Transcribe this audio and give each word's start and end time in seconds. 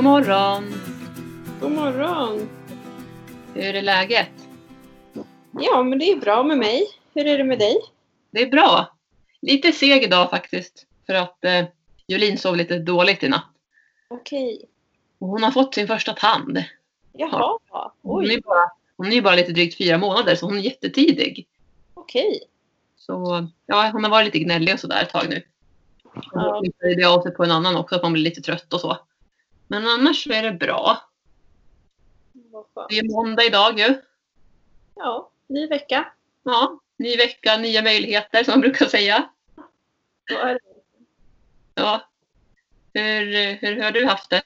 God 0.00 0.04
morgon! 0.04 0.74
God 1.60 1.72
morgon! 1.72 2.48
Hur 3.54 3.74
är 3.74 3.82
läget? 3.82 4.30
Ja, 5.52 5.82
men 5.82 5.98
det 5.98 6.04
är 6.10 6.16
bra 6.16 6.42
med 6.42 6.58
mig. 6.58 6.86
Hur 7.14 7.26
är 7.26 7.38
det 7.38 7.44
med 7.44 7.58
dig? 7.58 7.76
Det 8.30 8.42
är 8.42 8.50
bra. 8.50 8.96
Lite 9.42 9.72
seg 9.72 10.02
idag 10.02 10.30
faktiskt. 10.30 10.86
För 11.06 11.14
att 11.14 11.44
eh, 11.44 11.64
Jolin 12.06 12.38
sov 12.38 12.56
lite 12.56 12.78
dåligt 12.78 13.22
i 13.22 13.28
natt. 13.28 13.44
Okej. 14.08 14.64
Och 15.18 15.28
hon 15.28 15.42
har 15.42 15.50
fått 15.50 15.74
sin 15.74 15.86
första 15.86 16.12
tand. 16.12 16.64
Jaha. 17.12 17.58
Hon 18.02 18.24
är, 18.24 18.28
Oj, 18.28 18.40
bara, 18.44 18.70
hon 18.96 19.12
är 19.12 19.22
bara 19.22 19.34
lite 19.34 19.52
drygt 19.52 19.78
fyra 19.78 19.98
månader 19.98 20.34
så 20.34 20.46
hon 20.46 20.58
är 20.58 20.62
jättetidig. 20.62 21.46
okej. 21.94 22.40
Så 22.96 23.48
ja, 23.66 23.90
hon 23.92 24.04
har 24.04 24.10
varit 24.10 24.24
lite 24.24 24.38
gnällig 24.38 24.74
och 24.74 24.80
sådär 24.80 25.02
ett 25.02 25.10
tag 25.10 25.26
nu. 25.28 25.42
Ja. 26.32 26.62
Det 26.96 27.04
av 27.04 27.22
sig 27.22 27.34
på 27.34 27.44
en 27.44 27.50
annan 27.50 27.76
också 27.76 27.94
att 27.94 28.02
man 28.02 28.12
blir 28.12 28.24
lite 28.24 28.40
trött 28.40 28.74
och 28.74 28.80
så. 28.80 28.96
Men 29.70 29.86
annars 29.86 30.24
så 30.24 30.32
är 30.32 30.42
det 30.42 30.52
bra. 30.52 30.98
Det 32.88 32.98
är 32.98 33.12
måndag 33.12 33.44
idag 33.44 33.78
ju. 33.78 33.94
Ja, 34.94 35.30
ny 35.46 35.66
vecka. 35.66 36.12
Ja, 36.42 36.80
ny 36.96 37.16
vecka, 37.16 37.56
nya 37.56 37.82
möjligheter 37.82 38.44
som 38.44 38.52
man 38.52 38.60
brukar 38.60 38.86
säga. 38.86 39.28
Ja. 41.74 42.02
Hur, 42.92 43.54
hur 43.54 43.82
har 43.82 43.90
du 43.90 44.06
haft 44.06 44.30
det? 44.30 44.42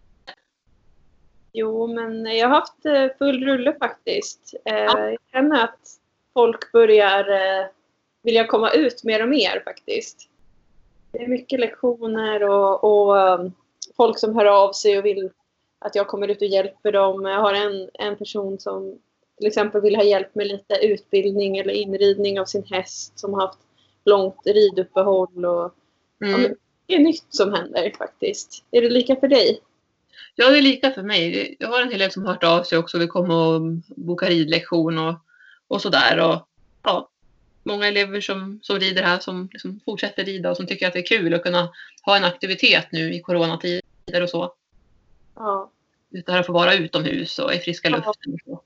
Jo, 1.53 1.87
men 1.87 2.25
jag 2.37 2.49
har 2.49 2.55
haft 2.55 2.87
eh, 2.87 3.07
full 3.19 3.45
rulle 3.45 3.77
faktiskt. 3.79 4.55
Eh, 4.65 4.75
Ja. 4.75 5.11
Jag 5.11 5.19
känner 5.33 5.65
att 5.65 6.01
folk 6.35 6.73
börjar 6.73 7.31
eh, 7.31 7.67
vilja 8.23 8.47
komma 8.47 8.71
ut 8.71 9.05
mer 9.05 9.23
och 9.23 9.29
mer 9.29 9.63
faktiskt. 9.65 10.29
Det 11.13 11.23
är 11.23 11.29
mycket 11.29 11.61
lektioner 11.61 12.43
och, 12.43 12.85
och 12.85 13.51
folk 13.97 14.19
som 14.19 14.37
hör 14.37 14.45
av 14.45 14.73
sig 14.73 14.99
och 14.99 15.05
vill 15.05 15.31
att 15.79 15.95
jag 15.95 16.07
kommer 16.07 16.29
ut 16.29 16.43
och 16.43 16.49
hjälper 16.49 16.93
dem. 16.93 17.25
Jag 17.25 17.41
har 17.41 17.55
en, 17.55 17.91
en 17.95 18.17
person 18.17 18.59
som 18.59 18.99
till 19.39 19.47
exempel 19.47 19.81
vill 19.81 19.97
ha 19.97 20.03
hjälp 20.03 20.35
med 20.35 20.47
lite 20.47 20.75
utbildning 20.75 21.59
eller 21.59 21.73
inridning 21.73 22.41
av 22.41 22.45
sin 22.45 22.65
häst 22.65 23.19
som 23.19 23.35
har 23.35 23.41
haft 23.41 23.59
långt 24.05 24.41
riduppehåll. 24.45 25.45
Och, 25.45 25.75
ja, 26.19 26.27
Mm. 26.27 26.43
men 26.43 26.55
det 26.87 26.95
är 26.95 26.99
nytt 26.99 27.27
som 27.29 27.53
händer 27.53 27.93
faktiskt. 27.99 28.65
Är 28.71 28.83
det 28.83 28.91
lika 28.91 29.17
för 29.17 29.29
dig? 29.29 29.61
Ja, 30.35 30.51
det 30.51 30.59
är 30.59 30.63
lika 30.63 30.91
för 30.91 31.03
mig. 31.03 31.57
Jag 31.59 31.69
har 31.69 31.83
en 31.83 31.91
hel 31.91 31.99
del 31.99 32.11
som 32.11 32.23
har 32.25 32.33
hört 32.33 32.45
av 32.45 32.63
sig 32.63 32.79
också. 32.79 32.99
Vi 32.99 33.07
kommer 33.07 33.35
och 33.35 33.61
boka 33.87 34.27
ridlektion 34.27 34.99
och, 34.99 35.15
och 35.69 35.83
sådär. 35.83 36.21
Och, 36.21 36.49
ja, 36.83 37.09
många 37.63 37.87
elever 37.89 38.21
som, 38.21 38.61
som 38.63 38.79
rider 38.81 39.03
här 39.03 39.19
som 39.19 39.49
liksom 39.53 39.81
fortsätter 39.85 40.25
rida 40.25 40.51
och 40.51 40.57
som 40.57 40.67
tycker 40.67 40.87
att 40.87 40.93
det 40.93 40.99
är 40.99 41.07
kul 41.07 41.35
att 41.35 41.43
kunna 41.43 41.69
ha 42.03 42.17
en 42.17 42.25
aktivitet 42.25 42.87
nu 42.93 43.15
i 43.15 43.21
coronatider 44.05 44.23
och 44.23 44.31
så. 44.31 44.55
Ja. 45.37 45.71
Utan 46.11 46.39
att 46.39 46.47
få 46.47 46.53
vara 46.53 46.75
utomhus 46.75 47.39
och 47.39 47.55
i 47.55 47.59
friska 47.59 47.89
Ja. 47.89 47.97
luften. 47.97 48.33
Och 48.35 48.41
så. 48.45 48.63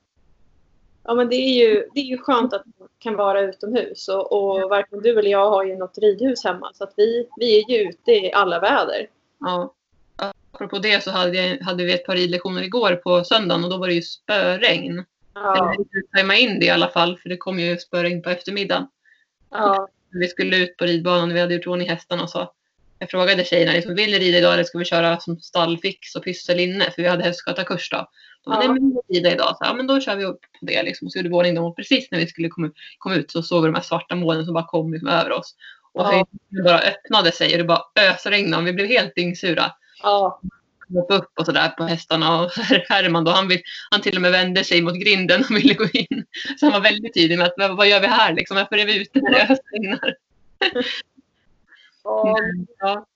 Ja, 1.05 1.15
men 1.15 1.29
det 1.29 1.37
är 1.37 1.69
ju, 1.69 1.89
det 1.95 2.01
är 2.01 2.05
ju 2.05 2.19
skönt 2.19 2.53
att 2.53 2.63
man 2.79 2.89
kan 2.99 3.17
vara 3.17 3.41
utomhus 3.41 4.09
och, 4.09 4.33
och 4.33 4.71
varken 4.71 5.01
du 5.03 5.19
eller 5.19 5.31
jag 5.31 5.51
har 5.51 5.65
ju 5.65 5.77
något 5.77 5.99
ridhus 5.99 6.45
hemma 6.45 6.71
så 6.75 6.85
att 6.85 6.95
vi, 6.97 7.29
vi 7.37 7.63
är 7.63 7.71
ju 7.71 7.89
ute 7.89 8.13
i 8.13 8.33
alla 8.33 8.61
väder. 8.61 9.07
Ja. 9.41 9.75
Apropå 10.53 10.79
det 10.79 11.03
så 11.05 11.11
hade, 11.11 11.37
jag, 11.37 11.59
hade 11.59 11.85
vi 11.85 11.93
ett 11.93 12.07
par 12.07 12.17
ridlektioner 12.17 12.63
igår 12.63 12.97
på 12.97 13.25
söndagen 13.25 13.65
och 13.65 13.71
då 13.71 13.77
var 13.77 13.87
det 13.87 13.95
ju 13.95 14.03
spöregn. 14.03 15.05
Ja, 15.35 15.75
vi 15.93 16.03
tajma 16.03 16.37
in 16.37 16.61
det 16.61 16.67
i 16.67 16.71
alla 16.71 16.89
fall 16.89 17.19
för 17.19 17.29
det 17.29 17.37
kom 17.37 17.59
ju 17.59 17.79
spöregn 17.79 18.23
på 18.23 18.31
eftermiddagen. 18.31 18.89
ja, 19.51 19.89
vi 20.11 20.29
skulle 20.29 20.57
ut 20.57 20.77
på 20.77 20.85
ridbanan, 20.85 21.35
vi 21.35 21.41
hade 21.41 21.55
gjort 21.55 21.67
ordning 21.67 21.89
hästarna 21.89 22.23
och 22.23 22.31
så. 22.31 22.53
Jag 22.99 23.11
frågade 23.11 23.45
tjejerna, 23.45 23.73
liksom, 23.73 23.95
vill 23.95 24.11
ni 24.11 24.19
rida 24.19 24.39
idag 24.39 24.53
eller 24.55 24.65
ska 24.65 24.79
vi 24.79 24.85
köra 24.85 25.21
som 25.21 25.41
stallfix 25.41 26.15
och 26.15 26.25
pyssel 26.25 26.61
inne? 26.61 26.91
För 26.91 27.03
vi 27.03 27.09
hade 27.09 27.25
hästskötarkurs 27.25 27.91
då. 27.91 27.97
De 27.97 28.51
bara, 28.51 28.55
Ja. 28.65 28.73
nej 28.73 28.81
men 28.81 29.01
vi 29.09 29.19
rida 29.19 29.33
idag. 29.33 29.49
Så, 29.49 29.65
ja 29.65 29.75
men 29.75 29.87
då 29.87 30.01
kör 30.01 30.17
vi 30.17 30.25
upp 30.25 30.41
på 30.41 30.67
det 30.67 30.83
liksom. 30.83 31.11
Så 31.11 31.19
gjorde 31.19 31.29
vi 31.29 31.35
ordning 31.35 31.55
dem 31.55 31.65
och 31.65 31.77
precis 31.77 32.09
när 32.11 32.19
vi 32.19 32.27
skulle 32.27 32.49
komma, 32.49 32.71
komma 32.99 33.15
ut 33.15 33.31
så 33.31 33.43
såg 33.43 33.63
vi 33.63 33.69
de 33.69 33.75
här 33.75 33.83
svarta 33.83 34.15
molnen 34.15 34.45
som 34.45 34.55
bara 34.55 34.67
kom 34.67 34.93
liksom, 34.93 35.09
över 35.09 35.33
oss. 35.33 35.55
Och 35.95 36.01
Ja. 36.03 36.07
höjden 36.07 36.65
bara 36.65 36.79
öppnade 36.81 37.33
sig 37.33 37.53
och 37.53 37.59
det 37.59 37.65
bara 37.65 37.83
ösregnade 38.15 38.63
och 38.63 38.67
vi 38.69 38.73
blev 38.73 38.87
helt 38.87 39.15
dyngsura. 39.15 39.73
ja, 40.03 40.41
Hoppa 40.95 41.15
upp 41.15 41.33
och 41.39 41.47
sådär 41.47 41.69
på 41.69 41.85
hästarna 41.85 42.41
och 42.43 42.51
Herman 42.89 43.25
då, 43.25 43.31
han, 43.31 43.49
vill, 43.49 43.61
han 43.91 44.01
till 44.01 44.17
och 44.17 44.23
med 44.23 44.33
vände 44.33 44.65
sig 44.65 44.83
mot 44.83 44.95
grinden 45.01 45.45
och 45.51 45.57
ville 45.57 45.75
gå 45.75 45.85
in. 45.93 46.25
Så 46.61 46.67
han 46.67 46.73
var 46.73 46.81
väldigt 46.81 47.15
tydlig 47.15 47.39
med 47.39 47.47
att 47.47 47.55
vad, 47.57 47.77
vad 47.77 47.89
gör 47.89 48.01
vi 48.01 48.07
här 48.07 48.33
liksom? 48.35 48.57
Varför 48.57 48.77
är 48.79 48.87
vi 48.87 49.01
ute 49.01 49.21
när 49.21 49.31
det 49.31 49.43
ösregnar? 49.43 50.15
ja. 52.09 52.37
Ja. 52.79 53.07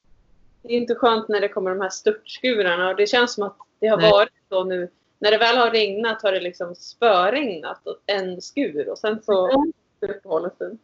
Det 0.63 0.75
är 0.75 0.79
inte 0.79 0.95
skönt 0.95 1.29
när 1.29 1.41
det 1.41 1.49
kommer 1.49 1.71
de 1.71 1.81
här 1.81 1.89
störtskurarna 1.89 2.89
och 2.89 2.97
det 2.97 3.07
känns 3.07 3.35
som 3.35 3.45
att 3.45 3.57
det 3.79 3.87
har 3.87 3.97
Nej. 3.97 4.11
varit 4.11 4.33
så 4.49 4.65
nu. 4.65 4.91
När 5.19 5.31
det 5.31 5.39
väl 5.39 5.57
har 5.57 5.71
regnat 5.71 6.23
har 6.23 6.33
det 6.33 6.41
liksom 6.41 6.75
spöregnat 6.75 7.87
och 7.87 7.97
en 8.07 8.43
skur 8.43 8.89
och 8.89 8.99
sen 8.99 9.23
så 9.23 9.65
uppehåll 10.01 10.45
en 10.45 10.51
stund. 10.51 10.79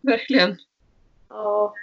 Verkligen. 0.00 0.56
Ja. 1.28 1.74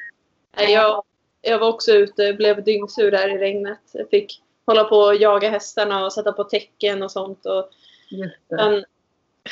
Jag, 0.58 1.04
jag 1.42 1.60
var 1.60 1.68
också 1.70 1.92
ute, 1.92 2.34
blev 2.34 2.64
dyngsur 2.64 3.12
där 3.12 3.36
i 3.36 3.38
regnet. 3.38 3.80
Jag 3.94 4.10
fick 4.10 4.44
hålla 4.66 4.84
på 4.84 4.96
och 4.96 5.16
jaga 5.16 5.50
hästarna 5.50 6.06
och 6.06 6.14
sätta 6.14 6.32
på 6.32 6.44
tecken 6.44 7.04
och 7.04 7.12
sånt. 7.12 7.46
Och 7.46 7.70
sen, 8.50 8.86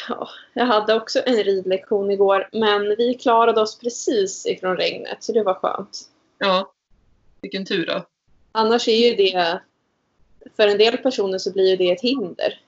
ja, 0.09 0.29
jag 0.53 0.65
hade 0.65 0.93
också 0.93 1.21
en 1.25 1.43
ridlektion 1.43 2.11
igår, 2.11 2.49
men 2.51 2.95
vi 2.97 3.13
klarade 3.13 3.61
oss 3.61 3.79
precis 3.79 4.45
ifrån 4.45 4.77
regnet, 4.77 5.23
så 5.23 5.31
det 5.33 5.43
var 5.43 5.53
skönt. 5.53 6.01
Ja. 6.37 6.73
Vilken 7.41 7.65
tur 7.65 7.85
då. 7.85 8.05
Annars 8.51 8.87
är 8.87 9.09
ju 9.09 9.15
det, 9.15 9.61
för 10.57 10.67
en 10.67 10.77
del 10.77 10.97
personer 10.97 11.37
så 11.37 11.51
blir 11.51 11.69
ju 11.69 11.75
det 11.75 11.91
ett 11.91 12.01
hinder. 12.01 12.61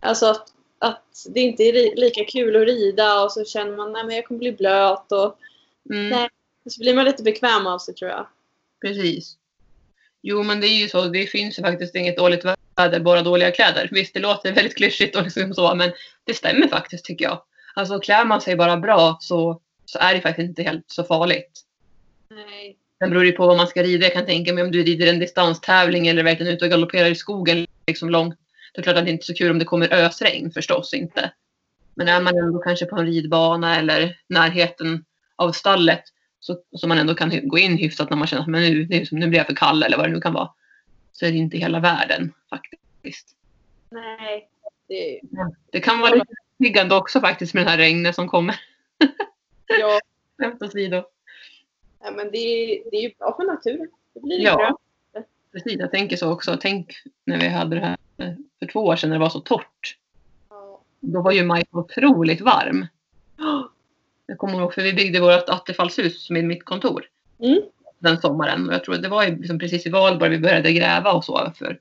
Alltså 0.00 0.26
att, 0.26 0.52
att 0.78 1.26
det 1.28 1.40
inte 1.40 1.62
är 1.62 1.96
lika 1.96 2.24
kul 2.24 2.56
att 2.56 2.66
rida 2.66 3.24
och 3.24 3.32
så 3.32 3.44
känner 3.44 3.76
man 3.76 3.96
att 3.96 4.14
jag 4.14 4.24
kommer 4.24 4.38
bli 4.38 4.52
blöt 4.52 5.12
och 5.12 5.38
Mm, 5.90 6.08
Nej. 6.08 6.28
så 6.70 6.80
blir 6.80 6.94
man 6.94 7.04
lite 7.04 7.22
bekväm 7.22 7.66
av 7.66 7.78
sig 7.78 7.94
tror 7.94 8.10
jag. 8.10 8.26
Precis. 8.80 9.36
Jo, 10.22 10.42
men 10.42 10.60
det 10.60 10.66
är 10.66 10.78
ju 10.78 10.88
så. 10.88 11.04
Det 11.04 11.26
finns 11.26 11.58
ju 11.58 11.62
faktiskt 11.62 11.94
inget 11.94 12.16
dåligt 12.16 12.44
väder, 12.44 12.61
bara 12.74 13.22
dåliga 13.22 13.50
kläder. 13.50 13.88
Visst, 13.92 14.14
det 14.14 14.20
låter 14.20 14.52
väldigt 14.52 14.76
klyschigt 14.76 15.16
och 15.16 15.22
liksom 15.22 15.54
så, 15.54 15.74
men 15.74 15.92
det 16.24 16.34
stämmer 16.34 16.68
faktiskt 16.68 17.04
tycker 17.04 17.24
jag. 17.24 17.42
Alltså 17.74 18.00
klär 18.00 18.24
man 18.24 18.40
sig 18.40 18.56
bara 18.56 18.76
bra 18.76 19.18
så, 19.20 19.60
så 19.84 19.98
är 19.98 20.14
det 20.14 20.20
faktiskt 20.20 20.48
inte 20.48 20.62
helt 20.62 20.84
så 20.86 21.04
farligt. 21.04 21.60
Nej. 22.30 22.76
Sen 22.98 23.10
beror 23.10 23.24
det 23.24 23.32
på 23.32 23.46
vad 23.46 23.56
man 23.56 23.66
ska 23.66 23.82
rida. 23.82 24.06
Jag 24.06 24.12
kan 24.12 24.26
tänka 24.26 24.52
mig 24.52 24.64
om 24.64 24.70
du 24.70 24.82
rider 24.82 25.06
en 25.06 25.18
distanstävling 25.18 26.08
eller 26.08 26.22
verkligen 26.22 26.52
ute 26.52 26.64
och 26.64 26.70
galopperar 26.70 27.10
i 27.10 27.14
skogen 27.14 27.66
liksom 27.86 28.10
långt. 28.10 28.38
Det 28.74 28.80
är 28.80 28.82
klart 28.82 28.96
att 28.96 29.04
det 29.04 29.10
inte 29.10 29.22
är 29.22 29.26
så 29.26 29.34
kul 29.34 29.50
om 29.50 29.58
det 29.58 29.64
kommer 29.64 29.92
ösregn 29.94 30.50
förstås 30.50 30.94
inte. 30.94 31.32
Men 31.94 32.08
är 32.08 32.20
man 32.20 32.38
ändå 32.38 32.58
kanske 32.58 32.86
på 32.86 32.96
en 32.96 33.06
ridbana 33.06 33.78
eller 33.78 34.18
närheten 34.28 35.04
av 35.36 35.52
stallet 35.52 36.02
så, 36.40 36.56
så 36.76 36.88
man 36.88 36.98
ändå 36.98 37.14
kan 37.14 37.48
gå 37.48 37.58
in 37.58 37.78
hyfsat 37.78 38.10
när 38.10 38.16
man 38.16 38.26
känner 38.26 38.42
att 38.42 38.48
men 38.48 38.62
nu, 38.62 39.06
nu 39.10 39.28
blir 39.28 39.38
jag 39.38 39.46
för 39.46 39.54
kall 39.54 39.82
eller 39.82 39.96
vad 39.96 40.06
det 40.06 40.12
nu 40.12 40.20
kan 40.20 40.32
vara. 40.32 40.50
Så 41.12 41.26
är 41.26 41.32
det 41.32 41.38
inte 41.38 41.56
hela 41.58 41.80
världen 41.80 42.32
faktiskt. 42.50 43.36
Nej. 43.90 44.48
Det, 44.88 45.20
Det 45.70 45.80
kan 45.80 46.00
vara 46.00 46.14
lite 46.14 46.34
piggande 46.58 46.94
också 46.94 47.20
faktiskt 47.20 47.54
med 47.54 47.66
det 47.66 47.70
här 47.70 47.78
regnet 47.78 48.14
som 48.14 48.28
kommer. 48.28 48.60
ja, 49.80 50.00
Skämt 50.38 50.62
åsido. 50.62 51.02
ja, 52.04 52.10
men 52.10 52.30
det, 52.30 52.38
är- 52.38 52.90
det 52.90 52.96
är 52.96 53.02
ju 53.02 53.10
bra 53.18 53.36
för 53.36 53.44
naturen. 53.44 53.88
Det 54.14 54.20
blir 54.20 54.40
Ja. 54.40 54.56
bra. 54.56 54.78
Precis, 55.52 55.76
jag 55.78 55.90
tänker 55.90 56.16
så 56.16 56.32
också. 56.32 56.58
Tänk 56.60 56.94
när 57.24 57.40
vi 57.40 57.48
hade 57.48 57.76
det 57.76 57.86
här 57.86 57.96
för 58.58 58.66
två 58.72 58.80
år 58.80 58.96
sedan 58.96 59.10
när 59.10 59.16
det 59.16 59.20
var 59.22 59.30
så 59.30 59.40
torrt. 59.40 59.96
Ja. 60.50 60.80
Då 61.00 61.22
var 61.22 61.32
ju 61.32 61.44
maj 61.44 61.64
otroligt 61.70 62.40
varm. 62.40 62.86
Jag 64.26 64.38
kommer 64.38 64.58
ihåg 64.58 64.74
för 64.74 64.82
vi 64.82 64.92
byggde 64.92 65.20
vårt 65.20 65.48
attefallshus 65.48 66.30
med 66.30 66.44
mitt 66.44 66.64
kontor 66.64 67.04
Mm. 67.38 67.62
Den 68.02 68.20
sommaren. 68.20 68.68
Och 68.68 68.74
jag 68.74 68.84
tror 68.84 68.94
att 68.94 69.02
det 69.02 69.08
var 69.08 69.24
ju 69.24 69.36
liksom 69.36 69.58
precis 69.58 69.86
i 69.86 69.90
valborg 69.90 70.30
vi 70.30 70.38
började 70.38 70.72
gräva 70.72 71.12
och 71.12 71.24
så 71.24 71.52
för, 71.56 71.78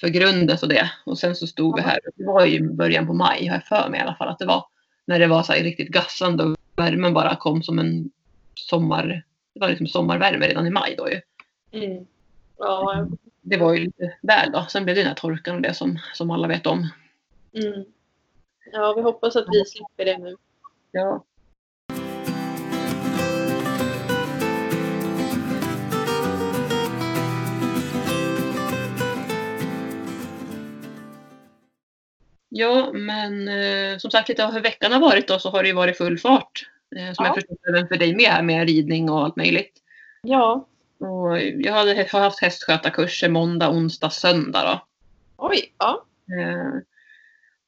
för 0.00 0.08
grunden 0.08 0.58
och 0.62 0.68
det. 0.68 0.90
Och 1.06 1.18
sen 1.18 1.36
så 1.36 1.46
stod 1.46 1.76
vi 1.76 1.82
här. 1.82 1.98
Det 2.16 2.24
var 2.24 2.46
ju 2.46 2.70
början 2.72 3.06
på 3.06 3.12
maj 3.12 3.46
har 3.46 3.54
jag 3.54 3.64
för 3.64 3.90
mig 3.90 4.00
i 4.00 4.02
alla 4.02 4.14
fall 4.14 4.28
att 4.28 4.38
det 4.38 4.46
var. 4.46 4.64
När 5.04 5.18
det 5.18 5.26
var 5.26 5.42
så 5.42 5.52
här 5.52 5.62
riktigt 5.62 5.88
gassande 5.88 6.44
och 6.44 6.56
värmen 6.76 7.14
bara 7.14 7.36
kom 7.36 7.62
som 7.62 7.78
en 7.78 8.10
sommar. 8.54 9.24
Det 9.54 9.60
var 9.60 9.68
liksom 9.68 9.86
sommarvärme 9.86 10.48
redan 10.48 10.66
i 10.66 10.70
maj 10.70 10.94
då 10.98 11.08
ju. 11.10 11.20
Mm. 11.72 12.06
Ja. 12.58 13.06
Det 13.40 13.56
var 13.56 13.74
ju 13.74 13.84
lite 13.84 14.14
väl 14.22 14.52
då. 14.52 14.66
Sen 14.68 14.84
blev 14.84 14.96
det 14.96 15.02
den 15.02 15.08
här 15.08 15.14
torkan 15.14 15.56
och 15.56 15.62
det 15.62 15.74
som, 15.74 15.98
som 16.14 16.30
alla 16.30 16.48
vet 16.48 16.66
om. 16.66 16.88
Mm. 17.52 17.84
Ja, 18.72 18.94
vi 18.96 19.02
hoppas 19.02 19.36
att 19.36 19.46
vi 19.50 19.64
slipper 19.64 20.04
det 20.04 20.18
nu. 20.18 20.36
Ja. 20.90 21.24
Ja, 32.48 32.92
men 32.92 33.48
eh, 33.48 33.98
som 33.98 34.10
sagt 34.10 34.28
lite 34.28 34.46
av 34.46 34.52
hur 34.52 34.60
veckan 34.60 34.92
har 34.92 35.00
varit 35.00 35.28
då 35.28 35.38
så 35.38 35.50
har 35.50 35.62
det 35.62 35.68
ju 35.68 35.74
varit 35.74 35.98
full 35.98 36.18
fart. 36.18 36.70
Eh, 36.96 37.12
som 37.14 37.24
Ja. 37.24 37.26
jag 37.26 37.34
förstår 37.34 37.56
även 37.68 37.88
för 37.88 37.96
dig 37.96 38.16
med 38.16 38.30
här 38.30 38.42
med 38.42 38.68
ridning 38.68 39.10
och 39.10 39.24
allt 39.24 39.36
möjligt. 39.36 39.82
Ja. 40.22 40.68
Och 40.98 41.40
jag 41.40 41.72
hade, 41.72 42.08
har 42.12 42.20
haft 42.20 42.40
hästskötarkurser 42.40 43.28
måndag, 43.28 43.70
onsdag, 43.70 44.10
söndag 44.10 44.62
då. 44.62 44.86
Oj, 45.36 45.74
ja. 45.78 46.04
Eh, 46.40 46.80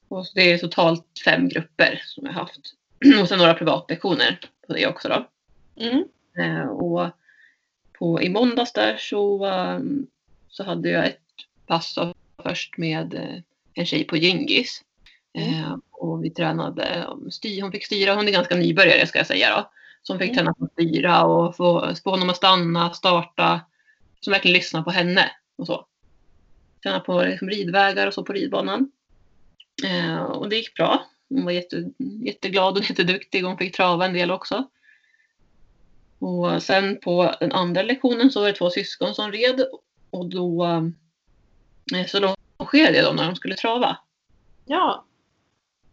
och 0.08 0.26
det 0.34 0.52
är 0.52 0.58
totalt 0.58 1.06
fem 1.24 1.48
grupper 1.48 2.02
som 2.04 2.26
jag 2.26 2.32
har 2.32 2.40
haft. 2.40 2.74
Och 3.22 3.28
sen 3.28 3.38
några 3.38 3.54
privatlektioner 3.54 4.40
på 4.66 4.72
det 4.72 4.86
också 4.86 5.08
då. 5.08 5.26
Mm. 5.84 6.04
Eh, 6.38 6.68
och 6.68 7.08
på, 7.98 8.22
i 8.22 8.28
måndags 8.28 8.72
där 8.72 8.96
så, 8.96 9.48
så 10.48 10.64
hade 10.64 10.90
jag 10.90 11.06
ett 11.06 11.20
pass 11.66 11.98
först 12.42 12.76
med 12.78 13.14
eh, 13.14 13.42
en 13.80 13.86
tjej 13.86 14.04
på 14.04 14.16
Gingis. 14.16 14.82
Eh, 15.38 15.76
och 15.90 16.24
vi 16.24 16.30
tränade, 16.30 17.06
um, 17.10 17.30
styr, 17.30 17.62
hon 17.62 17.72
fick 17.72 17.86
styra, 17.86 18.14
hon 18.14 18.28
är 18.28 18.32
ganska 18.32 18.56
nybörjare 18.56 19.06
ska 19.06 19.18
jag 19.18 19.26
säga 19.26 19.56
då. 19.56 19.70
Så 20.02 20.12
hon 20.12 20.20
fick 20.20 20.30
Mm. 20.30 20.36
träna 20.36 20.54
på 20.54 20.64
att 20.64 20.72
styra 20.72 21.24
och 21.24 21.56
få, 21.56 21.94
få 22.04 22.10
honom 22.10 22.30
att 22.30 22.36
stanna, 22.36 22.92
starta. 22.92 23.60
Så 24.20 24.30
verkligen 24.30 24.56
lyssna 24.56 24.82
på 24.82 24.90
henne 24.90 25.30
och 25.56 25.66
så. 25.66 25.86
Träna 26.82 27.00
på 27.00 27.22
liksom, 27.22 27.50
ridvägar 27.50 28.06
och 28.06 28.14
så 28.14 28.24
på 28.24 28.32
ridbanan. 28.32 28.90
Eh, 29.84 30.22
och 30.22 30.48
det 30.48 30.56
gick 30.56 30.74
bra. 30.74 31.06
Hon 31.28 31.44
var 31.44 31.52
jätte, 31.52 31.90
jätteglad 32.24 32.78
och 32.78 32.84
jätteduktig 32.90 33.44
och 33.44 33.50
hon 33.50 33.58
fick 33.58 33.76
trava 33.76 34.06
en 34.06 34.12
del 34.12 34.30
också. 34.30 34.68
Och 36.18 36.62
sen 36.62 36.98
på 37.00 37.34
den 37.40 37.52
andra 37.52 37.82
lektionen 37.82 38.30
så 38.30 38.40
var 38.40 38.46
det 38.46 38.52
två 38.52 38.70
syskon 38.70 39.14
som 39.14 39.32
red 39.32 39.64
och 40.10 40.26
då 40.26 40.64
eh, 41.94 42.06
så 42.06 42.36
longerade 42.72 43.02
dem 43.02 43.17
när 43.17 43.25
de 43.26 43.37
skulle 43.37 43.55
trava. 43.55 43.96
Ja. 44.67 45.05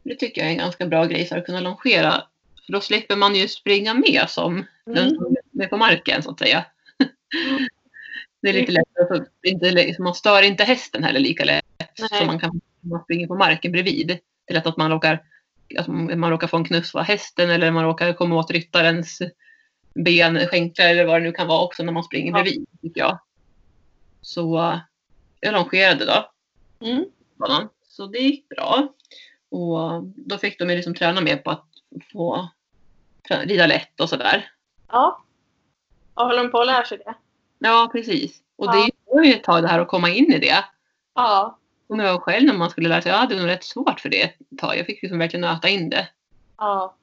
Det 0.03 0.15
tycker 0.15 0.41
jag 0.41 0.47
är 0.47 0.51
en 0.51 0.57
ganska 0.57 0.85
bra 0.85 1.05
grej 1.05 1.25
för 1.25 1.37
att 1.37 1.45
kunna 1.45 1.59
longera. 1.59 2.23
För 2.65 2.73
då 2.73 2.81
slipper 2.81 3.15
man 3.15 3.35
ju 3.35 3.47
springa 3.47 3.93
med 3.93 4.25
som 4.27 4.65
den 4.85 4.97
Mm. 4.97 5.15
som 5.15 5.25
är 5.25 5.37
med 5.51 5.69
på 5.69 5.77
marken 5.77 6.23
så 6.23 6.31
att 6.31 6.39
säga. 6.39 6.65
Det 8.41 8.49
är 8.49 8.53
lite 8.53 8.71
lättare, 8.71 9.07
för 9.07 9.27
inte, 9.43 9.71
liksom, 9.71 10.03
man 10.03 10.15
stör 10.15 10.41
inte 10.41 10.63
hästen 10.63 11.03
heller 11.03 11.19
lika 11.19 11.43
lätt 11.43 11.65
Nej. 11.99 12.09
som 12.19 12.27
man 12.27 12.39
kan 12.39 12.49
om 12.49 12.61
man 12.89 13.03
springer 13.03 13.27
på 13.27 13.35
marken 13.35 13.71
bredvid. 13.71 14.07
Det 14.07 14.19
är 14.45 14.53
lätt 14.53 14.65
att 14.67 14.77
man 14.77 14.91
råkar, 14.91 15.23
att 15.77 15.87
man 15.87 16.29
råkar 16.29 16.47
få 16.47 16.57
en 16.57 16.65
knuff 16.65 16.95
av 16.95 17.03
hästen 17.03 17.49
eller 17.49 17.71
man 17.71 17.83
råkar 17.83 18.13
komma 18.13 18.35
åt 18.35 18.51
ryttarens 18.51 19.21
ben, 19.93 20.47
skänklar 20.47 20.85
eller 20.87 21.05
vad 21.05 21.15
det 21.21 21.23
nu 21.23 21.31
kan 21.31 21.47
vara 21.47 21.63
också 21.63 21.83
när 21.83 21.93
man 21.93 22.03
springer 22.03 22.31
Ja. 22.37 22.43
bredvid. 22.43 22.65
Tycker 22.81 23.01
jag. 23.01 23.19
Så 24.21 24.59
eh, 24.59 24.77
jag 25.39 25.53
longerade 25.53 26.05
då. 26.05 26.31
Mm. 26.79 27.05
banan. 27.35 27.69
Så 27.87 28.05
det 28.07 28.19
gick 28.19 28.49
bra. 28.49 28.87
Och 29.49 30.03
då 30.03 30.37
fick 30.37 30.59
de 30.59 30.69
ju 30.69 30.75
liksom 30.75 30.93
träna 30.95 31.21
mer 31.21 31.37
på 31.37 31.49
att 31.51 31.65
få 32.11 32.47
rida 33.29 33.67
lätt 33.67 33.99
och 33.99 34.09
sådär. 34.09 34.51
Ja. 34.87 35.23
Ja, 36.15 36.23
håller 36.23 36.43
de 36.43 36.51
på 36.51 36.59
att 36.59 36.67
lära 36.67 36.85
sig 36.85 36.97
det? 36.97 37.13
Ja, 37.59 37.89
precis. 37.91 38.41
Och 38.55 38.65
Ja. 38.65 38.71
det 38.71 38.91
var 39.15 39.23
ju 39.23 39.33
ett 39.33 39.43
tag 39.43 39.61
det 39.63 39.67
här 39.67 39.79
att 39.79 39.87
komma 39.87 40.09
in 40.09 40.33
i 40.33 40.39
det. 40.39 40.65
Ja. 41.15 41.57
Och 41.87 41.97
jag 41.97 42.21
själv 42.21 42.45
när 42.47 42.53
man 42.53 42.69
skulle 42.69 42.89
lära 42.89 43.01
sig, 43.01 43.11
jag 43.11 43.19
hade 43.19 43.39
nog 43.39 43.47
rätt 43.47 43.63
svårt 43.63 43.99
för 43.99 44.09
det 44.09 44.21
ett 44.21 44.57
tag. 44.57 44.77
Jag 44.77 44.85
fick 44.85 45.01
liksom 45.01 45.19
verkligen 45.19 45.41
nöta 45.41 45.69
in 45.69 45.89
det. 45.89 46.07
Ja. 46.57 46.95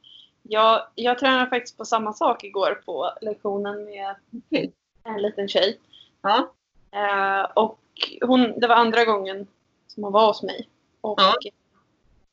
Jag, 0.43 0.87
jag 0.95 1.19
tränade 1.19 1.51
faktiskt 1.51 1.77
på 1.79 1.85
samma 1.85 2.13
sak 2.13 2.45
igår 2.45 2.83
på 2.87 3.11
lektionen 3.21 3.85
med 3.85 4.15
Okej. 4.47 4.73
en 5.05 5.23
liten 5.23 5.49
tjej. 5.49 5.79
Ja. 6.23 6.53
Eh, 6.91 7.43
och 7.55 7.79
hon, 8.21 8.61
det 8.61 8.67
var 8.67 8.75
andra 8.77 9.05
gången 9.05 9.47
som 9.95 10.03
hon 10.05 10.13
var 10.13 10.27
hos 10.27 10.43
mig. 10.43 10.69
Och 11.01 11.21
Ja. 11.21 11.35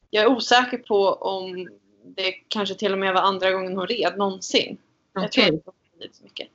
jag 0.10 0.24
är 0.24 0.28
osäker 0.28 0.78
på 0.78 1.08
om 1.14 1.70
det 2.06 2.32
kanske 2.32 2.76
till 2.76 2.92
och 2.94 3.00
med 3.00 3.14
var 3.14 3.22
andra 3.22 3.52
gången 3.52 3.78
hon 3.78 3.88
red 3.88 4.18
någonsin. 4.18 4.78
Jag 5.14 5.32
tror 5.32 5.48
inte 5.48 5.62
hon 5.66 6.02
red 6.02 6.10
så 6.16 6.24
mycket. 6.24 6.48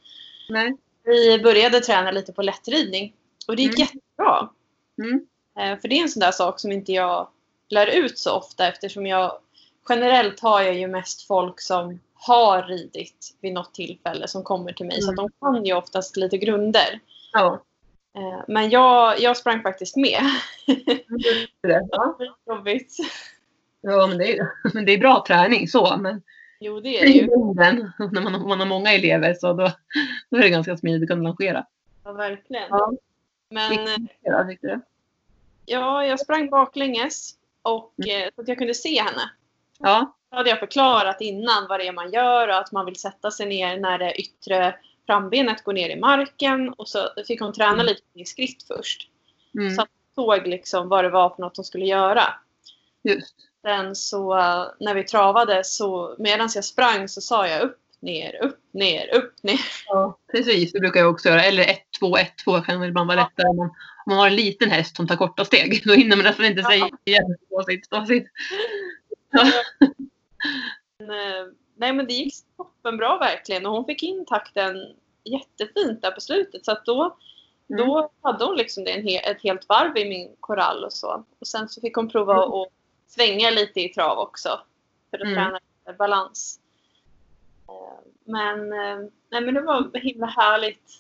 Nej. 0.48 0.76
Vi 1.04 1.38
började 1.38 1.80
träna 1.80 2.10
lite 2.10 2.32
på 2.32 2.42
lättridning 2.42 3.14
och 3.48 3.56
det 3.56 3.62
gick 3.62 3.78
Mm. 3.78 3.80
jättebra. 3.80 4.48
Mm. 4.98 5.26
Eh, 5.58 5.80
För 5.80 5.88
det 5.88 5.98
är 5.98 6.02
en 6.02 6.08
sån 6.08 6.20
där 6.20 6.32
sak 6.32 6.60
som 6.60 6.72
inte 6.72 6.92
jag 6.92 7.28
lär 7.68 7.86
ut 7.86 8.18
så 8.18 8.32
ofta 8.36 8.66
eftersom 8.68 9.06
jag 9.06 9.38
generellt 9.88 10.40
har 10.40 10.62
jag 10.62 10.74
ju 10.74 10.86
mest 10.88 11.22
folk 11.26 11.60
som 11.60 12.00
har 12.14 12.62
ridit 12.62 13.36
vid 13.40 13.52
något 13.52 13.74
tillfälle 13.74 14.28
som 14.28 14.42
kommer 14.42 14.72
till 14.72 14.86
mig 14.86 15.02
så 15.02 15.10
att 15.10 15.16
de 15.16 15.30
kan 15.40 15.64
ju 15.64 15.74
oftast 15.74 16.16
lite 16.16 16.38
grunder. 16.38 17.00
Ja. 17.32 17.62
Eh, 18.16 18.42
Men 18.48 18.70
jag, 18.70 19.20
jag 19.20 19.36
sprang 19.36 19.62
faktiskt 19.62 19.96
med. 19.96 20.20
Det. 21.62 21.88
Ja. 21.90 22.18
Jobbigt. 22.46 22.96
ja, 23.80 24.06
men 24.06 24.18
det, 24.18 24.38
är, 24.38 24.48
men 24.74 24.84
det 24.84 24.92
är 24.92 24.98
bra 24.98 25.24
träning 25.28 25.68
så. 25.68 25.96
Men 25.96 26.22
Jo, 26.60 26.80
det 26.80 27.00
är 27.00 27.06
det 27.06 27.12
ju. 27.12 27.26
när 28.12 28.20
man, 28.20 28.48
man 28.48 28.60
har 28.60 28.66
många 28.66 28.92
elever 28.92 29.34
så 29.34 29.52
då, 29.52 29.70
då 30.30 30.36
är 30.36 30.42
det 30.42 30.48
ganska 30.50 30.76
smidigt 30.76 31.02
att 31.02 31.08
kunna 31.08 31.28
longera. 31.28 31.66
Ja, 32.04 32.12
verkligen. 32.12 32.66
Ja. 32.70 32.92
Men 33.50 33.72
eh, 33.72 33.94
Ja, 34.22 34.44
tyckte 34.44 34.66
du? 34.66 34.80
ja, 35.66 36.06
jag 36.06 36.20
sprang 36.20 36.50
baklänges 36.50 37.34
och 37.62 38.06
eh, 38.08 38.28
så 38.34 38.40
att 38.42 38.48
jag 38.48 38.58
kunde 38.58 38.74
se 38.74 39.02
henne. 39.02 39.30
Ja. 39.78 40.12
Då 40.30 40.36
hade 40.36 40.50
jag 40.50 40.58
förklarat 40.58 41.20
innan 41.20 41.66
vad 41.68 41.80
det 41.80 41.86
är 41.88 41.92
man 41.92 42.12
gör 42.12 42.48
och 42.48 42.56
att 42.58 42.72
man 42.72 42.86
vill 42.86 42.96
sätta 42.96 43.30
sig 43.30 43.46
ner 43.46 43.76
när 43.80 43.98
det 43.98 44.20
yttre 44.20 44.74
frambenet 45.06 45.64
går 45.64 45.72
ner 45.72 45.88
i 45.90 45.96
marken. 45.96 46.68
Och 46.68 46.88
så 46.88 46.98
fick 47.26 47.40
hon 47.40 47.52
träna 47.52 47.72
Mm. 47.72 47.86
lite 47.86 48.02
i 48.14 48.24
skritt 48.24 48.62
först. 48.68 49.08
Mm. 49.58 49.74
Så 49.74 49.82
att 49.82 49.88
hon 50.14 50.24
såg 50.24 50.46
liksom 50.46 50.88
vad 50.88 51.04
det 51.04 51.10
var 51.10 51.30
för 51.30 51.42
något 51.42 51.56
hon 51.56 51.64
skulle 51.64 51.84
göra. 51.86 52.22
Just. 53.02 53.34
Sen 53.62 53.96
så 53.96 54.38
eh, 54.38 54.64
när 54.80 54.94
vi 54.94 55.04
travade 55.04 55.64
så 55.64 56.16
medan 56.18 56.48
jag 56.54 56.64
sprang 56.64 57.08
så 57.08 57.20
sa 57.20 57.48
jag 57.48 57.62
upp, 57.62 57.78
ner, 58.00 58.42
upp, 58.42 58.58
ner, 58.72 59.14
upp, 59.14 59.34
ner. 59.42 59.60
Ja, 59.86 60.18
precis. 60.32 60.72
Det 60.72 60.80
brukar 60.80 61.00
jag 61.00 61.10
också 61.10 61.28
göra. 61.28 61.42
Eller 61.44 61.62
1, 61.62 61.78
2, 62.00 62.16
1, 62.16 62.32
2 62.44 62.60
kan 62.60 62.80
väl 62.80 62.88
ibland 62.88 63.08
vara 63.08 63.18
Ja. 63.18 63.24
lättare. 63.24 63.48
Om 63.48 63.56
man, 63.56 63.66
om 63.66 63.74
man 64.06 64.18
har 64.18 64.26
en 64.26 64.36
liten 64.36 64.70
häst 64.70 64.96
som 64.96 65.08
tar 65.08 65.16
korta 65.16 65.44
steg. 65.44 65.82
Då 65.86 65.92
hinner 65.94 66.16
man 66.16 66.24
nästan 66.24 66.46
inte 66.46 66.60
Ja. 66.60 66.68
säga 66.68 66.90
igen. 67.04 67.36
Stå 67.46 67.62
sitt, 67.62 67.86
stå 67.86 68.06
sitt. 68.06 68.26
Men, 70.98 71.10
eh, 71.10 71.46
nej 71.76 71.92
men 71.92 72.06
det 72.06 72.12
gick 72.12 72.34
toppenbra 72.56 73.18
verkligen 73.18 73.66
och 73.66 73.72
hon 73.72 73.84
fick 73.84 74.02
in 74.02 74.26
takten 74.26 74.76
jättefint 75.24 76.02
där 76.02 76.10
på 76.10 76.20
slutet. 76.20 76.64
Så 76.64 76.72
att 76.72 76.84
då, 76.84 77.16
Mm. 77.70 77.86
då 77.86 78.10
hade 78.22 78.44
hon 78.44 78.56
liksom 78.56 78.84
det 78.84 78.90
en 78.90 79.06
he- 79.08 79.30
ett 79.30 79.42
helt 79.42 79.68
varv 79.68 79.96
i 79.96 80.08
min 80.08 80.36
korall 80.40 80.84
och 80.84 80.92
så. 80.92 81.24
Och 81.40 81.46
sen 81.46 81.68
så 81.68 81.80
fick 81.80 81.94
hon 81.96 82.08
prova 82.08 82.32
Mm. 82.44 82.52
att 82.52 82.68
svänga 83.06 83.50
lite 83.50 83.80
i 83.80 83.88
trav 83.88 84.18
också. 84.18 84.60
För 85.10 85.18
att 85.18 85.22
Mm. 85.22 85.34
träna 85.34 85.58
balans. 85.98 86.60
Eh, 87.68 87.98
Men, 88.24 88.72
eh, 88.72 89.08
nej, 89.30 89.40
men 89.40 89.54
det 89.54 89.60
var 89.60 89.98
himla 89.98 90.26
härligt. 90.26 90.90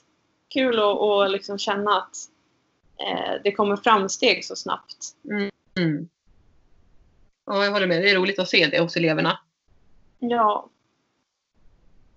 Kul 0.48 0.78
att, 0.78 1.00
att 1.00 1.30
liksom 1.30 1.58
känna 1.58 1.98
att 1.98 2.16
eh, 3.00 3.40
det 3.44 3.52
kommer 3.52 3.76
framsteg 3.76 4.44
så 4.44 4.56
snabbt. 4.56 4.96
Mm. 5.76 6.08
Ja, 7.46 7.64
jag 7.64 7.72
håller 7.72 7.86
med. 7.86 8.02
Det 8.02 8.10
är 8.10 8.16
roligt 8.16 8.38
att 8.38 8.48
se 8.48 8.66
det 8.66 8.80
hos 8.80 8.96
eleverna. 8.96 9.38
Ja. 10.18 10.70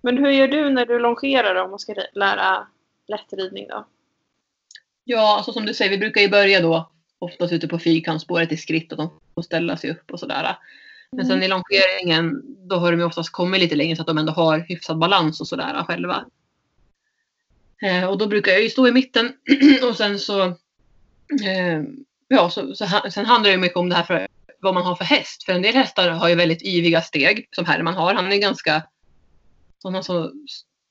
Men 0.01 0.18
hur 0.18 0.29
gör 0.29 0.48
du 0.48 0.70
när 0.70 0.86
du 0.86 1.00
longerar 1.00 1.56
då, 1.56 1.62
om 1.63 1.70
man 1.70 1.79
ska 1.79 1.96
lära 2.13 2.68
lättridning 3.08 3.68
då? 3.68 3.86
Ja, 5.03 5.38
alltså 5.38 5.53
som 5.53 5.65
du 5.65 5.74
säger, 5.74 5.91
vi 5.91 5.98
brukar 5.98 6.22
ju 6.22 6.29
börja 6.29 6.62
då 6.62 6.91
oftast 7.20 7.53
ute 7.53 7.68
på 7.68 7.79
fyrkantsspåret 7.79 8.51
i 8.51 8.58
skritt 8.58 8.91
och 8.91 8.98
de 8.98 9.10
får 9.36 9.41
ställa 9.41 9.77
sig 9.77 9.91
upp 9.91 10.12
och 10.12 10.20
sådär. 10.20 10.58
Men 11.12 11.25
sen 11.25 11.44
i 11.44 11.48
longeringen, 11.48 12.41
då 12.46 12.75
har 12.75 12.91
de 12.91 13.00
ju 13.00 13.06
oftast 13.06 13.29
kommit 13.29 13.62
lite 13.62 13.75
längre 13.75 13.96
så 13.96 14.01
att 14.01 14.08
de 14.08 14.18
ändå 14.18 14.34
har 14.34 14.60
hyfsad 14.60 14.98
balans 14.98 15.41
och 15.41 15.48
sådär 15.48 15.84
själva. 15.84 16.25
Eh, 17.82 18.10
och 18.10 18.18
då 18.18 18.27
brukar 18.27 18.51
jag 18.51 18.63
ju 18.63 18.70
stå 18.70 18.88
i 18.88 18.91
mitten 18.91 19.34
och 19.89 19.96
sen 19.96 20.20
så, 20.20 20.41
eh, 21.44 21.84
ja, 22.27 22.50
så, 22.50 22.75
så 22.75 22.86
sen 23.12 23.25
handlar 23.25 23.50
det 23.50 23.56
ju 23.56 23.62
mycket 23.62 23.77
om 23.77 23.89
det 23.89 23.96
här 23.96 24.03
för 24.03 24.27
vad 24.62 24.74
man 24.74 24.86
har 24.86 24.96
för 24.96 25.06
häst. 25.06 25.44
För 25.44 25.54
en 25.54 25.62
del 25.62 25.75
hästar 25.75 26.10
har 26.10 26.30
ju 26.30 26.36
väldigt 26.36 26.66
yviga 26.66 27.01
steg 27.01 27.48
som 27.51 27.66
Herman 27.66 27.94
har. 27.94 28.13
Han 28.13 28.32
är 28.32 28.38
ganska, 28.38 28.84
han 29.84 29.96
har 29.96 30.01
så, 30.01 30.32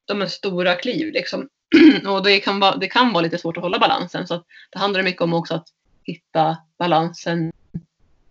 de 0.04 0.22
är 0.22 0.26
stora 0.26 0.74
kliv 0.74 1.12
liksom. 1.12 1.48
och 2.06 2.22
det 2.22 2.40
kan, 2.40 2.60
vara, 2.60 2.76
det 2.76 2.88
kan 2.88 3.12
vara 3.12 3.22
lite 3.22 3.38
svårt 3.38 3.56
att 3.56 3.62
hålla 3.62 3.78
balansen. 3.78 4.26
Så 4.26 4.44
det 4.70 4.78
handlar 4.78 5.02
mycket 5.02 5.22
om 5.22 5.34
också 5.34 5.54
att 5.54 5.68
hitta 6.04 6.56
balansen 6.78 7.52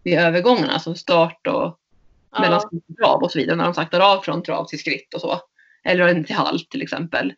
vid 0.03 0.20
övergångarna, 0.20 0.74
alltså 0.74 0.96
start 0.96 1.48
och 1.48 1.79
mellan 2.39 2.60
Ja, 2.62 2.67
skritt 2.67 2.84
och 2.89 2.96
trav 2.98 3.24
och 3.24 3.32
så 3.32 3.39
vidare. 3.39 3.56
När 3.56 3.63
de 3.63 3.74
saktar 3.74 4.00
av 4.00 4.22
från 4.22 4.44
trav 4.44 4.65
till 4.65 4.79
skritt 4.79 5.13
och 5.13 5.22
så. 5.22 5.41
Eller 5.84 6.24
till 6.24 6.36
halt 6.36 6.70
till 6.70 6.82
exempel. 6.82 7.34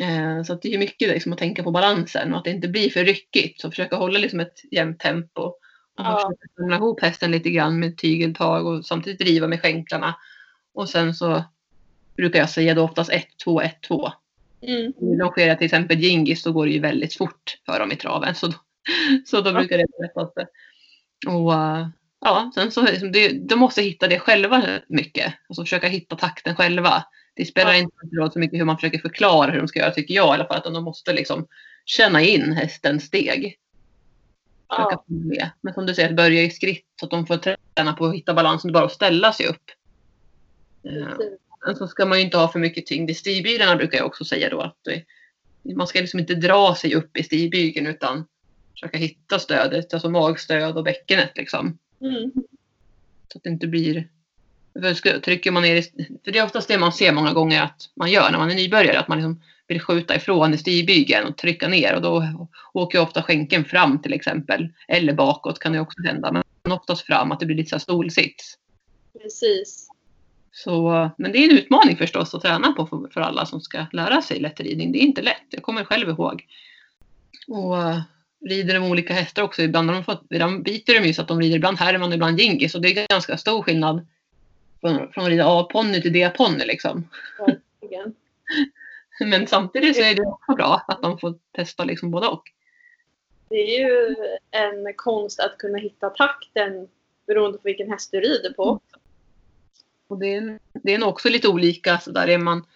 Eh, 0.00 0.42
så 0.42 0.54
det 0.54 0.74
är 0.74 0.78
mycket 0.78 1.08
liksom 1.08 1.32
att 1.32 1.38
tänka 1.38 1.62
på 1.62 1.70
balansen 1.70 2.32
och 2.32 2.38
att 2.38 2.44
det 2.44 2.50
inte 2.50 2.68
blir 2.68 2.90
för 2.90 3.04
ryckigt. 3.04 3.60
Så 3.60 3.70
försöka 3.70 3.96
hålla 3.96 4.18
liksom 4.18 4.40
ett 4.40 4.60
jämnt 4.70 5.00
tempo. 5.00 5.52
Och 5.98 6.04
Ja. 6.04 6.16
försöka 6.16 6.48
samla 6.56 6.76
ihop 6.76 7.00
hästen 7.02 7.30
lite 7.30 7.50
grann 7.50 7.78
med 7.78 7.98
tygeltag 7.98 8.66
och 8.66 8.86
samtidigt 8.86 9.18
driva 9.20 9.46
med 9.48 9.60
skänklarna. 9.62 10.16
Och 10.74 10.88
sen 10.88 11.14
så 11.14 11.44
brukar 12.16 12.38
jag 12.38 12.50
säga 12.50 12.74
då 12.74 12.82
oftast 12.82 13.10
1, 13.12 13.26
2, 13.44 13.60
1, 13.60 13.80
2. 13.82 14.08
mm. 14.62 14.92
Longerar 15.18 15.48
jag 15.48 15.58
till 15.58 15.64
exempel 15.64 15.98
Gingis 16.00 16.42
så 16.42 16.52
går 16.52 16.66
det 16.66 16.72
ju 16.72 16.80
väldigt 16.80 17.14
fort 17.14 17.58
för 17.66 17.80
dem 17.80 17.92
i 17.92 17.96
traven. 17.96 18.34
Så 18.34 18.46
då, 18.46 18.54
så 19.26 19.40
då 19.40 19.52
brukar 19.52 19.78
det 19.78 19.86
vara 19.98 20.06
lättast. 20.06 20.48
Och 21.26 21.54
eh, 21.54 21.88
ja, 22.20 22.50
sen 22.54 22.70
så 22.70 22.82
liksom 22.82 23.12
det, 23.12 23.28
de 23.48 23.58
måste 23.58 23.82
hitta 23.82 24.08
det 24.08 24.18
själva 24.18 24.62
mycket. 24.88 25.34
Alltså 25.48 25.62
försöka 25.62 25.88
hitta 25.88 26.16
takten 26.16 26.56
själva. 26.56 27.04
Det 27.36 27.44
spelar 27.44 27.72
Ja. 27.72 27.78
inte 27.78 27.96
roll 28.18 28.32
så 28.32 28.38
mycket 28.38 28.60
hur 28.60 28.64
man 28.64 28.76
försöker 28.76 28.98
förklara 28.98 29.50
hur 29.50 29.58
de 29.58 29.68
ska 29.68 29.78
göra 29.78 29.90
tycker 29.90 30.14
jag 30.14 30.26
i 30.26 30.30
alla 30.34 30.46
fall. 30.46 30.58
Utan 30.58 30.72
de 30.72 30.84
måste 30.84 31.12
liksom 31.12 31.46
känna 31.84 32.20
in 32.22 32.52
hästens 32.52 33.04
steg. 33.04 33.56
Försöka 34.70 34.90
Ja, 34.90 35.04
med. 35.06 35.50
Men 35.60 35.74
som 35.74 35.86
du 35.86 35.94
säger, 35.94 36.08
att 36.08 36.16
börja 36.16 36.42
i 36.42 36.50
skritt 36.50 36.86
så 37.00 37.06
att 37.06 37.10
de 37.10 37.26
får 37.26 37.36
träna 37.36 37.92
på 37.92 38.06
att 38.06 38.14
hitta 38.14 38.34
balansen. 38.34 38.72
bara 38.72 38.84
att 38.84 38.92
ställa 38.92 39.32
sig 39.32 39.46
upp. 39.46 39.70
Eh. 40.84 41.16
Men 41.66 41.76
så 41.76 41.86
ska 41.86 42.06
man 42.06 42.18
ju 42.18 42.24
inte 42.24 42.36
ha 42.36 42.48
för 42.48 42.58
mycket 42.58 42.86
tyngd 42.86 43.10
i 43.10 43.14
stigbylarna 43.14 43.76
brukar 43.76 43.98
jag 43.98 44.06
också 44.06 44.24
säga 44.24 44.50
då. 44.50 44.60
Att 44.60 44.76
man 45.76 45.86
ska 45.86 46.00
liksom 46.00 46.20
inte 46.20 46.34
dra 46.34 46.74
sig 46.74 46.94
upp 46.94 47.16
i 47.16 47.22
stigbygeln 47.22 47.86
utan 47.86 48.26
försöka 48.72 48.98
hitta 48.98 49.38
stödet, 49.38 49.94
alltså 49.94 50.10
magstöd 50.10 50.76
och 50.76 50.84
bäckenet 50.84 51.36
liksom. 51.36 51.78
Mm. 52.00 52.32
Så 53.32 53.38
att 53.38 53.42
det 53.42 53.50
inte 53.50 53.66
blir... 53.66 54.08
För 54.72 55.20
trycker 55.20 55.50
man 55.50 55.62
ner 55.62 55.76
i, 55.76 55.82
För 56.24 56.32
det 56.32 56.38
är 56.38 56.44
oftast 56.44 56.68
det 56.68 56.78
man 56.78 56.92
ser 56.92 57.12
många 57.12 57.32
gånger 57.32 57.62
att 57.62 57.90
man 57.94 58.10
gör 58.10 58.30
när 58.30 58.38
man 58.38 58.50
är 58.50 58.54
nybörjare. 58.54 58.98
Att 58.98 59.08
man 59.08 59.18
liksom 59.18 59.42
vill 59.66 59.80
skjuta 59.80 60.16
ifrån 60.16 60.54
i 60.54 60.58
stigbygeln 60.58 61.26
och 61.26 61.36
trycka 61.36 61.68
ner. 61.68 61.94
Och 61.94 62.02
då 62.02 62.46
åker 62.72 63.00
ofta 63.00 63.22
skänken 63.22 63.64
fram 63.64 64.02
till 64.02 64.12
exempel. 64.12 64.68
Eller 64.88 65.12
bakåt 65.12 65.58
kan 65.58 65.72
det 65.72 65.80
också 65.80 66.02
hända. 66.02 66.32
Men 66.62 66.72
oftast 66.72 67.06
fram, 67.06 67.32
att 67.32 67.40
det 67.40 67.46
blir 67.46 67.56
lite 67.56 67.70
så 67.70 67.76
här 67.76 67.80
stolsits. 67.80 68.58
Precis. 69.22 69.88
Så, 70.52 71.10
men 71.18 71.32
det 71.32 71.38
är 71.38 71.50
en 71.50 71.58
utmaning 71.58 71.96
förstås 71.96 72.34
att 72.34 72.42
träna 72.42 72.72
på 72.72 72.86
för, 72.86 73.08
för 73.12 73.20
alla 73.20 73.46
som 73.46 73.60
ska 73.60 73.86
lära 73.92 74.22
sig 74.22 74.40
lättridning. 74.40 74.92
Det 74.92 74.98
är 74.98 75.06
inte 75.06 75.22
lätt. 75.22 75.46
Jag 75.50 75.62
kommer 75.62 75.84
själv 75.84 76.08
ihåg. 76.08 76.44
Och 77.48 77.78
eh, 77.78 78.00
rider 78.48 78.74
de 78.74 78.90
olika 78.90 79.14
hästar 79.14 79.42
också. 79.42 79.62
Ibland, 79.62 79.88
de 79.88 80.04
fått, 80.04 80.26
ibland 80.30 80.62
biter 80.62 80.94
de 80.94 81.06
ju 81.06 81.14
så 81.14 81.22
att 81.22 81.28
de 81.28 81.40
rider 81.40 81.56
ibland 81.56 81.78
Herman 81.78 82.08
och 82.08 82.14
ibland 82.14 82.40
Djingis. 82.40 82.74
Och 82.74 82.80
det 82.80 82.98
är 82.98 83.06
ganska 83.06 83.36
stor 83.36 83.62
skillnad 83.62 84.06
från, 84.80 85.12
från 85.12 85.24
att 85.24 85.30
rida 85.30 85.46
A-ponny 85.46 86.02
till 86.02 86.12
D-ponny 86.12 86.64
liksom. 86.64 87.08
Verkligen. 87.38 88.14
Men 89.20 89.46
samtidigt 89.46 89.96
så 89.96 90.02
är 90.02 90.14
det 90.14 90.26
också 90.26 90.54
bra 90.54 90.84
att 90.88 91.02
de 91.02 91.18
får 91.18 91.34
testa 91.52 91.84
liksom 91.84 92.10
både 92.10 92.26
och. 92.26 92.42
Det 93.48 93.56
är 93.56 93.78
ju 93.78 94.16
en 94.50 94.94
konst 94.96 95.40
att 95.40 95.58
kunna 95.58 95.78
hitta 95.78 96.10
takten 96.10 96.88
beroende 97.26 97.58
på 97.58 97.62
vilken 97.64 97.90
häst 97.90 98.12
du 98.12 98.20
rider 98.20 98.52
på. 98.52 98.80
Och 100.08 100.18
det, 100.18 100.34
är, 100.34 100.58
det 100.72 100.94
är 100.94 100.98
nog 100.98 101.08
också 101.08 101.28
lite 101.28 101.48
olika. 101.48 101.98
Så 101.98 102.10
där 102.10 102.28
är 102.28 102.38
man, 102.38 102.66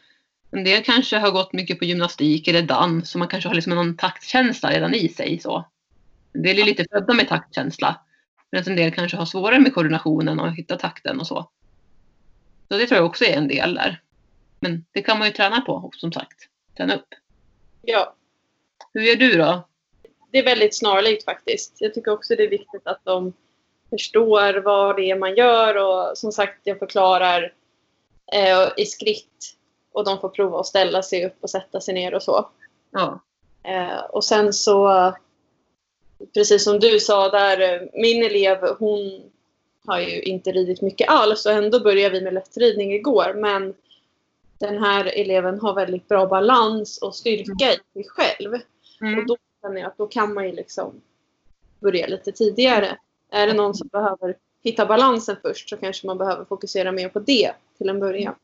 en 0.51 0.65
del 0.65 0.85
kanske 0.85 1.19
har 1.19 1.31
gått 1.31 1.53
mycket 1.53 1.79
på 1.79 1.85
gymnastik 1.85 2.49
eller 2.49 2.63
dans. 2.63 3.11
Så 3.11 3.19
man 3.19 3.29
kanske 3.29 3.49
har 3.49 3.55
liksom 3.55 3.75
någon 3.75 3.97
taktkänsla 3.97 4.71
redan 4.71 4.95
i 4.95 5.09
sig. 5.09 5.39
Så. 5.39 5.65
En 6.33 6.43
del 6.43 6.59
är 6.59 6.65
lite 6.65 6.85
födda 6.93 7.15
med 7.15 7.29
taktkänsla. 7.29 8.01
Medan 8.51 8.71
en 8.71 8.77
del 8.77 8.93
kanske 8.93 9.17
har 9.17 9.27
svårare 9.27 9.61
med 9.61 9.75
koordinationen 9.75 10.41
och 10.41 10.53
hitta 10.53 10.77
takten 10.77 11.21
och 11.21 11.27
så. 11.27 11.51
Så 12.69 12.79
det 12.79 12.87
tror 12.87 12.97
jag 12.97 13.07
också 13.07 13.25
är 13.25 13.37
en 13.37 13.49
del 13.49 13.75
där. 13.75 14.03
Men 14.61 14.85
det 14.93 15.03
kan 15.03 15.19
man 15.19 15.29
ju 15.29 15.33
träna 15.33 15.61
på 15.61 15.91
som 15.95 16.13
sagt. 16.13 16.39
Träna 16.77 16.95
upp. 16.95 17.09
Ja, 17.83 18.15
Hur 18.93 19.03
gör 19.03 19.17
du 19.17 19.37
då? 19.37 19.69
det 20.31 20.39
är 20.39 20.45
väldigt 20.45 20.77
snarlikt 20.77 21.25
faktiskt. 21.25 21.77
Jag 21.79 21.95
tycker 21.95 22.11
också 22.11 22.35
det 22.37 22.45
är 22.45 22.51
viktigt 22.51 22.87
att 22.87 23.01
de 23.05 23.33
förstår 23.91 24.63
vad 24.63 24.97
det 24.97 25.11
är 25.11 25.19
man 25.19 25.35
gör 25.35 25.75
och 25.75 26.19
som 26.19 26.33
sagt 26.33 26.61
jag 26.65 26.79
förklarar 26.79 27.53
eh, 28.33 28.69
i 28.77 28.87
skritt 28.87 29.57
och 29.93 30.05
de 30.05 30.21
får 30.21 30.29
prova 30.29 30.61
att 30.61 30.67
ställa 30.67 31.03
sig 31.03 31.27
upp 31.27 31.37
och 31.41 31.51
sätta 31.51 31.81
sig 31.81 31.95
ner 31.95 32.15
och 32.15 32.23
så. 32.23 32.49
Ja. 32.91 33.21
Eh, 33.63 33.99
och 33.99 34.25
sen 34.25 34.53
så, 34.53 35.13
precis 36.35 36.65
som 36.65 36.81
du 36.81 37.01
sa 37.01 37.29
där, 37.29 37.91
min 37.93 38.23
elev 38.23 38.59
hon 38.79 39.23
har 39.87 40.01
ju 40.01 40.23
inte 40.23 40.53
ridit 40.53 40.83
mycket 40.83 41.09
alls 41.09 41.47
och 41.47 41.53
ändå 41.53 41.81
började 41.81 42.19
vi 42.19 42.25
med 42.25 42.35
lättridning 42.35 42.93
igår. 42.95 43.35
Men 43.37 43.75
den 44.59 44.83
här 44.85 45.05
eleven 45.19 45.61
har 45.61 45.75
väldigt 45.75 46.09
bra 46.09 46.27
balans 46.27 46.99
och 46.99 47.15
styrka 47.15 47.73
i 47.73 47.79
sig 47.93 48.05
själv. 48.09 48.53
Och 49.01 49.07
Mm. 49.07 49.27
då 49.27 49.37
känner 49.63 49.81
jag 49.81 49.87
att 49.89 49.99
då 49.99 50.07
kan 50.07 50.35
man 50.35 50.47
ju 50.47 50.53
liksom 50.53 51.01
börja 51.81 52.07
lite 52.07 52.33
tidigare. 52.33 52.99
Är 53.31 53.47
det 53.47 53.53
någon 53.53 53.75
som 53.75 53.89
behöver 53.89 54.37
hitta 54.65 54.87
balansen 54.87 55.37
först 55.43 55.69
så 55.69 55.77
kanske 55.77 56.07
man 56.07 56.19
behöver 56.19 56.45
fokusera 56.45 56.93
mer 56.93 57.09
på 57.09 57.19
det 57.21 57.53
till 57.79 57.89
en 57.89 58.01
början. 58.01 58.35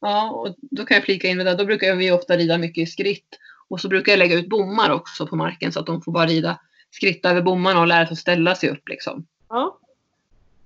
Ja, 0.00 0.30
och 0.30 0.54
då 0.60 0.84
kan 0.84 0.94
jag 0.94 1.04
flika 1.04 1.28
in 1.28 1.36
med 1.36 1.46
det. 1.46 1.54
Då 1.54 1.64
brukar 1.64 1.94
vi 1.96 2.10
ofta 2.12 2.36
rida 2.36 2.58
mycket 2.58 2.82
i 2.82 2.86
skritt. 2.86 3.38
Och 3.68 3.80
så 3.80 3.88
brukar 3.88 4.12
jag 4.12 4.18
lägga 4.18 4.36
ut 4.36 4.48
bommar 4.48 4.90
också 4.90 5.26
på 5.26 5.36
marken 5.36 5.72
så 5.72 5.80
att 5.80 5.86
de 5.86 6.02
får 6.02 6.12
bara 6.12 6.26
rida 6.26 6.60
skritta 6.90 7.30
över 7.30 7.42
bommarna 7.42 7.80
och 7.80 7.86
lära 7.86 8.06
sig 8.06 8.12
att 8.12 8.18
ställa 8.18 8.54
sig 8.54 8.70
upp 8.70 8.88
liksom. 8.88 9.26
Ja, 9.48 9.78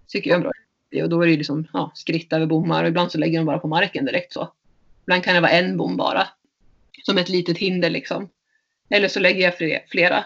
Tycker 0.09 0.31
jag 0.31 0.39
är 0.39 0.43
bra. 0.43 0.53
Och 1.03 1.09
då 1.11 1.23
är 1.23 1.27
det 1.27 1.37
liksom 1.37 1.67
ja, 1.73 1.91
skritt 1.95 2.33
över 2.33 2.47
bommar 2.47 2.83
och 2.83 2.89
ibland 2.89 3.13
så 3.13 3.19
lägger 3.19 3.39
de 3.39 3.45
bara 3.45 3.59
på 3.59 3.69
marken 3.69 4.05
direkt 4.05 4.33
så. 4.33 4.49
Ibland 5.07 5.25
kan 5.25 5.35
det 5.35 5.41
vara 5.41 5.51
en 5.53 5.77
bom 5.77 5.97
bara. 5.97 6.29
Som 7.03 7.19
ett 7.19 7.29
litet 7.29 7.59
hinder 7.59 7.91
liksom. 7.91 8.29
Eller 8.89 9.09
så 9.09 9.21
lägger 9.21 9.41
jag 9.45 9.55
fle- 9.59 9.81
flera. 9.89 10.25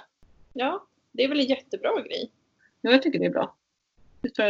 ja 0.53 0.87
det 1.13 1.25
är 1.25 1.29
väl 1.29 1.41
en 1.41 1.47
jättebra 1.47 2.03
grej. 2.03 2.31
Ja, 2.81 2.91
jag 2.91 3.03
tycker 3.03 3.19
det 3.19 3.27
är 3.27 3.31
bra. 3.31 3.55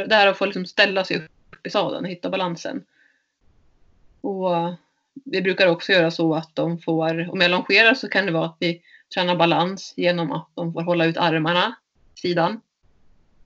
Det 0.09 0.15
här 0.15 0.27
att 0.27 0.39
få 0.39 0.45
liksom 0.47 0.67
ställa 0.67 1.05
sig 1.05 1.17
upp 1.17 1.67
i 1.67 1.71
sadeln 1.71 2.05
och 2.05 2.11
hitta 2.11 2.31
balansen. 2.31 2.85
Och 4.21 4.57
eh, 4.57 4.75
vi 5.25 5.43
brukar 5.43 5.67
också 5.67 5.93
göra 5.93 6.11
så 6.11 6.35
att 6.35 6.55
de 6.55 6.79
får, 6.79 7.31
om 7.33 7.41
jag 7.41 7.51
longerar 7.51 7.95
så 7.95 8.09
kan 8.09 8.27
det 8.27 8.33
vara 8.33 8.45
att 8.47 8.57
vi 8.61 8.83
tränar 9.15 9.37
balans 9.37 9.95
genom 9.97 10.33
att 10.33 10.49
de 10.55 10.73
får 10.73 10.83
hålla 10.83 11.05
ut 11.05 11.17
armarna 11.17 11.77
sidan. 12.15 12.61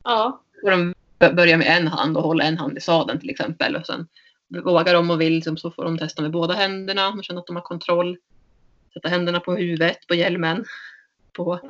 Ja, 0.04 0.42
Och 0.62 0.70
de 0.70 0.94
börjar 1.18 1.56
med 1.56 1.76
en 1.76 1.86
hand 1.88 2.16
och 2.16 2.22
hålla 2.22 2.44
en 2.44 2.58
hand 2.58 2.78
i 2.78 2.80
sadeln 2.80 3.20
till 3.20 3.30
exempel. 3.30 3.76
Och 3.76 3.86
sen 3.86 4.08
vågar 4.48 4.94
de 4.94 5.10
och 5.10 5.20
vill 5.20 5.32
liksom, 5.32 5.56
så 5.56 5.70
får 5.70 5.84
de 5.84 5.98
testa 5.98 6.22
med 6.22 6.30
båda 6.30 6.54
händerna 6.54 7.08
och 7.08 7.24
känna 7.24 7.40
att 7.40 7.46
de 7.46 7.56
har 7.56 7.62
kontroll. 7.62 8.18
Sätta 8.94 9.08
händerna 9.08 9.40
på 9.40 9.54
huvudet, 9.54 10.06
på 10.06 10.14
hjälmen, 10.14 10.64
på, 11.32 11.60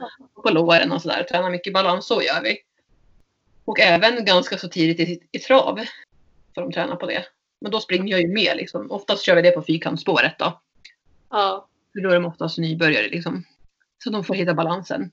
på 0.42 0.50
låren 0.50 0.92
och 0.92 1.02
sådär. 1.02 1.22
Träna 1.22 1.50
mycket 1.50 1.72
balans, 1.72 2.06
så 2.06 2.22
gör 2.22 2.42
vi. 2.42 2.58
Och 3.64 3.80
även 3.80 4.24
ganska 4.24 4.58
så 4.58 4.68
tidigt 4.68 5.08
i, 5.08 5.20
i 5.32 5.38
trav 5.38 5.80
får 6.54 6.62
de 6.62 6.72
träna 6.72 6.96
på 6.96 7.06
det. 7.06 7.24
Men 7.60 7.70
då 7.70 7.80
springer 7.80 8.12
jag 8.12 8.20
ju 8.20 8.28
med 8.28 8.56
liksom. 8.56 8.90
Oftast 8.90 9.22
kör 9.22 9.36
vi 9.36 9.42
det 9.42 9.50
på 9.50 9.62
fyrkantsspåret 9.62 10.38
då. 10.38 10.60
ja, 11.30 11.68
För 11.92 12.00
då 12.00 12.10
är 12.10 12.14
de 12.14 12.24
oftast 12.24 12.58
nybörjare 12.58 13.08
liksom. 13.08 13.44
Så 14.04 14.10
de 14.10 14.24
får 14.24 14.34
hitta 14.34 14.54
balansen. 14.54 15.10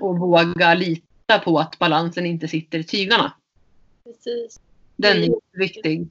Och 0.00 0.18
våga 0.18 0.74
lita 0.74 1.38
på 1.44 1.58
att 1.58 1.78
balansen 1.78 2.26
inte 2.26 2.48
sitter 2.48 2.78
i 2.78 2.84
tyglarna. 2.84 3.32
precis. 4.04 4.60
Den 4.96 5.22
är 5.22 5.30
viktig. 5.52 6.10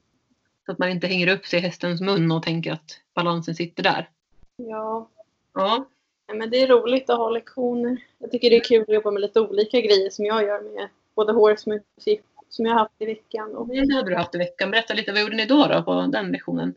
Så 0.66 0.72
att 0.72 0.78
man 0.78 0.88
inte 0.88 1.06
hänger 1.06 1.28
upp 1.28 1.46
sig 1.46 1.58
i 1.58 1.62
hästens 1.62 2.00
mun 2.00 2.32
och 2.32 2.42
tänker 2.42 2.72
att 2.72 3.00
balansen 3.14 3.54
sitter 3.54 3.82
där. 3.82 4.08
Ja, 4.56 5.08
Ja, 5.54 5.84
Nej, 6.28 6.38
men 6.38 6.50
det 6.50 6.62
är 6.62 6.66
roligt 6.68 7.10
att 7.10 7.18
ha 7.18 7.30
lektioner. 7.30 7.96
Jag 8.18 8.30
tycker 8.30 8.50
det 8.50 8.56
är 8.56 8.64
kul 8.64 8.82
att 8.82 8.94
jobba 8.94 9.10
med 9.10 9.20
lite 9.20 9.40
olika 9.40 9.80
grejer 9.80 10.10
som 10.10 10.24
jag 10.24 10.42
gör 10.44 10.60
med 10.60 10.88
både 11.14 11.32
hårsmusik 11.32 12.22
som 12.48 12.66
jag 12.66 12.72
har 12.72 12.78
haft 12.78 12.94
i 12.98 13.06
veckan. 13.06 13.56
Och, 13.56 13.68
det 13.68 13.94
hade 13.94 14.10
du 14.10 14.16
haft 14.16 14.34
i 14.34 14.38
veckan. 14.38 14.70
Berätta 14.70 14.94
lite, 14.94 15.12
vad 15.12 15.20
gjorde 15.20 15.36
ni 15.36 15.46
då, 15.46 15.66
då 15.66 15.82
på 15.82 16.08
den 16.12 16.32
lektionen? 16.32 16.74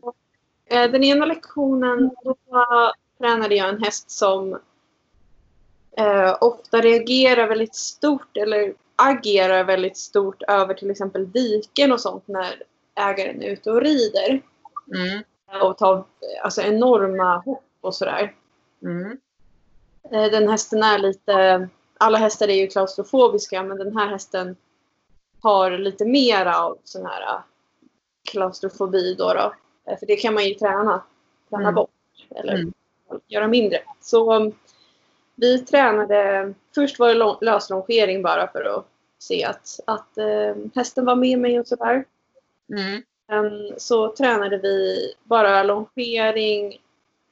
eh, 0.66 0.90
den 0.90 1.04
ena 1.04 1.26
lektionen 1.26 2.10
då 2.24 2.36
tränade 3.18 3.54
jag 3.54 3.68
en 3.68 3.82
häst 3.82 4.10
som 4.10 4.58
eh, 5.96 6.36
ofta 6.40 6.80
reagerar 6.80 7.48
väldigt 7.48 7.74
stort 7.74 8.36
eller 8.36 8.74
agerar 8.96 9.64
väldigt 9.64 9.96
stort 9.96 10.42
över 10.42 10.74
till 10.74 10.90
exempel 10.90 11.32
diken 11.32 11.92
och 11.92 12.00
sånt 12.00 12.28
när 12.28 12.62
ägaren 12.98 13.42
är 13.42 13.48
ute 13.50 13.70
och 13.70 13.80
rider. 13.82 14.42
Mm, 14.94 15.22
Och 15.62 15.78
tar 15.78 16.04
alltså, 16.42 16.62
enorma 16.62 17.36
hopp 17.38 17.64
och 17.80 17.94
sådär. 17.94 18.34
mm, 18.82 19.18
Eh, 20.12 20.30
Den 20.30 20.48
hästen 20.48 20.82
är 20.82 20.98
lite... 20.98 21.68
Alla 21.98 22.18
hästar 22.18 22.48
är 22.48 22.54
ju 22.54 22.66
klaustrofobiska 22.66 23.62
men 23.62 23.78
den 23.78 23.96
här 23.96 24.06
hästen 24.08 24.56
har 25.40 25.70
lite 25.70 26.04
mer 26.04 26.46
av 26.46 26.78
sån 26.84 27.06
här 27.06 27.22
eh, 27.22 27.40
klaustrofobi 28.30 29.14
då. 29.14 29.32
då. 29.34 29.52
Eh, 29.86 29.98
För 29.98 30.06
det 30.06 30.16
kan 30.16 30.34
man 30.34 30.44
ju 30.44 30.54
träna, 30.54 31.02
träna 31.50 31.62
Mm. 31.62 31.74
bort 31.74 31.90
eller 32.36 32.54
Mm. 32.54 32.72
göra 33.26 33.48
mindre. 33.48 33.78
Så 34.00 34.34
um, 34.36 34.52
vi 35.34 35.58
tränade, 35.58 36.54
först 36.74 36.98
var 36.98 37.08
det 37.14 37.36
löslongering 37.46 38.22
bara 38.22 38.46
för 38.52 38.64
att 38.78 38.86
se 39.18 39.44
att, 39.44 39.80
att 39.84 40.18
hästen 40.74 41.04
var 41.04 41.16
med 41.16 41.38
mig 41.38 41.60
och 41.60 41.66
sådär. 41.66 42.04
Mm, 42.70 43.02
Sen 43.30 43.74
så 43.76 44.08
tränade 44.08 44.58
vi 44.58 44.98
bara 45.24 45.62
longering 45.62 46.82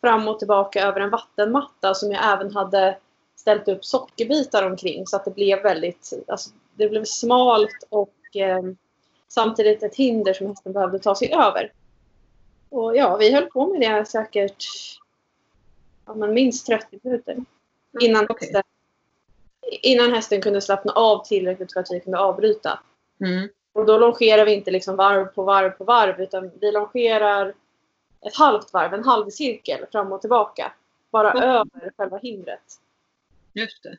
fram 0.01 0.29
och 0.29 0.39
tillbaka 0.39 0.83
över 0.83 1.01
en 1.01 1.11
vattenmatta 1.11 1.95
som 1.95 2.13
jag 2.13 2.33
även 2.33 2.55
hade 2.55 2.99
ställt 3.37 3.69
upp 3.69 3.85
sockerbitar 3.85 4.67
omkring 4.71 5.07
så 5.07 5.17
att 5.17 5.25
det 5.25 5.35
blev 5.35 5.63
väldigt, 5.63 6.13
alltså, 6.29 6.51
det 6.75 6.89
blev 6.89 7.05
smalt 7.05 7.87
och 7.89 8.37
eh, 8.37 8.63
samtidigt 9.29 9.83
ett 9.83 9.95
hinder 9.95 10.33
som 10.33 10.47
hästen 10.47 10.73
behövde 10.73 10.99
ta 10.99 11.15
sig 11.15 11.33
över. 11.35 11.73
Och 12.69 12.97
ja, 12.97 13.17
vi 13.17 13.33
höll 13.33 13.47
på 13.47 13.67
med 13.67 13.81
det 13.81 14.05
säkert 14.05 14.65
ja, 16.07 16.15
men 16.15 16.35
minst 16.35 16.67
30 16.67 16.99
minuter. 17.03 17.37
Innan, 18.01 18.27
Okej. 18.29 18.47
hästen, 18.47 18.63
innan 19.83 20.13
hästen 20.13 20.41
kunde 20.41 20.61
slappna 20.61 20.93
av 20.93 21.25
tillräckligt 21.25 21.73
för 21.73 21.81
att 21.81 21.91
vi 21.91 22.01
kunde 22.01 22.19
avbryta. 22.19 22.81
mm, 23.21 23.49
Och 23.77 23.87
då 23.87 23.99
longerar 23.99 24.45
vi 24.45 24.55
inte 24.55 24.71
liksom 24.71 24.97
varv 24.97 25.25
på 25.27 25.43
varv 25.43 25.71
på 25.71 25.85
varv 25.85 26.21
utan 26.21 26.51
vi 26.61 26.73
longerar 26.73 27.55
ett 28.21 28.37
halvt 28.37 28.73
varv, 28.73 28.95
en 28.95 29.05
halv 29.05 29.31
cirkel 29.31 29.87
fram 29.93 30.13
och 30.13 30.21
tillbaka. 30.21 30.73
Bara 31.11 31.31
Mm. 31.33 31.43
över 31.51 31.93
själva 31.97 32.19
hindret. 32.19 32.81
just 33.53 33.83
det. 33.83 33.99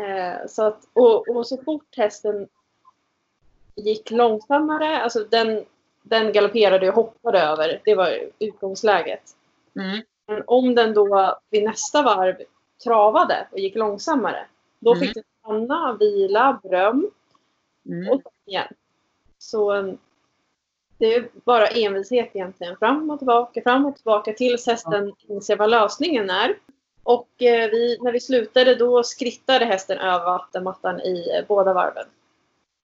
Eh, 0.00 0.46
så 0.48 0.62
att, 0.62 0.88
och, 0.92 1.28
och 1.28 1.46
så 1.46 1.56
fort 1.62 1.96
hästen 1.96 2.48
gick 3.74 4.10
långsammare, 4.10 5.02
alltså 5.02 5.24
den, 5.24 5.64
den 6.02 6.32
galopperade 6.32 6.88
och 6.88 6.94
hoppade 6.94 7.40
över, 7.40 7.80
det 7.84 7.94
var 7.94 8.30
utgångsläget. 8.38 9.22
Mm. 9.76 10.02
Men 10.26 10.42
om 10.46 10.74
den 10.74 10.94
då 10.94 11.38
vid 11.50 11.64
nästa 11.64 12.02
varv 12.02 12.36
travade 12.84 13.48
och 13.52 13.58
gick 13.58 13.74
långsammare, 13.74 14.46
då 14.78 14.94
Mm. 14.94 15.00
fick 15.00 15.14
den 15.14 15.24
stanna, 15.40 15.96
vila, 16.00 16.60
beröm 16.62 17.10
Mm. 17.86 18.08
och 18.08 18.22
så 18.22 18.30
igen. 18.50 18.68
Så 19.38 19.74
um, 19.74 19.98
det 20.98 21.14
är 21.14 21.28
bara 21.44 21.66
envishet 21.66 22.30
egentligen. 22.34 22.76
Fram 22.76 23.10
och 23.10 23.18
tillbaka, 23.18 23.62
fram 23.62 23.86
och 23.86 23.96
tillbaka 23.96 24.32
tills 24.32 24.66
hästen 24.66 25.12
inser 25.28 25.56
vad 25.56 25.70
lösningen 25.70 26.30
är. 26.30 26.54
Och 27.02 27.42
eh, 27.42 27.70
vi, 27.70 27.98
när 28.00 28.12
vi 28.12 28.20
slutade 28.20 28.74
då 28.74 29.02
skrittade 29.02 29.64
hästen 29.64 29.98
över 29.98 30.24
vattenmattan 30.24 31.00
i 31.00 31.30
eh, 31.38 31.46
båda 31.48 31.74
varven. 31.74 32.06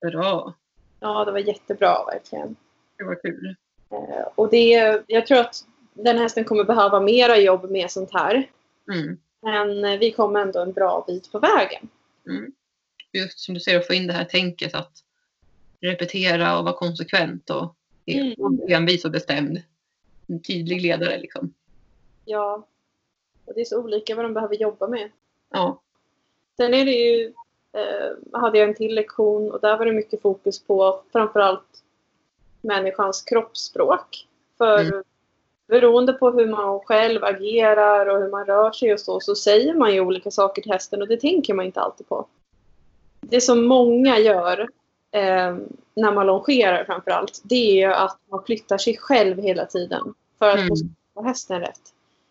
Bra. 0.01 0.53
Ja, 0.99 1.25
det 1.25 1.31
var 1.31 1.39
jättebra 1.39 2.05
verkligen. 2.05 2.55
Det 2.97 3.03
var 3.03 3.21
kul. 3.21 3.55
Eh, 3.91 4.27
och 4.35 4.49
det, 4.49 5.01
jag 5.07 5.27
tror 5.27 5.37
att 5.37 5.65
den 5.93 6.17
hästen 6.17 6.43
kommer 6.43 6.63
behöva 6.63 6.99
mera 6.99 7.37
jobb 7.37 7.71
med 7.71 7.91
sånt 7.91 8.13
här. 8.13 8.49
Mm. 8.93 9.17
Men 9.41 9.85
eh, 9.85 9.99
vi 9.99 10.11
kom 10.11 10.35
ändå 10.35 10.59
en 10.59 10.73
bra 10.73 11.03
bit 11.07 11.31
på 11.31 11.39
vägen. 11.39 11.89
Mm. 12.29 12.51
Just 13.13 13.39
som 13.39 13.53
du 13.53 13.59
säger, 13.59 13.79
att 13.79 13.87
få 13.87 13.93
in 13.93 14.07
det 14.07 14.13
här 14.13 14.25
tänket 14.25 14.75
att 14.75 14.91
repetera 15.83 16.57
och 16.57 16.63
vara 16.63 16.75
konsekvent 16.75 17.49
och 17.49 17.75
Mm. 18.05 18.59
envis 18.69 19.05
och 19.05 19.11
bestämd. 19.11 19.61
En 20.27 20.41
tydlig 20.41 20.81
ledare 20.81 21.17
liksom. 21.17 21.53
Ja. 22.25 22.67
Och 23.45 23.53
det 23.53 23.61
är 23.61 23.65
så 23.65 23.79
olika 23.83 24.15
vad 24.15 24.25
de 24.25 24.33
behöver 24.33 24.55
jobba 24.55 24.87
med. 24.87 25.09
Ja. 25.49 25.81
Sen 26.57 26.73
är 26.73 26.85
det 26.85 26.91
ju, 26.91 27.33
eh, 27.73 28.39
hade 28.39 28.57
jag 28.57 28.69
en 28.69 28.75
till 28.75 28.95
lektion 28.95 29.51
och 29.51 29.59
där 29.61 29.77
var 29.77 29.85
det 29.85 29.91
mycket 29.93 30.21
fokus 30.21 30.63
på 30.63 31.03
framförallt 31.11 31.83
människans 32.61 33.21
kroppsspråk. 33.21 34.27
För 34.57 34.79
Mm. 34.79 35.03
beroende 35.67 36.13
på 36.13 36.31
hur 36.31 36.47
man 36.47 36.79
själv 36.79 37.23
agerar 37.23 38.05
och 38.05 38.21
hur 38.21 38.29
man 38.29 38.45
rör 38.45 38.71
sig 38.71 38.93
och 38.93 38.99
så, 38.99 39.19
så 39.19 39.35
säger 39.35 39.73
man 39.73 39.93
ju 39.93 39.99
olika 40.01 40.31
saker 40.31 40.61
till 40.61 40.71
hästen 40.71 41.01
och 41.01 41.07
det 41.07 41.17
tänker 41.19 41.53
man 41.53 41.65
inte 41.65 41.81
alltid 41.81 42.07
på. 42.07 42.25
Det 43.21 43.41
som 43.41 43.65
många 43.65 44.19
gör 44.19 44.69
eh, 45.13 45.55
när 45.95 46.11
man 46.11 46.25
longerar 46.27 46.85
framförallt, 46.85 47.41
det 47.43 47.55
är 47.55 47.87
ju 47.87 47.93
att 47.93 48.17
man 48.31 48.43
flyttar 48.45 48.77
sig 48.77 48.97
själv 48.97 49.41
hela 49.41 49.65
tiden 49.65 50.13
för 50.39 50.49
att 50.49 50.59
Mm. 50.59 50.75
få 51.13 51.23
hästen 51.23 51.59
rätt. 51.59 51.81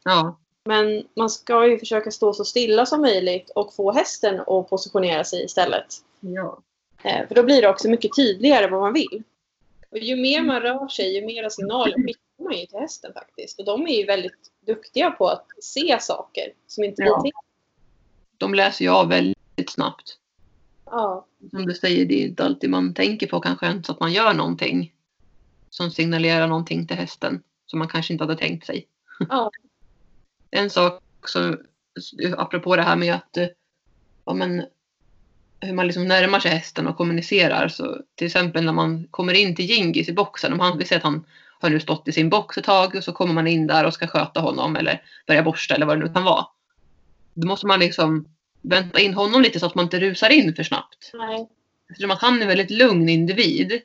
Ja. 0.04 0.36
Men 0.64 1.06
man 1.16 1.30
ska 1.30 1.66
ju 1.66 1.78
försöka 1.78 2.10
stå 2.10 2.32
så 2.32 2.44
stilla 2.44 2.86
som 2.86 3.00
möjligt 3.00 3.50
och 3.50 3.74
få 3.74 3.92
hästen 3.92 4.40
att 4.40 4.70
positionera 4.70 5.24
sig 5.24 5.44
istället. 5.44 5.86
ja. 6.20 6.58
Eh, 7.02 7.28
För 7.28 7.34
då 7.34 7.42
blir 7.42 7.62
det 7.62 7.68
också 7.68 7.88
mycket 7.88 8.16
tydligare 8.16 8.66
vad 8.66 8.80
man 8.80 8.92
vill. 8.92 9.22
Och 9.90 9.98
ju 9.98 10.16
mer 10.16 10.42
man 10.42 10.60
rör 10.60 10.88
sig, 10.88 11.14
ju 11.14 11.26
mera 11.26 11.50
signaler 11.50 11.92
skickar 12.06 12.44
man 12.44 12.52
ju 12.58 12.66
till 12.66 12.78
hästen 12.78 13.12
faktiskt. 13.12 13.58
Och 13.58 13.64
de 13.64 13.86
är 13.86 13.96
ju 14.00 14.06
väldigt 14.06 14.50
duktiga 14.66 15.10
på 15.10 15.28
att 15.28 15.46
se 15.60 15.96
saker 16.00 16.52
som 16.66 16.84
inte 16.84 17.02
vi 17.02 17.08
Ja. 17.08 17.14
tänker. 17.22 17.40
De 18.38 18.54
läser 18.54 18.84
ju 18.84 18.90
av 18.90 19.08
väldigt 19.08 19.70
snabbt. 19.70 20.18
Ja, 20.94 21.26
Som 21.50 21.66
du 21.66 21.74
säger, 21.74 22.06
det 22.06 22.22
är 22.22 22.26
inte 22.26 22.44
alltid 22.44 22.70
man 22.70 22.94
tänker 22.94 23.26
på 23.26 23.40
kanske 23.40 23.66
ens 23.66 23.90
att 23.90 24.00
man 24.00 24.12
gör 24.12 24.34
någonting. 24.34 24.92
Som 25.70 25.90
signalerar 25.90 26.46
någonting 26.46 26.86
till 26.86 26.96
hästen. 26.96 27.42
Som 27.66 27.78
man 27.78 27.88
kanske 27.88 28.12
inte 28.12 28.24
hade 28.24 28.36
tänkt 28.36 28.66
sig. 28.66 28.86
ja, 29.28 29.50
En 30.50 30.70
sak 30.70 31.02
som, 31.26 31.58
apropå 32.36 32.76
det 32.76 32.82
här 32.82 32.96
med 32.96 33.14
att 33.14 33.36
eh, 33.36 33.46
ja, 34.24 34.34
men, 34.34 34.64
hur 35.60 35.72
man 35.72 35.86
liksom 35.86 36.08
närmar 36.08 36.40
sig 36.40 36.50
hästen 36.50 36.86
och 36.86 36.96
kommunicerar. 36.96 37.68
Så 37.68 38.02
till 38.14 38.26
exempel 38.26 38.64
när 38.64 38.72
man 38.72 39.06
kommer 39.10 39.34
in 39.34 39.56
till 39.56 39.64
Gingis 39.64 40.08
i 40.08 40.12
boxen. 40.12 40.52
Om 40.52 40.60
han, 40.60 40.78
vi 40.78 40.84
säger 40.84 41.00
att 41.00 41.04
han 41.04 41.24
har 41.60 41.70
nu 41.70 41.80
stått 41.80 42.08
i 42.08 42.12
sin 42.12 42.30
box 42.30 42.58
ett 42.58 42.64
tag 42.64 42.94
och 42.94 43.04
så 43.04 43.12
kommer 43.12 43.34
man 43.34 43.46
in 43.46 43.66
där 43.66 43.86
och 43.86 43.94
ska 43.94 44.06
sköta 44.06 44.40
honom 44.40 44.76
eller 44.76 45.02
börja 45.26 45.42
borsta 45.42 45.74
eller 45.74 45.86
vad 45.86 45.98
det 45.98 46.04
nu 46.04 46.12
kan 46.12 46.24
vara. 46.24 46.46
Då 47.34 47.46
måste 47.46 47.66
man 47.66 47.80
liksom 47.80 48.26
vänta 48.62 49.00
in 49.00 49.14
honom 49.14 49.42
lite 49.42 49.60
så 49.60 49.66
att 49.66 49.74
man 49.74 49.84
inte 49.84 50.00
rusar 50.00 50.30
in 50.30 50.54
för 50.54 50.62
snabbt. 50.62 51.10
nej, 51.14 51.48
Eftersom 51.90 52.10
att 52.10 52.20
han 52.20 52.36
är 52.38 52.42
en 52.42 52.48
väldigt 52.48 52.70
lugn 52.70 53.08
individ. 53.08 53.82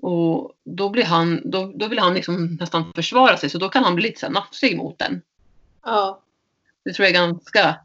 Och 0.00 0.52
då, 0.64 0.88
blir 0.90 1.04
han, 1.04 1.40
då, 1.44 1.72
då 1.74 1.88
vill 1.88 1.98
han 1.98 2.14
liksom 2.14 2.56
nästan 2.60 2.92
försvara 2.92 3.36
sig 3.36 3.50
så 3.50 3.58
då 3.58 3.68
kan 3.68 3.84
han 3.84 3.94
bli 3.94 4.04
lite 4.04 4.20
så 4.20 4.26
här 4.26 4.32
nafsig 4.32 4.76
mot 4.76 4.98
den. 4.98 5.22
ja, 5.84 6.22
Det 6.84 6.92
tror 6.92 7.06
jag 7.06 7.16
är 7.16 7.26
ganska, 7.26 7.76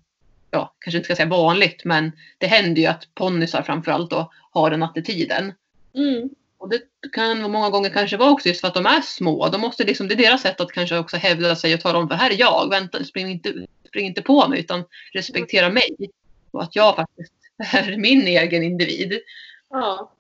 ja 0.52 0.74
kanske 0.80 0.98
inte 0.98 1.06
ska 1.06 1.16
säga 1.16 1.30
vanligt 1.30 1.86
men 1.86 2.12
det 2.38 2.48
händer 2.48 2.82
ju 2.82 2.88
att 2.88 3.08
ponnysar 3.16 3.62
framförallt 3.62 4.10
då 4.10 4.32
har 4.52 4.72
den 4.72 4.84
attityden. 4.84 5.54
mm, 5.96 6.30
Och 6.58 6.70
det 6.70 6.82
kan 7.12 7.52
många 7.52 7.70
gånger 7.70 7.90
kanske 7.90 8.18
vara 8.18 8.30
också 8.32 8.48
just 8.48 8.62
för 8.62 8.68
att 8.68 8.74
de 8.74 8.86
är 8.86 9.02
små. 9.02 9.50
De 9.50 9.62
måste 9.62 9.84
liksom, 9.84 10.08
det 10.08 10.14
är 10.14 10.18
deras 10.18 10.42
sätt 10.42 10.62
att 10.62 10.72
kanske 10.72 10.98
också 10.98 11.18
hävda 11.18 11.56
sig 11.56 11.74
och 11.74 11.82
tala 11.82 12.00
om 12.00 12.08
för 12.08 12.16
här 12.16 12.32
är 12.32 12.40
jag, 12.40 12.70
vänta, 12.70 13.04
spring 13.04 13.32
inte, 13.32 13.54
spring 13.92 14.06
inte 14.06 14.22
på 14.22 14.48
mig 14.48 14.60
utan 14.60 14.84
respektera 15.14 15.70
mig. 15.70 15.96
Och 16.52 16.64
att 16.64 16.76
jag 16.76 16.96
faktiskt 16.96 17.34
är 17.58 17.98
min 17.98 18.28
egen 18.28 18.64
individ. 18.64 19.20
ja, 19.70 20.12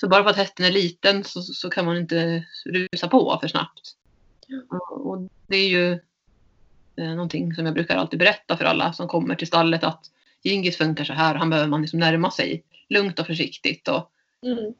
Så 0.00 0.08
bara 0.08 0.22
för 0.22 0.30
att 0.30 0.36
hästen 0.36 0.66
är 0.66 0.70
liten 0.70 1.24
så, 1.24 1.42
så 1.42 1.70
kan 1.70 1.84
man 1.84 1.96
inte 1.96 2.44
rusa 2.64 3.08
på 3.08 3.38
för 3.40 3.48
snabbt. 3.48 3.94
Och 4.70 5.06
och 5.06 5.28
det 5.46 5.56
är 5.56 5.68
ju 5.68 5.92
eh, 6.96 7.08
någonting 7.08 7.54
som 7.54 7.66
jag 7.66 7.74
brukar 7.74 7.96
alltid 7.96 8.18
berätta 8.18 8.56
för 8.56 8.64
alla 8.64 8.92
som 8.92 9.08
kommer 9.08 9.34
till 9.34 9.46
stallet 9.46 9.84
att 9.84 10.10
Gingis 10.42 10.76
funkar 10.76 11.04
så 11.04 11.12
här. 11.12 11.34
Han 11.34 11.50
behöver 11.50 11.68
man 11.68 11.82
liksom 11.82 12.00
närma 12.00 12.30
sig 12.30 12.62
lugnt 12.88 13.18
och 13.18 13.26
försiktigt 13.26 13.88
och 13.88 14.10
mm, 14.42 14.74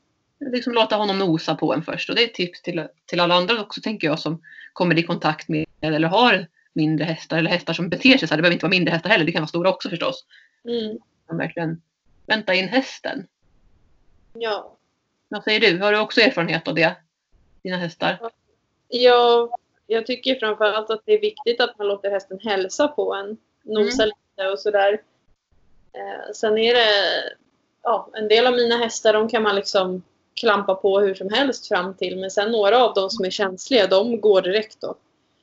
liksom 0.53 0.73
låta 0.73 0.97
honom 0.97 1.19
nosa 1.19 1.55
på 1.55 1.75
en 1.75 1.83
först. 1.83 2.09
Och 2.09 2.17
det 2.17 2.23
är 2.23 2.27
ett 2.27 2.35
tips 2.35 2.63
till, 2.63 2.87
till 3.07 3.21
alla 3.21 3.35
andra 3.35 3.61
också 3.61 3.81
tänker 3.81 4.07
jag 4.07 4.19
som 4.19 4.43
kommer 4.73 4.99
i 4.99 5.03
kontakt 5.03 5.49
med 5.49 5.67
eller 5.81 6.09
har 6.09 6.47
mindre 6.79 7.05
hästar 7.05 7.39
eller 7.39 7.51
hästar 7.51 7.73
som 7.73 7.89
beter 7.89 8.19
sig 8.19 8.29
så 8.29 8.33
här. 8.35 8.37
Det 8.37 8.43
behöver 8.43 8.55
inte 8.55 8.65
vara 8.65 8.71
mindre 8.71 8.93
hästar 8.93 9.11
heller. 9.11 9.25
Det 9.25 9.33
kan 9.33 9.43
vara 9.43 9.49
stora 9.49 9.71
också 9.71 9.89
förstås. 9.91 10.25
mm, 10.65 10.99
Men 11.29 11.37
verkligen 11.39 11.83
vänta 12.27 12.55
in 12.55 12.69
hästen. 12.69 13.27
ja. 14.33 14.75
Vad 15.31 15.45
säger 15.45 15.61
du? 15.61 15.79
Har 15.79 15.93
du 15.93 15.99
också 15.99 16.21
erfarenhet 16.21 16.69
av 16.69 16.75
det? 16.75 16.97
Dina 17.63 17.77
hästar? 17.77 18.19
Jag, 18.89 19.51
jag 19.87 20.07
tycker 20.07 20.35
framförallt 20.35 20.91
att 20.91 21.03
det 21.05 21.13
är 21.13 21.21
viktigt 21.21 21.61
att 21.61 21.79
man 21.79 21.89
låter 21.89 22.11
hästen 22.11 22.39
hälsa 22.43 22.89
på 22.89 23.15
en. 23.15 23.37
Nosa 23.63 24.05
lite 24.05 24.49
och 24.53 24.59
sådär. 24.61 24.93
Eh, 25.93 26.33
sen 26.35 26.59
är 26.59 26.75
det, 26.75 26.89
ja, 27.83 28.11
en 28.15 28.29
del 28.29 28.47
av 28.47 28.53
mina 28.53 28.77
hästar 28.77 29.13
de 29.13 29.29
kan 29.29 29.43
man 29.43 29.55
liksom 29.57 30.03
klampa 30.35 30.75
på 30.75 31.01
hur 31.01 31.15
som 31.15 31.31
helst 31.33 31.69
fram 31.69 31.95
till. 31.95 32.17
Men 32.19 32.31
sen 32.31 32.53
några 32.53 32.83
av 32.85 32.95
dem 32.95 33.11
som 33.11 33.25
är 33.25 33.31
känsliga, 33.31 33.87
de 33.87 34.21
går 34.21 34.43
direkt 34.43 34.81
då. 34.81 34.95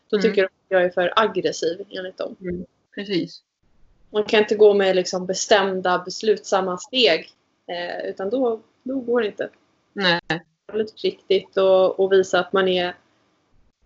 Då 0.09 0.17
Mm. 0.17 0.21
tycker 0.21 0.41
de 0.41 0.45
att 0.45 0.51
jag 0.67 0.83
är 0.83 0.89
för 0.89 1.13
aggressiv 1.15 1.85
enligt 1.89 2.17
dem. 2.17 2.35
Precis. 2.95 3.41
Man 4.09 4.23
kan 4.23 4.39
inte 4.39 4.55
gå 4.55 4.73
med 4.73 4.95
liksom 4.95 5.25
bestämda, 5.25 6.01
beslutsamma 6.05 6.77
steg. 6.77 7.29
Eh, 7.67 8.09
utan 8.09 8.29
då, 8.29 8.59
då 8.83 8.99
går 8.99 9.21
det 9.21 9.27
inte. 9.27 9.49
Nej. 9.93 10.19
Lite 10.73 10.91
försiktigt 10.91 11.57
och, 11.57 11.99
och 11.99 12.11
visa 12.11 12.39
att 12.39 12.53
man 12.53 12.67
är, 12.67 12.95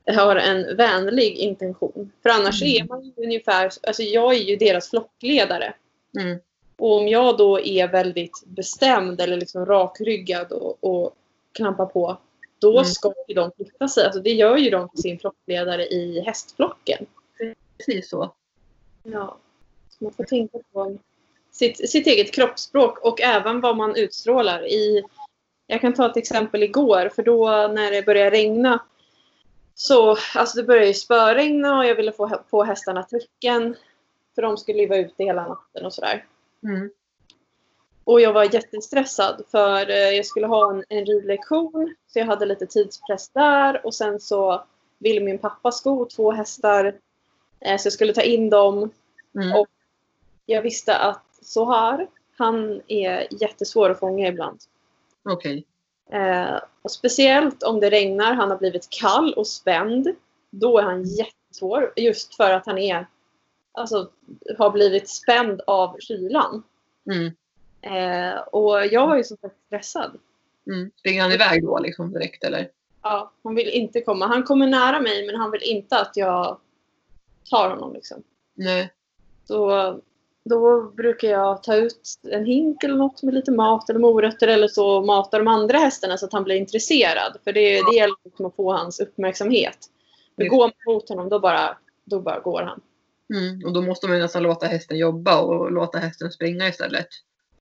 har 0.07 0.35
en 0.35 0.75
vänlig 0.75 1.35
intention. 1.35 2.11
För 2.23 2.29
annars 2.29 2.61
Mm. 2.61 2.75
är 2.75 2.87
man 2.87 3.03
ju 3.03 3.13
ungefär, 3.23 3.71
alltså 3.87 4.03
jag 4.03 4.33
är 4.33 4.39
ju 4.39 4.55
deras 4.55 4.89
flockledare. 4.89 5.73
Mm. 6.19 6.39
Och 6.77 6.97
om 6.97 7.07
jag 7.07 7.37
då 7.37 7.59
är 7.59 7.87
väldigt 7.87 8.43
bestämd 8.45 9.21
eller 9.21 9.37
liksom 9.37 9.65
rakryggad 9.65 10.51
och, 10.51 10.83
och 10.83 11.15
klampar 11.51 11.85
på, 11.85 12.17
då 12.59 12.71
Mm. 12.71 12.85
ska 12.85 13.13
ju 13.27 13.33
de 13.33 13.51
flytta 13.51 13.87
sig. 13.87 14.05
Alltså 14.05 14.19
det 14.21 14.33
gör 14.33 14.57
ju 14.57 14.69
de 14.69 14.89
till 14.89 15.01
sin 15.01 15.19
flockledare 15.19 15.85
i 15.85 16.19
hästflocken. 16.25 17.05
Precis 17.77 18.09
så. 18.09 18.33
Ja. 19.03 19.37
Så 19.89 20.03
man 20.03 20.13
får 20.13 20.23
tänka 20.23 20.57
på 20.73 20.97
sitt, 21.51 21.89
sitt 21.89 22.07
eget 22.07 22.31
kroppsspråk 22.33 22.99
och 22.99 23.21
även 23.21 23.61
vad 23.61 23.77
man 23.77 23.95
utstrålar. 23.95 24.67
I, 24.67 25.03
jag 25.67 25.81
kan 25.81 25.93
ta 25.93 26.09
ett 26.11 26.17
exempel 26.17 26.63
igår, 26.63 27.09
för 27.15 27.23
då 27.23 27.47
när 27.47 27.91
det 27.91 28.05
började 28.05 28.29
regna 28.29 28.85
så, 29.75 30.17
alltså 30.35 30.57
det 30.57 30.63
började 30.63 30.87
ju 30.87 30.93
spöregna 30.93 31.77
och 31.77 31.85
jag 31.85 31.95
ville 31.95 32.11
få 32.11 32.29
på 32.49 32.63
hästarna 32.63 33.03
täcken. 33.03 33.75
För 34.35 34.41
de 34.41 34.57
skulle 34.57 34.79
ju 34.79 34.87
vara 34.87 34.99
ute 34.99 35.23
hela 35.23 35.47
natten 35.47 35.85
och 35.85 35.93
sådär. 35.93 36.25
Mm. 36.63 36.91
Och 38.09 38.21
jag 38.21 38.33
var 38.33 38.53
jättestressad 38.53 39.43
för 39.51 39.89
eh, 39.89 39.95
jag 39.95 40.25
skulle 40.25 40.47
ha 40.47 40.71
en, 40.71 40.83
en 40.89 41.05
ridlektion. 41.05 41.95
Så 42.07 42.19
jag 42.19 42.25
hade 42.25 42.45
lite 42.45 42.65
tidspress 42.65 43.29
där 43.29 43.85
och 43.85 43.93
sen 43.93 44.19
så 44.19 44.63
ville 44.97 45.21
min 45.21 45.37
pappa 45.37 45.71
sko 45.71 46.05
två 46.05 46.31
hästar. 46.31 46.99
Eh, 47.59 47.77
så 47.77 47.85
jag 47.85 47.93
skulle 47.93 48.13
ta 48.13 48.21
in 48.21 48.49
dem. 48.49 48.91
Mm. 49.35 49.59
Och 49.59 49.67
jag 50.45 50.61
visste 50.61 50.97
att 50.97 51.25
så 51.41 51.71
här, 51.71 52.07
han 52.37 52.81
är 52.87 53.27
jättesvår 53.41 53.89
att 53.89 53.99
fånga 53.99 54.27
ibland. 54.27 54.59
Okej. 55.23 55.65
Eh, 56.11 56.59
och 56.81 56.91
speciellt 56.91 57.63
om 57.63 57.79
det 57.79 57.89
regnar, 57.89 58.33
han 58.33 58.49
har 58.49 58.57
blivit 58.57 58.89
kall 58.89 59.33
och 59.33 59.47
spänd. 59.47 60.15
Då 60.49 60.77
är 60.77 60.83
han 60.83 61.03
jättesvår. 61.03 61.93
Just 61.95 62.35
för 62.35 62.51
att 62.51 62.65
han 62.65 62.77
är, 62.77 63.07
alltså, 63.71 64.09
har 64.57 64.69
blivit 64.69 65.09
spänd 65.09 65.61
av 65.67 65.97
kylan. 65.99 66.63
Mm. 67.11 67.31
Eh, 67.81 68.39
och 68.39 68.85
jag 68.85 69.07
var 69.07 69.17
ju 69.17 69.23
som 69.23 69.37
sagt 69.37 69.55
stressad. 69.65 70.19
Mm. 70.67 70.91
Springer 70.99 71.21
han 71.21 71.31
iväg 71.31 71.63
då 71.63 71.79
liksom 71.79 72.13
direkt 72.13 72.43
eller? 72.43 72.69
Ja, 73.01 73.33
han 73.43 73.55
vill 73.55 73.69
inte 73.69 74.01
komma. 74.01 74.27
Han 74.27 74.43
kommer 74.43 74.67
nära 74.67 74.99
mig 75.01 75.25
men 75.25 75.35
han 75.35 75.51
vill 75.51 75.63
inte 75.63 75.99
att 75.99 76.17
jag 76.17 76.57
tar 77.49 77.69
honom. 77.69 77.93
Liksom. 77.93 78.23
Nej. 78.55 78.93
Så 79.47 79.99
då 80.45 80.81
brukar 80.81 81.27
jag 81.27 81.63
ta 81.63 81.75
ut 81.75 82.19
en 82.31 82.45
hink 82.45 82.83
eller 82.83 82.95
något 82.95 83.23
med 83.23 83.33
lite 83.33 83.51
mat 83.51 83.89
eller 83.89 83.99
morötter 83.99 84.47
eller 84.47 84.67
så 84.67 84.89
och 84.89 85.05
mata 85.05 85.37
de 85.37 85.47
andra 85.47 85.77
hästarna 85.77 86.17
så 86.17 86.25
att 86.25 86.33
han 86.33 86.43
blir 86.43 86.55
intresserad. 86.55 87.37
För 87.43 87.53
det, 87.53 87.81
det 87.91 87.95
gäller 87.95 88.15
liksom 88.23 88.45
att 88.45 88.55
få 88.55 88.73
hans 88.73 88.99
uppmärksamhet. 88.99 89.77
Just. 90.37 90.49
går 90.49 90.59
man 90.59 90.95
mot 90.95 91.09
honom 91.09 91.29
då 91.29 91.39
bara, 91.39 91.77
då 92.05 92.19
bara 92.19 92.39
går 92.39 92.61
han. 92.61 92.81
Mm. 93.33 93.65
Och 93.65 93.73
då 93.73 93.81
måste 93.81 94.07
man 94.07 94.15
ju 94.15 94.21
nästan 94.21 94.43
låta 94.43 94.67
hästen 94.67 94.97
jobba 94.97 95.41
och 95.41 95.71
låta 95.71 95.99
hästen 95.99 96.31
springa 96.31 96.67
istället. 96.67 97.07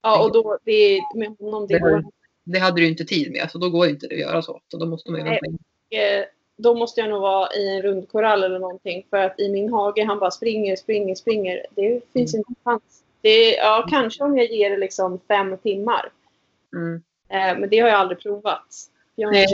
Ja, 0.03 0.25
och 0.25 0.33
då, 0.33 0.59
det 0.65 1.01
med 1.15 1.37
honom, 1.39 1.67
det 1.67 1.75
Det 1.75 1.81
går 1.81 2.05
Det 2.45 2.59
hade 2.59 2.81
du 2.81 2.87
inte 2.89 3.05
tid 3.05 3.33
med 3.33 3.51
så 3.51 3.59
då 3.59 3.71
går 3.71 3.89
inte 3.89 4.07
det 4.07 4.15
att 4.15 4.21
göra 4.21 4.43
så. 4.43 4.61
Så 4.69 4.77
då 4.77 4.87
måste 4.87 5.11
man 5.11 5.21
Nej. 5.21 5.41
in. 5.47 5.59
eh, 5.99 6.25
Då 6.57 6.75
måste 6.75 7.01
jag 7.01 7.11
nog 7.11 7.21
vara 7.21 7.55
i 7.55 7.77
en 7.77 7.83
rundkorall 7.83 8.45
eller 8.45 8.59
någonting. 8.59 9.07
För 9.11 9.17
att 9.17 9.41
i 9.41 9.49
min 9.51 9.73
hage, 9.73 10.05
han 10.05 10.19
bara 10.19 10.31
springer, 10.31 10.77
springer, 10.77 11.15
springer. 11.15 11.67
Det 11.71 12.01
finns 12.13 12.35
inte 12.35 12.49
en 12.49 12.57
chans. 12.65 13.03
Det 13.21 13.55
ja, 13.55 13.87
kanske 13.91 14.25
om 14.25 14.39
jag 14.39 14.51
ger 14.53 14.71
det 14.71 14.77
liksom 14.77 15.21
fem 15.29 15.59
timmar. 15.59 16.13
Mm. 16.73 17.03
Eh, 17.29 17.61
men 17.61 17.69
det 17.69 17.79
har 17.79 17.89
jag 17.89 17.99
aldrig 17.99 18.21
provat. 18.21 18.67
Jag, 19.15 19.33
Nej, 19.33 19.47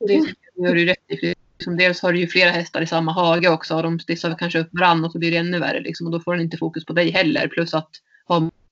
det 0.00 0.14
gör 0.56 0.74
du 0.74 0.86
rätt 0.86 1.10
i. 1.10 1.34
Liksom, 1.58 1.76
dels 1.76 2.02
har 2.02 2.12
du 2.12 2.18
ju 2.18 2.26
flera 2.26 2.50
hästar 2.50 2.82
i 2.82 2.86
samma 2.86 3.12
hage 3.12 3.48
också 3.48 3.82
de 3.82 4.00
stissar 4.00 4.36
kanske 4.38 4.58
upp 4.58 4.68
varandra 4.72 5.06
och 5.06 5.12
så 5.12 5.18
blir 5.18 5.30
det 5.30 5.36
ännu 5.36 5.58
värre. 5.58 5.80
Liksom, 5.80 6.06
och 6.06 6.12
då 6.12 6.20
får 6.20 6.32
den 6.32 6.42
inte 6.42 6.56
fokus 6.56 6.84
på 6.84 6.92
dig 6.92 7.10
heller. 7.10 7.48
Plus 7.48 7.74
att 7.74 7.90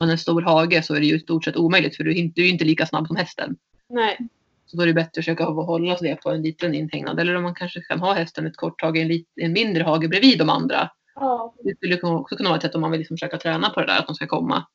en 0.08 0.18
stor 0.18 0.42
hage 0.42 0.82
så 0.82 0.94
är 0.94 1.00
det 1.00 1.06
ju 1.06 1.16
i 1.16 1.20
stort 1.20 1.44
sett 1.44 1.56
omöjligt 1.56 1.96
för 1.96 2.04
du 2.04 2.10
är 2.10 2.14
inte, 2.14 2.40
du 2.40 2.46
är 2.46 2.50
inte 2.50 2.64
lika 2.64 2.86
snabb 2.86 3.06
som 3.06 3.16
hästen. 3.16 3.56
Nej, 3.88 4.18
Så 4.66 4.76
då 4.76 4.82
är 4.82 4.86
det 4.86 4.92
bättre 4.94 5.08
att 5.08 5.14
försöka 5.14 5.44
hålla 5.44 5.96
sig 5.96 6.16
på 6.16 6.30
en 6.30 6.42
liten 6.42 6.74
inhägnad. 6.74 7.20
Eller 7.20 7.34
om 7.34 7.42
man 7.42 7.54
kanske 7.54 7.80
kan 7.80 8.00
ha 8.00 8.12
hästen 8.12 8.46
ett 8.46 8.56
kort 8.56 8.80
tag 8.80 8.98
i 8.98 9.00
en, 9.00 9.08
lit, 9.08 9.28
en 9.36 9.52
mindre 9.52 9.82
hage 9.82 10.08
bredvid 10.08 10.38
de 10.38 10.50
andra. 10.50 10.90
ja, 11.14 11.54
Det 11.64 11.76
skulle 11.76 12.00
också 12.02 12.36
kunna 12.36 12.48
vara 12.48 12.56
ett 12.56 12.62
sätt 12.62 12.74
om 12.74 12.80
man 12.80 12.90
vill 12.90 13.00
liksom 13.00 13.16
försöka 13.16 13.38
träna 13.38 13.70
på 13.70 13.80
det 13.80 13.86
där 13.86 13.98
att 13.98 14.06
de 14.06 14.14
ska 14.14 14.26
komma. 14.26 14.66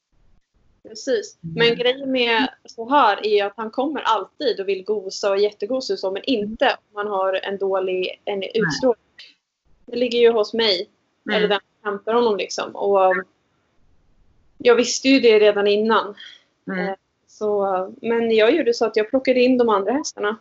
precis. 0.87 1.37
Mm. 1.43 1.55
Men 1.55 1.77
grejen 1.77 2.11
med 2.11 2.47
så 2.65 2.89
här 2.89 3.25
är 3.25 3.45
att 3.45 3.53
han 3.57 3.71
kommer 3.71 4.01
alltid 4.01 4.59
och 4.59 4.67
vill 4.67 4.83
gosa 4.83 5.29
och 5.29 5.35
är 5.35 5.41
jättegosig 5.41 5.93
och 5.93 5.99
så. 5.99 6.11
Men 6.11 6.23
inte 6.23 6.65
om 6.65 7.03
man 7.03 7.07
har 7.07 7.33
en 7.43 7.57
dålig 7.57 8.21
en 8.25 8.43
utstrålning. 8.43 9.01
Det 9.85 9.95
ligger 9.95 10.19
ju 10.19 10.31
hos 10.31 10.53
mig. 10.53 10.89
Mm. 11.29 11.37
Eller 11.37 11.47
den 11.47 11.59
som 11.59 11.91
hämtar 11.91 12.13
honom 12.13 12.37
liksom. 12.37 12.75
Och 12.75 13.13
jag 14.57 14.75
visste 14.75 15.09
ju 15.09 15.19
det 15.19 15.39
redan 15.39 15.67
innan. 15.67 16.15
Mm. 16.67 16.95
Så, 17.27 17.93
men 18.01 18.31
jag 18.31 18.55
gjorde 18.55 18.73
så 18.73 18.85
att 18.85 18.95
jag 18.95 19.09
plockade 19.09 19.39
in 19.39 19.57
de 19.57 19.69
andra 19.69 19.91
hästarna. 19.91 20.37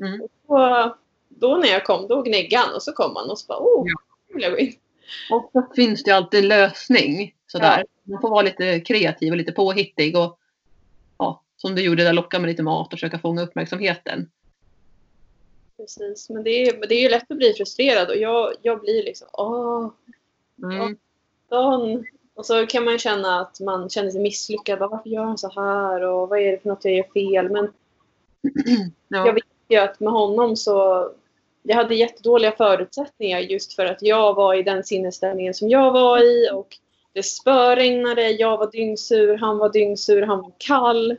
Mm. 0.00 0.20
Och 0.46 0.96
då 1.28 1.56
när 1.56 1.68
jag 1.68 1.84
kom, 1.84 2.08
då 2.08 2.22
gnäggade 2.22 2.64
han 2.64 2.74
och 2.74 2.82
så 2.82 2.92
kom 2.92 3.16
han 3.16 3.30
och 3.30 3.38
så 3.38 3.46
bara 3.46 3.58
oh, 3.58 3.86
Ja. 3.86 3.94
vill 4.34 4.42
jag 4.42 4.52
gå 4.52 4.58
in. 4.58 4.74
Ofta 5.30 5.66
finns 5.76 6.02
det 6.02 6.10
alltid 6.10 6.40
en 6.40 6.48
lösning. 6.48 7.34
Sådär. 7.46 7.84
Man 8.02 8.20
får 8.20 8.30
vara 8.30 8.42
lite 8.42 8.80
kreativ 8.80 9.32
och 9.32 9.36
lite 9.36 9.52
påhittig. 9.52 10.16
Och, 10.16 10.38
ja, 11.18 11.42
som 11.56 11.74
du 11.74 11.82
gjorde 11.82 12.04
där, 12.04 12.12
locka 12.12 12.38
med 12.38 12.48
lite 12.48 12.62
mat 12.62 12.86
och 12.86 12.98
försöka 12.98 13.18
fånga 13.18 13.42
uppmärksamheten. 13.42 14.30
Precis, 15.76 16.30
men 16.30 16.42
det 16.42 16.50
är, 16.50 16.86
det 16.86 16.94
är 16.94 17.02
ju 17.02 17.08
lätt 17.08 17.30
att 17.30 17.36
bli 17.36 17.52
frustrerad 17.52 18.08
och 18.08 18.16
jag, 18.16 18.54
jag 18.62 18.80
blir 18.80 19.04
liksom 19.04 19.28
åh, 19.32 19.90
Mm. 20.62 20.96
Dan. 21.48 22.06
Och 22.40 22.46
så 22.46 22.66
kan 22.66 22.84
man 22.84 22.98
känna 22.98 23.40
att 23.40 23.60
man 23.60 23.90
känner 23.90 24.10
sig 24.10 24.20
misslyckad. 24.20 24.78
Bara, 24.78 24.88
Varför 24.88 25.10
gör 25.10 25.22
han 25.24 25.38
så 25.38 25.48
här? 25.54 26.02
Och 26.02 26.28
vad 26.28 26.38
är 26.38 26.52
det 26.52 26.62
för 26.62 26.68
något 26.68 26.84
jag 26.84 26.94
gör 26.94 27.04
fel? 27.12 27.50
Men 27.50 27.72
Ja. 29.08 29.26
jag 29.26 29.32
vet 29.32 29.44
ju 29.68 29.76
att 29.76 30.00
med 30.00 30.12
honom 30.12 30.56
så... 30.56 31.08
Jag 31.62 31.76
hade 31.76 31.94
jättedåliga 31.94 32.52
förutsättningar 32.52 33.38
just 33.38 33.74
för 33.76 33.84
att 33.84 34.02
jag 34.02 34.34
var 34.34 34.54
i 34.54 34.62
den 34.62 34.84
sinnesstämningen 34.84 35.54
som 35.54 35.68
jag 35.68 35.92
var 35.92 36.18
i. 36.18 36.50
Och 36.52 36.76
det 37.12 37.22
spöregnade, 37.22 38.30
jag 38.30 38.56
var 38.58 38.70
dyngsur, 38.70 39.36
han 39.36 39.58
var 39.58 39.68
dyngsur, 39.68 40.22
han 40.22 40.38
var 40.42 40.52
kall. 40.58 41.10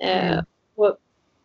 Eh, 0.00 0.32
Mm. 0.32 0.44
och 0.76 0.96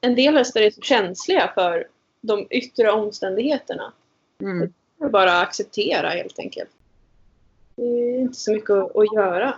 en 0.01 0.15
del 0.15 0.35
hästar 0.37 0.61
är 0.61 0.69
så 0.71 0.81
känsliga 0.81 1.51
för 1.55 1.87
de 2.21 2.47
yttre 2.49 2.91
omständigheterna. 2.91 3.93
Mm. 4.41 4.73
Det 4.99 5.09
bara 5.09 5.31
att 5.37 5.47
acceptera 5.47 6.09
helt 6.09 6.39
enkelt. 6.39 6.69
Det 7.75 7.81
är 7.81 8.19
inte 8.19 8.37
så 8.37 8.53
mycket 8.53 8.69
att, 8.69 8.95
att 8.95 9.13
göra. 9.15 9.55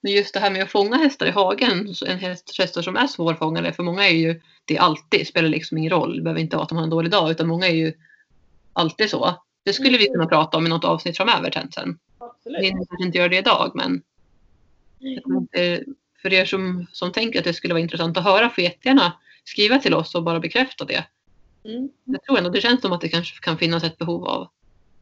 Men 0.00 0.12
just 0.12 0.34
det 0.34 0.40
här 0.40 0.50
med 0.50 0.62
att 0.62 0.70
fånga 0.70 0.96
hästar 0.96 1.26
i 1.26 1.30
hagen, 1.30 1.94
en 2.06 2.18
häst, 2.18 2.58
hästar 2.58 2.82
som 2.82 2.96
är 2.96 3.06
svårfångade, 3.06 3.72
för 3.72 3.82
många 3.82 4.08
är 4.08 4.14
ju 4.14 4.40
det 4.64 4.76
är 4.76 4.80
alltid, 4.80 5.26
spelar 5.26 5.48
liksom 5.48 5.78
ingen 5.78 5.90
roll, 5.90 6.16
det 6.16 6.22
behöver 6.22 6.40
inte 6.40 6.56
vara 6.56 6.62
att 6.62 6.68
de 6.68 6.78
har 6.78 6.84
en 6.84 6.90
dålig 6.90 7.10
dag, 7.12 7.30
utan 7.30 7.48
många 7.48 7.66
är 7.66 7.74
ju 7.74 7.92
alltid 8.72 9.10
så. 9.10 9.42
Det 9.64 9.72
skulle 9.72 9.98
vi 9.98 10.06
kunna 10.06 10.26
prata 10.26 10.56
om 10.56 10.66
i 10.66 10.68
något 10.68 10.84
avsnitt 10.84 11.16
framöver 11.16 11.50
sen. 11.74 11.98
Absolut. 12.18 12.62
Vi 12.62 12.70
kanske 12.70 13.04
inte 13.06 13.18
gör 13.18 13.28
det 13.28 13.38
idag, 13.38 13.72
men 13.74 14.02
tror 15.22 15.36
inte- 15.36 15.84
för 16.22 16.32
er 16.32 16.44
som, 16.44 16.86
som 16.92 17.12
tänker 17.12 17.38
att 17.38 17.44
det 17.44 17.54
skulle 17.54 17.74
vara 17.74 17.82
intressant 17.82 18.16
att 18.16 18.24
höra 18.24 18.50
får 18.50 18.64
jättegärna 18.64 19.12
skriva 19.44 19.78
till 19.78 19.94
oss 19.94 20.14
och 20.14 20.22
bara 20.22 20.40
bekräfta 20.40 20.84
det. 20.84 21.04
Mm. 21.64 21.88
Jag 22.04 22.22
tror 22.22 22.38
ändå 22.38 22.50
det 22.50 22.60
känns 22.60 22.80
som 22.80 22.92
att 22.92 23.00
det 23.00 23.08
kanske 23.08 23.40
kan 23.40 23.58
finnas 23.58 23.84
ett 23.84 23.98
behov 23.98 24.24
av 24.24 24.48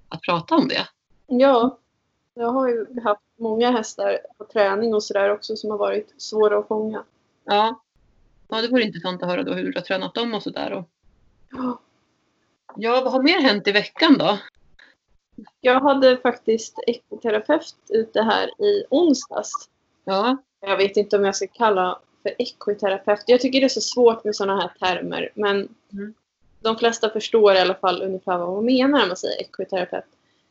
att 0.08 0.22
prata 0.22 0.54
om 0.54 0.68
det. 0.68 0.86
Ja, 1.26 1.78
jag 2.34 2.52
har 2.52 2.68
ju 2.68 3.00
haft 3.00 3.20
många 3.36 3.70
hästar 3.70 4.18
på 4.38 4.44
träning 4.44 4.94
och 4.94 5.02
sådär 5.02 5.30
också 5.32 5.56
som 5.56 5.70
har 5.70 5.78
varit 5.78 6.14
svåra 6.22 6.58
att 6.58 6.68
fånga. 6.68 7.04
Ja. 7.44 7.80
ja, 8.48 8.62
det 8.62 8.68
vore 8.68 8.82
intressant 8.82 9.22
att 9.22 9.28
höra 9.28 9.42
då 9.42 9.52
hur 9.52 9.72
du 9.72 9.78
har 9.78 9.84
tränat 9.84 10.14
dem 10.14 10.34
och 10.34 10.42
sådär. 10.42 10.72
Och... 10.72 10.84
Ja. 11.50 11.80
Ja, 12.76 13.00
vad 13.04 13.12
har 13.12 13.22
mer 13.22 13.40
hänt 13.40 13.68
i 13.68 13.72
veckan 13.72 14.18
då? 14.18 14.38
Jag 15.60 15.80
hade 15.80 16.16
faktiskt 16.16 16.78
ekoterapeut 16.86 17.74
ute 17.88 18.22
här 18.22 18.62
i 18.64 18.84
onsdags. 18.90 19.68
Ja, 20.04 20.36
Jag 20.60 20.76
vet 20.76 20.96
inte 20.96 21.16
om 21.16 21.24
jag 21.24 21.36
ska 21.36 21.46
kalla 21.46 21.98
för 22.22 22.34
ekoterapeut. 22.42 23.22
Jag 23.26 23.40
tycker 23.40 23.60
det 23.60 23.66
är 23.66 23.68
så 23.68 23.80
svårt 23.80 24.24
med 24.24 24.36
sådana 24.36 24.60
här 24.60 24.72
termer. 24.80 25.30
Men 25.34 25.68
Mm. 25.92 26.14
de 26.60 26.76
flesta 26.76 27.10
förstår 27.10 27.54
i 27.54 27.58
alla 27.58 27.74
fall 27.74 28.02
ungefär 28.02 28.38
vad 28.38 28.48
man 28.54 28.64
menar 28.64 28.98
när 28.98 29.06
man 29.06 29.16
säger 29.16 29.40
ekoterapeut. 29.40 30.04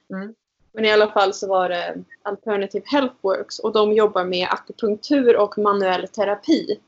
Mm. 0.09 0.35
Men 0.71 0.85
i 0.85 0.91
alla 0.91 1.11
fall 1.11 1.33
så 1.33 1.47
var 1.47 1.69
det 1.69 2.03
Alternative 2.23 2.85
Health 2.87 3.15
Works 3.21 3.59
och 3.59 3.73
de 3.73 3.93
jobbar 3.93 4.23
med 4.23 4.47
akupunktur 4.51 5.37
och 5.37 5.57
manuell 5.57 6.07
terapi. 6.07 6.79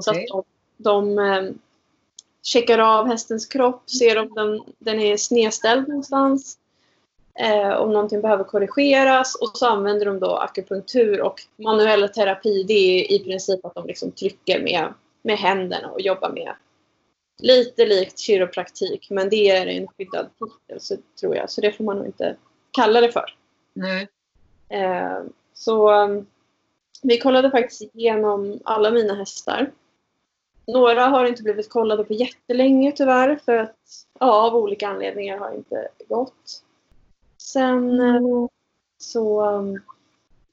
Så 0.00 0.10
okej. 0.10 0.26
att 0.32 0.44
de, 0.76 1.14
de 1.14 1.18
eh, 1.18 1.52
checkar 2.42 2.78
av 2.78 3.06
hästens 3.06 3.46
kropp, 3.46 3.90
ser 3.90 4.18
om 4.18 4.34
den, 4.34 4.62
den 4.78 5.00
är 5.00 5.16
snedställd 5.16 5.88
någonstans. 5.88 6.58
Eh, 7.34 7.70
om 7.70 7.92
någonting 7.92 8.20
behöver 8.20 8.44
korrigeras 8.44 9.34
och 9.34 9.50
så 9.54 9.66
använder 9.66 10.06
de 10.06 10.18
då 10.18 10.36
akupunktur 10.36 11.20
och 11.22 11.40
manuell 11.56 12.08
terapi. 12.08 12.62
Det 12.62 12.74
är 12.74 13.12
i 13.12 13.18
princip 13.24 13.64
att 13.64 13.74
de 13.74 13.86
liksom 13.86 14.12
trycker 14.12 14.62
med, 14.62 14.94
med 15.22 15.38
händerna 15.38 15.90
och 15.90 16.00
jobbar 16.00 16.30
med 16.30 16.54
lite 17.42 17.86
likt 17.86 18.18
kiropraktik 18.18 19.10
men 19.10 19.28
det 19.28 19.50
är 19.50 19.66
en 19.66 19.88
skyddad 19.88 20.26
titel 20.38 20.80
så, 20.80 20.96
tror 21.20 21.36
jag 21.36 21.50
så 21.50 21.60
det 21.60 21.72
får 21.72 21.84
man 21.84 21.96
nog 21.96 22.06
inte 22.06 22.36
kalla 22.72 23.00
det 23.00 23.12
för. 23.12 23.34
Nej. 23.72 24.08
Eh, 24.68 25.18
så 25.54 25.92
um, 25.92 26.26
vi 27.02 27.18
kollade 27.18 27.50
faktiskt 27.50 27.82
igenom 27.94 28.60
alla 28.64 28.90
mina 28.90 29.14
hästar. 29.14 29.70
Några 30.66 31.06
har 31.06 31.24
inte 31.24 31.42
blivit 31.42 31.70
kollade 31.70 32.04
på 32.04 32.12
jättelänge 32.12 32.92
tyvärr 32.92 33.40
för 33.44 33.56
att 33.56 33.76
ja, 34.20 34.46
av 34.46 34.56
olika 34.56 34.88
anledningar 34.88 35.38
har 35.38 35.54
inte 35.54 35.88
gått. 36.08 36.62
Sen 37.38 38.00
eh, 38.00 38.20
så 38.98 39.46
um, 39.46 39.80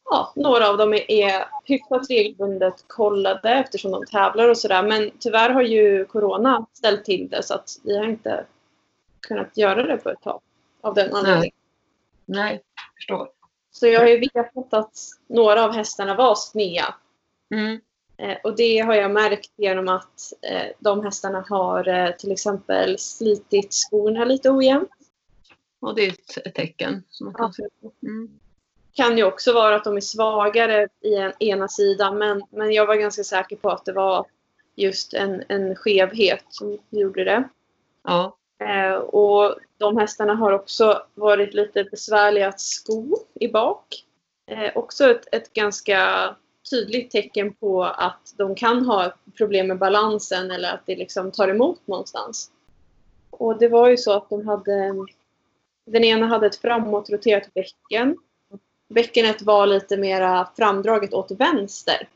ja, 0.10 0.34
några 0.36 0.69
av 0.69 0.77
dem 0.77 0.93
är, 0.93 1.12
är 1.12 1.45
hyfsat 1.65 2.10
regelbundet 2.10 2.86
kollade 2.88 3.49
eftersom 3.49 3.91
de 3.91 4.05
tävlar 4.05 4.49
och 4.49 4.58
sådär. 4.58 4.84
Men 4.84 5.12
tyvärr 5.19 5.49
har 5.49 5.62
ju 5.62 6.05
Corona 6.05 6.65
ställt 6.73 7.05
till 7.05 7.29
det 7.29 7.43
så 7.43 7.53
att 7.53 7.69
vi 7.84 7.97
har 7.97 8.05
inte 8.05 8.45
kunnat 9.19 9.58
göra 9.58 9.84
det 9.84 9.97
på 9.97 10.10
ett 10.10 10.21
tag. 10.21 10.41
Av 10.82 10.93
den 10.93 11.15
anledningen. 11.15 11.51
Nej, 12.29 12.61
förstår. 12.95 13.29
Så 13.71 13.87
jag 13.87 13.99
har 13.99 14.07
ju 14.07 14.19
vetat 14.19 14.73
att 14.73 14.93
några 15.27 15.63
av 15.63 15.71
hästarna 15.71 16.15
var 16.15 16.35
snea. 16.35 16.95
Mm. 17.53 17.81
Eh, 18.17 18.37
och 18.43 18.55
det 18.55 18.79
har 18.79 18.95
jag 18.95 19.11
märkt 19.11 19.51
genom 19.57 19.87
att 19.87 20.33
eh, 20.41 20.71
de 20.79 21.03
hästarna 21.03 21.45
har 21.49 21.87
eh, 21.87 22.11
till 22.11 22.31
exempel 22.31 22.99
slitit 22.99 23.73
skorna 23.73 24.25
lite 24.25 24.49
ojämnt. 24.49 24.89
Och 25.79 25.95
det 25.95 26.05
är 26.05 26.09
ett, 26.09 26.55
tecken. 26.55 27.03
Som 27.09 27.25
man 27.25 27.33
kan. 27.33 27.53
Mm. 28.03 28.39
kan 28.93 29.17
ju 29.17 29.23
också 29.23 29.53
vara 29.53 29.75
att 29.75 29.83
de 29.83 29.97
är 29.97 30.01
svagare 30.01 30.87
i 31.01 31.15
en, 31.15 31.33
ena 31.39 31.67
sidan 31.67 32.17
men, 32.17 32.43
men 32.49 32.71
jag 32.71 32.85
var 32.85 32.95
ganska 32.95 33.23
säker 33.23 33.55
på 33.55 33.69
att 33.69 33.85
det 33.85 33.93
var 33.93 34.25
just 34.75 35.13
en, 35.13 35.43
en 35.47 35.75
skevhet 35.75 36.45
som 36.49 36.77
gjorde 36.89 37.23
det. 37.23 37.49
Ja. 38.03 38.35
Och 38.99 39.55
de 39.79 39.97
hästarna 39.97 40.35
har 40.35 40.51
också 40.51 41.01
varit 41.15 41.53
lite 41.53 41.83
besvärliga 41.83 42.47
att 42.47 42.59
sko 42.59 43.17
i 43.33 43.47
bak. 43.47 43.85
Eh, 44.47 44.71
också 44.77 45.09
ett, 45.09 45.27
ett 45.31 45.53
ganska 45.53 46.35
tydligt 46.69 47.11
tecken 47.11 47.53
på 47.53 47.83
att 47.83 48.33
de 48.37 48.55
kan 48.55 48.85
ha 48.85 49.13
problem 49.37 49.67
med 49.67 49.77
balansen 49.77 50.51
eller 50.51 50.73
att 50.73 50.85
det 50.85 50.95
liksom 50.95 51.31
tar 51.31 51.47
emot 51.47 51.87
någonstans. 51.87 52.51
Och 53.29 53.59
det 53.59 53.67
var 53.67 53.89
ju 53.89 53.97
så 53.97 54.13
att 54.13 54.29
de 54.29 54.47
hade 54.47 54.93
den 55.85 56.03
ena 56.03 56.27
hade 56.27 56.47
ett 56.47 56.55
framåtroterat 56.55 57.53
bäcken. 57.53 58.17
Bäckenet 58.89 59.41
var 59.41 59.67
lite 59.67 59.97
mera 59.97 60.49
framdraget 60.57 61.13
åt 61.13 61.31
vänster. 61.31 62.07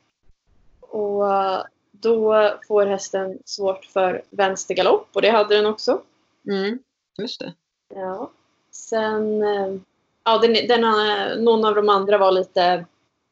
Och 0.80 1.34
eh, 1.34 1.64
då 1.92 2.52
får 2.68 2.86
hästen 2.86 3.40
svårt 3.46 3.86
för 3.86 4.24
vänstergalopp 4.30 5.08
och 5.14 5.22
det 5.22 5.30
hade 5.30 5.56
den 5.56 5.66
också. 5.66 6.02
Mm, 6.48 6.80
just 7.18 7.40
det. 7.40 7.54
Ja. 7.96 8.32
Sen, 8.72 9.44
eh, 9.44 9.76
ja, 10.24 10.38
den, 10.38 10.68
den, 10.68 10.82
någon 11.44 11.66
av 11.66 11.76
de 11.76 11.90
andra 11.90 12.18
var 12.18 12.32
lite 12.32 12.86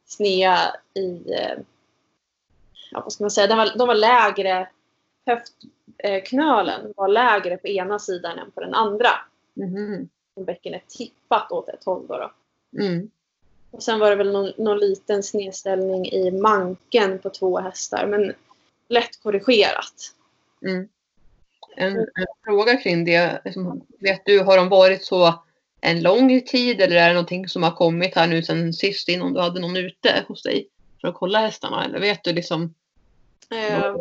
snea 0.06 0.58
i, 0.94 1.34
eh, 1.34 1.60
ja 2.91 3.02
vad 3.02 3.13
ska 3.13 3.24
man 3.24 3.32
säga, 3.32 3.48
de 3.48 3.58
var, 3.58 3.78
de 3.78 3.88
var 3.88 3.96
lägre, 3.96 4.70
höftknölen 5.26 6.94
var 6.98 7.08
lägre 7.08 7.58
på 7.58 7.67
ena 7.67 8.00
sidan 8.00 8.39
än 8.39 8.52
på 8.52 8.62
den 8.62 8.74
andra. 8.74 9.10
Mm. 9.58 10.10
Bäckenet 10.36 10.88
tippat 10.88 11.52
åt 11.52 11.70
ett 11.70 11.84
håll 11.84 12.08
då. 12.08 12.17
då. 12.17 12.32
Mm. 12.82 13.10
Och 13.72 13.84
sen 13.84 14.00
var 14.00 14.10
det 14.10 14.15
väl 14.15 14.32
någon, 14.32 14.52
någon 14.58 14.80
liten 14.80 15.24
snedställning 15.24 16.06
i 16.06 16.32
manken 16.32 17.20
på 17.20 17.30
två 17.30 17.60
hästar. 17.60 18.06
Men 18.06 18.34
lätt 18.88 19.24
korrigerat. 19.24 20.13
Mm. 20.65 20.88
En, 21.76 21.98
en, 21.98 22.26
fråga 22.46 22.78
kring 22.78 23.06
det. 23.06 23.42
Liksom, 23.46 23.82
vet 24.00 24.22
du, 24.26 24.40
har 24.40 24.58
de 24.58 24.70
varit 24.70 25.06
så 25.06 25.44
en 25.82 26.02
lång 26.02 26.42
tid 26.42 26.82
eller 26.82 26.96
är 26.96 27.08
det 27.08 27.14
någonting 27.14 27.48
som 27.48 27.64
har 27.64 27.72
kommit 27.72 28.16
här 28.16 28.28
nu 28.28 28.44
sen 28.44 28.74
sist 28.74 29.10
innan 29.10 29.34
du 29.34 29.40
hade 29.40 29.60
någon 29.60 29.78
ute 29.78 30.26
hos 30.28 30.44
dig 30.44 30.68
för 31.02 31.08
att 31.08 31.16
kolla 31.16 31.40
hästarna? 31.40 31.86
Eller 31.86 32.00
vet 32.00 32.24
du 32.24 32.34
liksom? 32.34 32.74
Eh, 33.52 33.96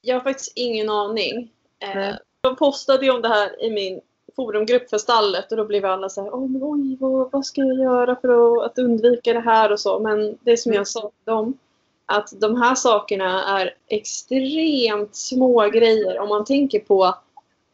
jag 0.00 0.16
har 0.16 0.20
faktiskt 0.20 0.52
ingen 0.56 0.90
aning. 0.90 1.50
Eh, 1.78 2.14
jag 2.42 2.58
postade 2.58 3.04
ju 3.04 3.12
om 3.12 3.22
det 3.22 3.28
här 3.28 3.64
i 3.64 3.70
min 3.70 4.00
forumgrupp 4.36 4.90
för 4.90 4.98
stallet 4.98 5.50
och 5.50 5.56
då 5.56 5.64
blev 5.64 5.84
alla 5.84 6.08
så 6.08 6.22
här, 6.22 6.30
oh, 6.30 6.48
men 6.48 6.62
oj, 6.62 6.96
vad, 7.00 7.32
vad 7.32 7.46
ska 7.46 7.60
jag 7.60 7.78
göra 7.78 8.16
för 8.16 8.64
att, 8.64 8.78
undvika 8.78 9.32
det 9.32 9.40
här 9.40 9.72
och 9.72 9.80
så. 9.80 9.98
Men 9.98 10.38
det 10.40 10.56
som 10.56 10.72
jag 10.72 10.88
sa 10.88 11.00
till 11.00 11.32
dem, 11.32 11.58
att 12.06 12.40
de 12.40 12.56
här 12.56 12.74
sakerna 12.74 13.60
är 13.60 13.74
extremt 13.88 15.16
små 15.16 15.68
grejer 15.68 16.18
om 16.18 16.28
man 16.28 16.44
tänker 16.44 16.78
på 16.78 17.14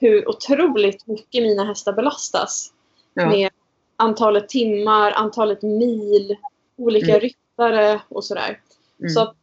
hur 0.01 0.29
otroligt 0.29 1.07
mycket 1.07 1.43
mina 1.43 1.65
hästar 1.65 1.93
belastas. 1.93 2.73
Ja. 3.15 3.29
Med 3.29 3.51
antalet 3.97 4.49
timmar, 4.49 5.13
antalet 5.13 5.63
mil, 5.63 6.37
olika 6.77 7.11
mm. 7.11 7.21
ryttare 7.21 8.01
och 8.09 8.25
sådär. 8.25 8.61
Mm. 9.01 9.11
Så 9.11 9.35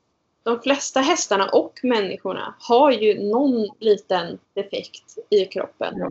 de 0.43 0.61
flesta 0.61 0.99
hästarna 0.99 1.49
och 1.49 1.79
människorna 1.83 2.55
har 2.59 2.91
ju 2.91 3.29
någon 3.29 3.69
liten 3.79 4.39
defekt 4.53 5.17
i 5.29 5.45
kroppen. 5.45 5.93
Ja. 5.97 6.09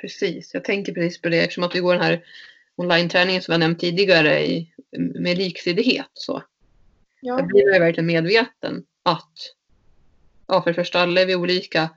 Precis, 0.00 0.54
jag 0.54 0.64
tänker 0.64 0.92
precis 0.92 1.22
på 1.22 1.28
det 1.28 1.40
eftersom 1.40 1.64
att 1.64 1.74
vi 1.74 1.80
går 1.80 1.94
den 1.94 2.02
här 2.02 2.24
online-träningen 2.76 3.42
som 3.42 3.52
jag 3.52 3.58
nämnt 3.58 3.80
tidigare 3.80 4.46
i, 4.46 4.72
med 4.96 5.38
liksidighet. 5.38 6.10
Så. 6.14 6.42
Ja. 7.20 7.38
Jag 7.38 7.46
blir 7.46 7.80
verkligen 7.80 8.06
medveten 8.06 8.84
att 9.02 9.32
ja, 10.46 10.62
för 10.62 10.70
det 10.70 10.74
första 10.74 11.00
alla 11.00 11.20
är 11.20 11.26
vi 11.26 11.34
olika 11.34 11.90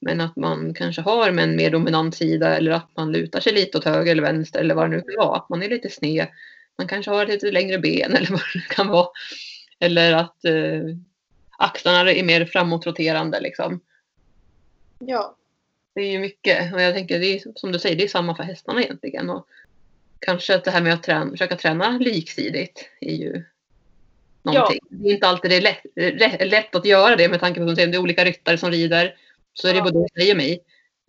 men 0.00 0.20
att 0.20 0.36
man 0.36 0.74
kanske 0.74 1.02
har 1.02 1.28
en 1.28 1.56
mer 1.56 1.70
dominant 1.70 2.14
sida 2.14 2.56
eller 2.56 2.70
att 2.70 2.96
man 2.96 3.12
lutar 3.12 3.40
sig 3.40 3.52
lite 3.52 3.78
åt 3.78 3.84
höger 3.84 4.12
eller 4.12 4.22
vänster 4.22 4.60
eller 4.60 4.74
vad 4.74 4.90
det 4.90 4.96
nu 4.96 5.02
kan 5.02 5.26
vara. 5.26 5.36
Att 5.36 5.48
man 5.48 5.62
är 5.62 5.68
lite 5.68 5.90
sned. 5.90 6.26
Man 6.78 6.88
kanske 6.88 7.10
har 7.10 7.26
lite 7.26 7.50
längre 7.50 7.78
ben 7.78 8.12
eller 8.16 8.30
vad 8.30 8.40
det 8.54 8.74
kan 8.74 8.88
vara. 8.88 9.08
Eller 9.78 10.12
att 10.12 10.44
eh, 10.44 10.96
axlarna 11.58 12.12
är 12.12 12.24
mer 12.24 12.44
framåtroterande 12.44 13.40
liksom. 13.40 13.80
Ja. 14.98 15.36
Det 15.94 16.00
är 16.00 16.10
ju 16.10 16.18
mycket 16.18 16.74
och 16.74 16.82
jag 16.82 16.94
tänker 16.94 17.18
det 17.18 17.26
är 17.26 17.42
som 17.54 17.72
du 17.72 17.78
säger, 17.78 17.96
det 17.96 18.04
är 18.04 18.08
samma 18.08 18.34
för 18.34 18.42
hästarna 18.42 18.82
egentligen. 18.82 19.30
Och 19.30 19.46
kanske 20.18 20.54
att 20.54 20.64
det 20.64 20.70
här 20.70 20.82
med 20.82 20.94
att 20.94 21.02
träna, 21.02 21.30
försöka 21.30 21.56
träna 21.56 21.98
liksidigt 21.98 22.90
är 23.00 23.14
ju 23.14 23.44
någonting. 24.42 24.78
Ja. 24.82 24.96
Det 24.96 25.08
är 25.08 25.12
inte 25.12 25.26
alltid 25.26 25.50
det 25.50 25.56
är 25.56 26.18
lätt, 26.18 26.50
lätt 26.50 26.74
att 26.74 26.84
göra 26.84 27.16
det 27.16 27.28
med 27.28 27.40
tanke 27.40 27.60
på 27.60 27.70
att 27.70 27.76
det 27.76 27.82
är 27.82 27.98
olika 27.98 28.24
ryttare 28.24 28.58
som 28.58 28.70
rider. 28.70 29.14
Så 29.54 29.68
är 29.68 29.72
det 29.72 29.78
ja. 29.78 29.84
både 29.84 30.06
dig 30.14 30.30
och 30.30 30.36
mig. 30.36 30.62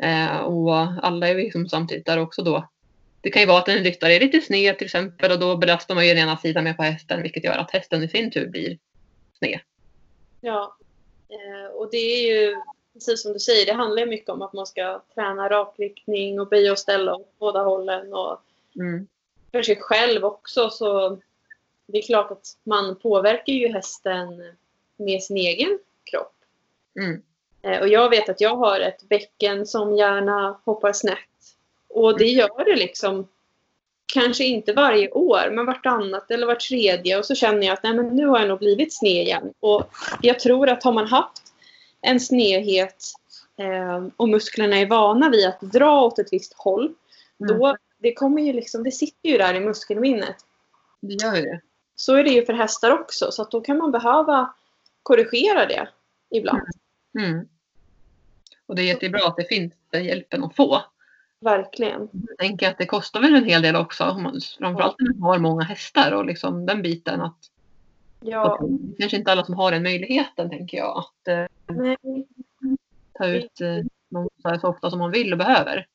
Eh, 0.04 0.38
och 0.38 0.76
alla 1.06 1.28
är 1.28 1.36
liksom 1.36 1.70
samtidigt 1.70 2.06
där 2.06 2.20
också 2.20 2.44
då. 2.44 2.70
Det 3.22 3.30
kan 3.30 3.42
ju 3.42 3.48
vara 3.48 3.58
att 3.58 3.68
en 3.68 3.84
ryttare 3.84 4.14
är 4.14 4.20
lite 4.20 4.42
sned 4.42 4.78
till 4.78 4.86
exempel 4.86 5.32
och 5.32 5.40
då 5.40 5.58
belastar 5.58 5.96
man 5.96 6.08
ju 6.08 6.14
den 6.14 6.24
ena 6.24 6.38
sidan 6.38 6.64
med 6.64 6.78
på 6.78 6.84
hästen 6.84 7.22
vilket 7.22 7.44
gör 7.44 7.58
att 7.58 7.72
hästen 7.72 8.04
i 8.04 8.08
sin 8.08 8.32
tur 8.32 8.48
blir 8.48 8.78
sned. 9.40 9.60
Ja, 10.42 10.78
eh, 11.30 11.76
och 11.76 11.90
det 11.92 11.98
är 11.98 12.34
ju 12.34 12.56
precis 12.94 13.22
som 13.22 13.34
du 13.34 13.40
säger, 13.40 13.66
det 13.66 13.74
handlar 13.74 14.06
mycket 14.06 14.30
om 14.30 14.42
att 14.42 14.54
man 14.54 14.68
ska 14.68 15.02
träna 15.16 15.50
rakriktning 15.50 16.40
och 16.40 16.48
böja 16.48 16.72
och 16.72 16.80
ställa 16.80 17.16
åt 17.16 17.40
båda 17.40 17.64
hållen. 17.64 18.14
Och 18.14 18.42
mm. 18.76 19.08
För 19.52 19.64
sig 19.64 19.76
själv 19.76 20.26
också 20.26 20.70
så 20.70 21.20
det 21.88 21.98
är 21.98 22.02
klart 22.02 22.32
att 22.32 22.58
man 22.64 22.96
påverkar 22.96 23.54
ju 23.54 23.68
hästen 23.68 24.56
med 24.98 25.24
sin 25.24 25.38
egen 25.38 25.80
kropp. 26.04 26.36
Mm. 27.00 27.22
Eh, 27.62 27.82
och 27.82 27.88
jag 27.88 28.10
vet 28.10 28.30
att 28.30 28.42
jag 28.42 28.56
har 28.56 28.80
ett 28.80 29.10
bäcken 29.10 29.66
som 29.66 29.96
gärna 29.96 30.60
hoppar 30.66 30.94
snett. 30.94 31.18
Och 31.90 32.18
det 32.18 32.28
gör 32.28 32.66
det 32.66 32.76
liksom 32.76 33.28
kanske 34.14 34.44
inte 34.44 34.74
varje 34.74 35.12
år, 35.12 35.50
men 35.52 35.66
vartannat 35.66 36.32
eller 36.32 36.48
vart 36.48 36.60
tredje. 36.60 37.18
Och 37.18 37.26
så 37.26 37.36
känner 37.36 37.68
jag 37.68 37.74
att 37.74 37.84
nej, 37.84 37.94
men 37.94 38.08
nu 38.08 38.26
har 38.26 38.40
jag 38.40 38.48
nog 38.48 38.60
blivit 38.60 38.94
sned 38.94 39.28
igen. 39.28 39.54
Och 39.60 39.90
jag 40.22 40.40
tror 40.40 40.70
att 40.70 40.84
har 40.84 40.92
man 40.92 41.08
haft 41.08 41.54
en 42.02 42.20
snedhet 42.20 43.06
eh, 43.58 44.06
och 44.18 44.30
musklerna 44.30 44.78
är 44.78 44.86
vana 44.86 45.30
vid 45.30 45.48
att 45.48 45.62
dra 45.62 46.02
åt 46.02 46.20
ett 46.20 46.34
visst 46.34 46.54
håll. 46.54 46.94
Mm. 47.40 47.58
Då, 47.58 47.78
det, 48.00 48.14
kommer 48.14 48.42
ju 48.42 48.54
liksom, 48.54 48.84
det 48.84 48.92
sitter 48.92 49.30
ju 49.30 49.38
där 49.38 49.54
i 49.54 49.60
muskelminnet. 49.60 50.36
Det 51.00 51.14
gör 51.14 51.36
ju 51.36 51.42
det. 51.42 51.62
Så 52.02 52.16
är 52.16 52.24
det 52.24 52.30
ju 52.30 52.46
för 52.46 52.54
hästar 52.54 52.92
också. 52.92 53.32
Så 53.32 53.42
att 53.42 53.52
då 53.52 53.62
kan 53.62 53.78
man 53.78 53.92
behöva 53.92 54.54
korrigera 55.04 55.66
det 55.66 55.90
ibland. 56.30 56.62
Mm. 57.20 57.32
Mm. 57.32 57.48
Och 58.66 58.76
det 58.76 58.82
är 58.82 58.86
jättebra 58.86 59.28
att 59.28 59.36
det 59.36 59.48
finns 59.48 59.74
den 59.90 60.04
hjälpen 60.04 60.44
att 60.44 60.56
få. 60.56 60.82
Verkligen. 61.40 62.10
Jag 62.28 62.38
tänker 62.38 62.70
att 62.70 62.78
det 62.78 62.86
kostar 62.86 63.22
väl 63.22 63.36
en 63.36 63.46
hel 63.46 63.62
del 63.62 63.76
också. 63.76 64.04
Framförallt 64.60 64.96
när 65.00 65.14
man 65.14 65.22
har 65.22 65.40
många 65.40 65.64
hästar 65.64 66.12
och 66.12 66.26
liksom 66.26 66.66
den 66.66 66.82
biten 66.82 67.22
att 67.22 67.50
Ja. 68.20 68.60
Det 68.62 69.02
kanske 69.02 69.18
inte 69.18 69.32
alla 69.32 69.46
som 69.46 69.56
har 69.56 69.72
den 69.72 69.84
möjligheten 69.84 70.50
tänker 70.50 70.78
jag. 70.78 70.98
Att 70.98 71.28
eh, 71.28 71.46
ta 73.14 73.28
ut 73.28 73.62
eh, 73.62 73.78
någon 74.10 74.60
så 74.62 74.68
ofta 74.68 74.90
som 74.90 75.00
man 75.00 75.12
vill 75.12 75.32
och 75.32 75.38
behöver. 75.38 75.88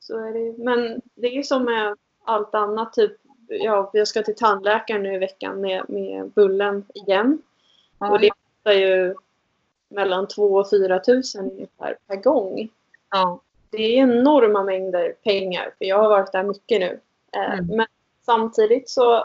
Så 0.00 0.18
är 0.18 0.32
det 0.32 0.64
Men 0.64 1.00
det 1.14 1.26
är 1.26 1.32
ju 1.32 1.42
som 1.42 1.64
med 1.64 1.96
allt 2.24 2.54
annat. 2.54 2.92
Typ, 2.92 3.12
ja, 3.48 3.90
jag 3.92 4.08
ska 4.08 4.22
till 4.22 4.36
tandläkaren 4.36 5.02
nu 5.02 5.14
i 5.14 5.18
veckan 5.18 5.60
med, 5.60 5.84
med 5.88 6.30
bullen 6.30 6.84
igen. 6.94 7.38
Ja. 7.98 8.10
Och 8.10 8.20
det 8.20 8.30
kostar 8.30 8.72
ju 8.72 9.14
mellan 9.88 10.28
2 10.28 10.42
och 10.42 10.70
4 10.70 10.98
tusen 10.98 11.50
ungefär 11.50 11.96
per 12.06 12.16
gång. 12.16 12.68
Ja. 13.10 13.40
Det 13.70 13.82
är 13.82 14.02
enorma 14.02 14.64
mängder 14.64 15.14
pengar 15.24 15.74
för 15.78 15.84
jag 15.84 15.98
har 15.98 16.08
varit 16.08 16.32
där 16.32 16.42
mycket 16.42 16.80
nu. 16.80 17.00
Eh, 17.36 17.52
mm. 17.52 17.76
Men 17.76 17.86
samtidigt 18.26 18.90
så 18.90 19.24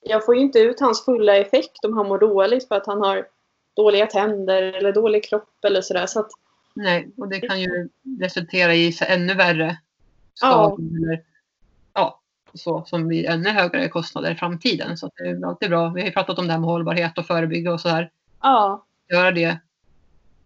jag 0.00 0.24
får 0.24 0.36
ju 0.36 0.40
inte 0.40 0.58
ut 0.58 0.80
hans 0.80 1.04
fulla 1.04 1.36
effekt 1.36 1.84
om 1.84 1.96
han 1.96 2.08
mår 2.08 2.18
dåligt 2.18 2.68
för 2.68 2.74
att 2.74 2.86
han 2.86 3.00
har 3.00 3.26
dåliga 3.74 4.06
tänder 4.06 4.62
eller 4.62 4.92
dålig 4.92 5.24
kropp 5.24 5.64
eller 5.66 5.80
sådär. 5.80 6.06
Så 6.06 6.20
att, 6.20 6.30
Nej, 6.74 7.08
och 7.16 7.28
det 7.28 7.40
kan 7.40 7.60
ju 7.60 7.88
resultera 8.20 8.74
i 8.74 8.92
ännu 9.08 9.34
värre 9.34 9.76
skador. 10.34 10.80
Ja. 10.80 11.16
Så, 12.56 12.84
som 12.86 13.08
blir 13.08 13.30
ännu 13.30 13.50
högre 13.50 13.88
kostnader 13.88 14.30
i 14.30 14.34
framtiden. 14.34 14.96
Så 14.96 15.10
det 15.16 15.28
är 15.28 15.46
alltid 15.46 15.70
bra. 15.70 15.88
Vi 15.88 16.00
har 16.00 16.06
ju 16.06 16.12
pratat 16.12 16.38
om 16.38 16.46
det 16.46 16.52
här 16.52 16.60
med 16.60 16.70
hållbarhet 16.70 17.18
och 17.18 17.26
förebygga 17.26 17.72
och 17.72 17.80
så 17.80 17.88
här. 17.88 18.10
Ja. 18.42 18.84
Göra 19.12 19.30
det 19.32 19.58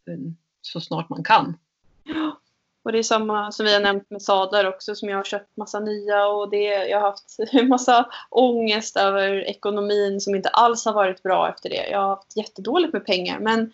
mm, 0.06 0.36
så 0.62 0.80
snart 0.80 1.08
man 1.08 1.24
kan. 1.24 1.58
Och 2.82 2.92
det 2.92 2.98
är 2.98 3.02
samma 3.02 3.52
som 3.52 3.66
vi 3.66 3.74
har 3.74 3.80
nämnt 3.80 4.10
med 4.10 4.22
sadlar 4.22 4.64
också 4.64 4.94
som 4.94 5.08
jag 5.08 5.16
har 5.16 5.24
köpt 5.24 5.56
massa 5.56 5.80
nya 5.80 6.26
och 6.26 6.50
det, 6.50 6.64
jag 6.64 7.00
har 7.00 7.06
haft 7.06 7.36
massa 7.68 8.10
ångest 8.30 8.96
över 8.96 9.48
ekonomin 9.48 10.20
som 10.20 10.34
inte 10.34 10.48
alls 10.48 10.84
har 10.84 10.92
varit 10.92 11.22
bra 11.22 11.48
efter 11.48 11.70
det. 11.70 11.88
Jag 11.90 11.98
har 11.98 12.08
haft 12.08 12.36
jättedåligt 12.36 12.92
med 12.92 13.06
pengar 13.06 13.40
men 13.40 13.72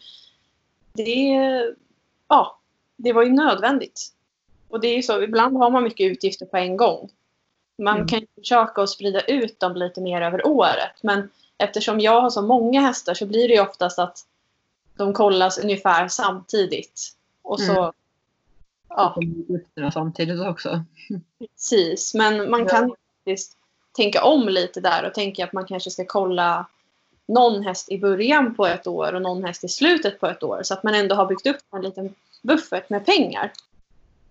det, 0.93 1.39
ja, 2.29 2.61
det 2.97 3.13
var 3.13 3.23
ju 3.23 3.33
nödvändigt. 3.33 4.13
Och 4.69 4.81
det 4.81 4.89
är 4.89 4.97
ju 4.97 5.03
så, 5.03 5.23
ibland 5.23 5.57
har 5.57 5.71
man 5.71 5.83
mycket 5.85 6.13
utgifter 6.13 6.47
på 6.47 6.57
en 6.57 6.77
gång. 6.77 7.11
Man 7.79 7.97
mm. 7.97 8.09
kan 8.09 8.21
ju 8.21 8.27
försöka 8.39 8.83
att 8.83 8.91
sprida 8.91 9.21
ut 9.21 9.61
dem 9.61 9.77
lite 9.77 10.01
mer 10.01 10.23
över 10.23 10.47
året 10.47 11.03
men 11.03 11.31
eftersom 11.59 12.01
jag 12.01 12.21
har 12.21 12.31
så 12.31 12.43
många 12.43 12.81
hästar 12.81 13.15
så 13.15 13.27
blir 13.27 13.49
det 13.49 13.61
oftast 13.61 13.99
att 13.99 14.19
de 14.97 15.13
kollas 15.13 15.59
ungefär 15.59 16.09
samtidigt. 16.09 17.17
Och 17.43 17.61
så 17.61 17.83
mm 17.83 17.93
ja. 19.75 19.91
samtidigt 19.93 20.41
också. 20.41 20.85
Precis, 21.39 22.15
men 22.15 22.51
man 22.51 22.67
kan 22.67 22.89
ja. 22.89 22.97
faktiskt 23.19 23.57
tänka 23.93 24.25
om 24.25 24.49
lite 24.49 24.81
där 24.81 25.07
och 25.07 25.15
tänka 25.15 25.45
att 25.45 25.53
man 25.53 25.67
kanske 25.67 25.91
ska 25.91 26.05
kolla 26.07 26.67
någon 27.29 27.63
häst 27.63 27.93
i 27.93 27.99
början 27.99 28.55
på 28.55 28.67
ett 28.67 28.87
år 28.87 29.13
och 29.13 29.23
någon 29.23 29.45
häst 29.45 29.65
i 29.65 29.69
slutet 29.69 30.21
på 30.21 30.27
ett 30.27 30.43
år. 30.43 30.61
Så 30.63 30.75
att 30.75 30.83
man 30.83 30.95
ändå 30.95 31.15
har 31.15 31.27
byggt 31.27 31.47
upp 31.47 31.57
en 31.71 31.83
liten 31.83 32.15
buffert 32.43 32.91
med 32.91 33.07
pengar. 33.07 33.53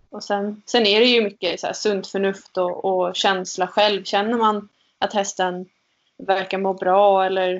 Och 0.10 0.24
sen, 0.24 0.62
sen 0.66 0.86
är 0.86 1.00
det 1.00 1.06
ju 1.06 1.22
mycket 1.22 1.60
så 1.60 1.68
här 1.68 1.74
sunt 1.74 2.08
förnuft 2.08 2.58
och, 2.58 2.86
och 2.86 3.16
känsla 3.16 3.68
själv. 3.68 4.04
Känner 4.04 4.38
man 4.38 4.70
att 5.00 5.14
hästen 5.14 5.70
verkar 6.18 6.58
må 6.58 6.74
bra 6.74 7.26
eller 7.26 7.56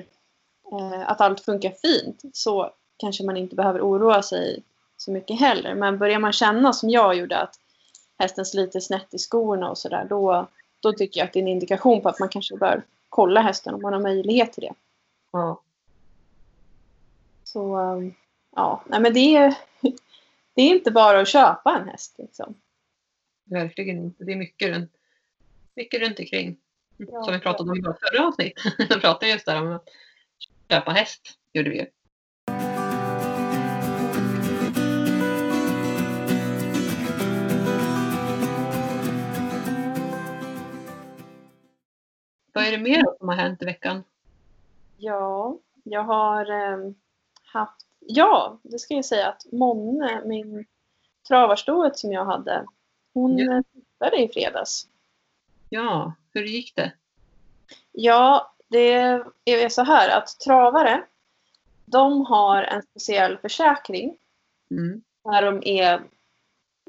eh, 0.72 1.10
att 1.10 1.20
allt 1.20 1.40
funkar 1.40 1.70
fint 1.70 2.22
så 2.32 2.70
kanske 2.96 3.24
man 3.24 3.36
inte 3.36 3.56
behöver 3.56 3.80
oroa 3.80 4.22
sig 4.22 4.62
så 4.96 5.10
mycket 5.10 5.40
heller. 5.40 5.74
Men 5.74 5.98
börjar 5.98 6.18
man 6.18 6.32
känna 6.32 6.72
som 6.72 6.90
jag 6.90 7.14
gjorde 7.14 7.38
att 7.38 7.54
hästen 8.18 8.46
sliter 8.46 8.80
snett 8.80 9.14
i 9.14 9.18
skorna 9.18 9.70
och 9.70 9.78
sådär 9.78 10.06
då, 10.10 10.46
då 10.80 10.92
tycker 10.92 11.20
jag 11.20 11.26
att 11.26 11.32
det 11.32 11.38
är 11.38 11.42
en 11.42 11.48
indikation 11.48 12.02
på 12.02 12.08
att 12.08 12.18
man 12.18 12.28
kanske 12.28 12.56
bör 12.56 12.82
kolla 13.08 13.40
hästen 13.40 13.74
om 13.74 13.82
man 13.82 13.92
har 13.92 14.00
möjlighet 14.00 14.52
till 14.52 14.62
det. 14.62 14.74
Ja. 15.32 15.60
Så 17.44 17.76
um, 17.76 18.14
ja, 18.56 18.82
nej 18.86 19.00
men 19.00 19.14
det 19.14 19.36
är, 19.36 19.54
det 20.56 20.62
är 20.62 20.70
inte 20.70 20.90
bara 20.90 21.20
att 21.20 21.28
köpa 21.28 21.78
en 21.78 21.88
häst. 21.88 22.14
Liksom. 22.18 22.54
Verkligen 23.44 23.98
inte. 23.98 24.24
Det 24.24 24.32
är 24.32 24.36
mycket 24.36 24.68
runt, 24.68 24.92
mycket 25.74 26.00
runt 26.00 26.18
omkring. 26.18 26.56
Ja. 26.96 27.22
Som 27.22 27.34
vi 27.34 27.40
pratade 27.40 27.70
om 27.70 27.78
i 27.78 27.82
förra 27.82 28.26
avsnitt. 28.26 28.60
Vi 28.78 29.00
pratade 29.00 29.32
just 29.32 29.46
där 29.46 29.62
om 29.62 29.72
att 29.72 29.88
köpa 30.68 30.90
häst. 30.90 31.38
Gjorde 31.52 31.70
vi 31.70 31.78
ju. 31.78 31.86
Vad 42.52 42.64
är 42.64 42.70
det 42.70 42.78
mer 42.78 43.04
som 43.18 43.28
har 43.28 43.36
hänt 43.36 43.62
i 43.62 43.64
veckan? 43.64 44.04
Ja, 44.96 45.58
jag 45.84 46.02
har 46.02 46.50
um, 46.50 46.94
haft... 47.44 47.85
Ja, 48.08 48.58
det 48.62 48.78
ska 48.78 48.94
jag 48.94 49.04
säga 49.04 49.28
att 49.28 49.46
Monne, 49.52 50.22
min 50.24 50.66
travarstoet 51.28 51.98
som 51.98 52.12
jag 52.12 52.24
hade, 52.24 52.66
hon 53.14 53.38
Ja. 53.98 54.12
i 54.12 54.28
fredags. 54.28 54.88
Ja, 55.68 56.12
hur 56.32 56.44
gick 56.44 56.76
det? 56.76 56.92
Ja, 57.92 58.54
det 58.68 58.92
är 59.44 59.68
så 59.68 59.82
här 59.82 60.18
att 60.18 60.40
travare, 60.40 61.04
de 61.84 62.26
har 62.26 62.62
en 62.62 62.82
speciell 62.82 63.38
försäkring 63.38 64.16
Mm. 64.70 65.02
när 65.24 65.42
de 65.42 65.62
är 65.64 66.02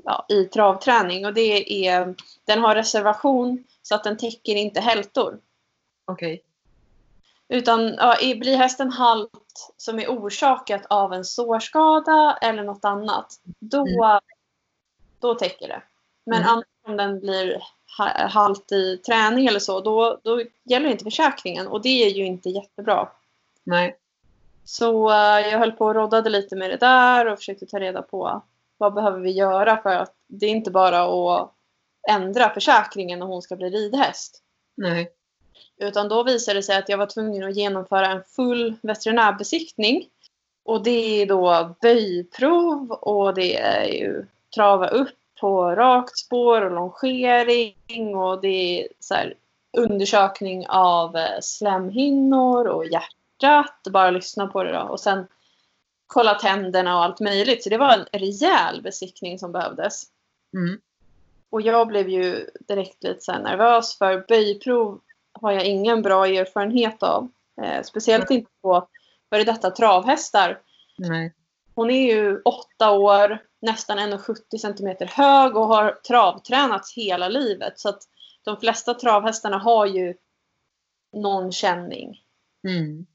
ja, 0.03 0.25
i 0.29 0.45
travträning 0.45 1.25
och 1.25 1.33
det 1.33 1.87
är, 1.87 2.15
den 2.45 2.59
har 2.59 2.75
reservation 2.75 3.63
så 3.81 3.95
att 3.95 4.03
den 4.03 4.17
täcker 4.17 4.55
inte 4.55 4.81
hältor. 4.81 5.39
Okej. 6.05 6.43
Utan 7.49 7.93
ja, 7.93 8.15
blir 8.21 8.57
hästen 8.57 8.91
halt 8.91 9.29
som 9.77 9.99
är 9.99 10.07
orsakat 10.07 10.81
av 10.89 11.13
en 11.13 11.25
sårskada 11.25 12.37
eller 12.41 12.63
något 12.63 12.85
annat, 12.85 13.33
då, 13.59 13.77
Mm. 13.87 14.19
då 15.19 15.35
täcker 15.35 15.67
det. 15.67 15.81
Men 16.25 16.37
Mm. 16.41 16.49
annars 16.49 16.65
om 16.87 16.97
den 16.97 17.19
blir 17.19 17.61
ha- 17.97 18.27
halt 18.27 18.71
i 18.71 18.97
träning 18.97 19.47
eller 19.47 19.59
så, 19.59 19.79
då, 19.81 20.19
då 20.23 20.41
gäller 20.63 20.89
inte 20.89 21.03
försäkringen 21.03 21.67
och 21.67 21.81
det 21.81 22.03
är 22.05 22.09
ju 22.09 22.25
inte 22.25 22.49
jättebra. 22.49 23.09
Nej. 23.63 23.97
Så 24.65 25.09
eh, 25.09 25.39
jag 25.47 25.59
höll 25.59 25.71
på 25.71 25.85
och 25.85 25.95
roddade 25.95 26.29
lite 26.29 26.55
med 26.55 26.69
det 26.69 26.77
där 26.77 27.25
och 27.25 27.37
försökte 27.37 27.65
ta 27.65 27.79
reda 27.79 28.01
på 28.01 28.41
vad 28.77 28.93
behöver 28.93 29.19
vi 29.19 29.31
göra 29.31 29.77
för 29.81 29.89
att 29.95 30.13
det 30.27 30.45
är 30.45 30.49
inte 30.49 30.71
bara 30.71 31.01
att 31.39 31.51
ändra 32.09 32.49
försäkringen 32.49 33.21
om 33.21 33.29
hon 33.29 33.41
ska 33.41 33.55
bli 33.55 33.69
ridhäst. 33.69 34.43
Nej. 34.75 35.11
Utan 35.77 36.09
då 36.09 36.23
visade 36.23 36.59
det 36.59 36.63
sig 36.63 36.77
att 36.77 36.89
jag 36.89 36.97
var 36.97 37.05
tvungen 37.05 37.43
att 37.43 37.55
genomföra 37.55 38.07
en 38.07 38.23
full 38.35 38.75
veterinärbesiktning. 38.81 40.09
Och 40.65 40.83
det 40.83 41.21
är 41.21 41.25
då 41.25 41.75
böjprov 41.81 42.91
och 42.91 43.33
det 43.33 43.57
är 43.57 43.85
ju 43.85 44.25
trava 44.55 44.87
upp 44.87 45.15
på 45.39 45.75
rakt 45.75 46.17
spår 46.17 46.61
och 46.61 46.71
longering 46.71 48.15
och 48.15 48.41
det 48.41 48.81
är 48.81 48.87
så 48.99 49.13
här 49.13 49.33
undersökning 49.77 50.67
av 50.67 51.15
eh, 51.15 51.39
slemhinnor 51.41 52.67
och 52.67 52.85
hjärtat. 52.85 53.87
Bara 53.89 54.11
lyssna 54.11 54.47
på 54.47 54.63
det 54.63 54.71
då. 54.71 54.81
Och 54.81 54.99
sen 54.99 55.27
kolla 56.07 56.33
tänderna 56.33 56.97
och 56.97 57.03
allt 57.03 57.19
möjligt. 57.19 57.63
Så 57.63 57.69
det 57.69 57.77
var 57.77 57.93
en 57.93 58.19
rejäl 58.19 58.81
besiktning 58.81 59.39
som 59.39 59.51
behövdes. 59.51 60.03
Mm. 60.53 60.81
Och 61.49 61.61
jag 61.61 61.87
blev 61.87 62.09
ju 62.09 62.49
direkt 62.67 63.03
lite 63.03 63.21
så 63.21 63.31
nervös 63.31 63.97
för 63.97 64.25
böjprov 64.27 64.99
har 65.41 65.51
jag 65.51 65.65
ingen 65.65 66.01
bra 66.01 66.27
erfarenhet 66.27 67.03
av. 67.03 67.29
Eh, 67.61 67.83
speciellt 67.83 68.31
inte 68.31 68.51
på 68.61 68.87
före 69.29 69.43
detta 69.43 69.71
travhästar. 69.71 70.59
Nej. 70.97 71.33
Hon 71.75 71.91
är 71.91 72.13
ju 72.13 72.41
åtta 72.41 72.91
år, 72.91 73.39
nästan 73.61 73.99
1,70 73.99 74.57
cm 74.57 75.07
hög 75.09 75.57
och 75.57 75.67
har 75.67 75.91
travtränats 75.91 76.93
hela 76.93 77.27
livet. 77.27 77.79
Så 77.79 77.89
att 77.89 78.03
de 78.43 78.57
flesta 78.57 78.93
travhästarna 78.93 79.57
har 79.57 79.85
ju 79.85 80.15
någon 81.13 81.51
känning. 81.51 82.21
Mm. 82.67 83.05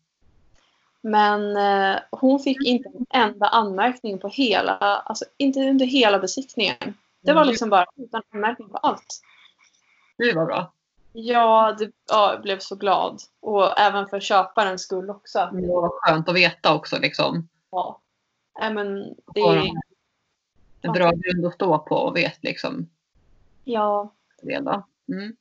Men 1.01 1.57
eh, 1.57 2.01
hon 2.11 2.41
fick 2.41 2.67
inte 2.67 2.89
en 2.89 3.07
enda 3.11 3.47
anmärkning 3.47 4.19
på 4.19 4.29
hela, 4.29 4.77
alltså 4.77 5.25
inte 5.37 5.61
under 5.61 5.87
hela 5.87 6.19
besiktningen. 6.19 6.95
Det 7.21 7.33
var 7.33 7.45
liksom 7.45 7.71
bara 7.71 7.87
utan 7.97 8.23
anmärkning 8.31 8.69
på 8.69 8.77
allt. 8.77 9.23
Det 10.19 10.33
var 10.33 10.47
bra. 10.47 10.73
Ja, 11.13 11.77
det, 11.79 11.91
ja, 12.09 12.33
jag 12.33 12.43
blev 12.43 12.59
så 12.59 12.77
glad. 12.77 13.21
Och 13.41 13.81
även 13.81 14.07
för 14.07 14.21
köparens 14.21 14.83
skull 14.83 15.11
också. 15.11 15.51
Det 15.53 15.67
var 15.67 15.89
skönt 15.89 16.29
att 16.29 16.35
veta 16.35 16.75
också 16.75 16.99
liksom. 16.99 17.49
Ja. 17.71 18.01
Men 18.61 19.03
det, 19.35 19.41
de 19.41 19.77
en 20.83 20.93
bra 20.93 21.11
grund 21.11 21.47
att 21.47 21.55
stå 21.55 21.79
på 21.79 21.95
och 21.97 22.17
vet 22.17 22.45
liksom 22.45 22.89
ja, 23.65 24.13
då. 24.43 24.83
Mm. 25.09 25.37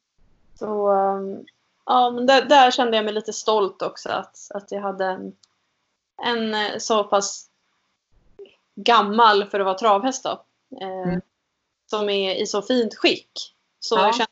så, 0.55 0.91
um, 0.91 1.45
ja, 1.85 2.11
men 2.11 2.25
där, 2.25 2.45
där 2.45 2.71
kände 2.71 2.97
jag 2.97 3.05
mig 3.05 3.13
lite 3.13 3.33
stolt 3.33 3.81
också 3.81 4.09
att, 4.09 4.37
att 4.53 4.71
jag 4.71 4.81
hade 4.81 5.05
en, 5.05 5.35
en 6.23 6.53
eh, 6.53 6.77
så 6.77 7.03
pass 7.03 7.49
gammal 8.75 9.45
för 9.45 9.59
att 9.59 9.65
vara 9.65 9.77
travhäst 9.77 10.23
då. 10.23 10.43
Eh, 10.81 11.01
Mm. 11.07 11.21
Som 11.85 12.09
är 12.09 12.35
i 12.35 12.47
så 12.47 12.61
fint 12.61 12.95
skick. 12.95 13.55
Så 13.79 13.95
Ja. 13.95 14.01
jag 14.05 14.21
att 14.21 14.29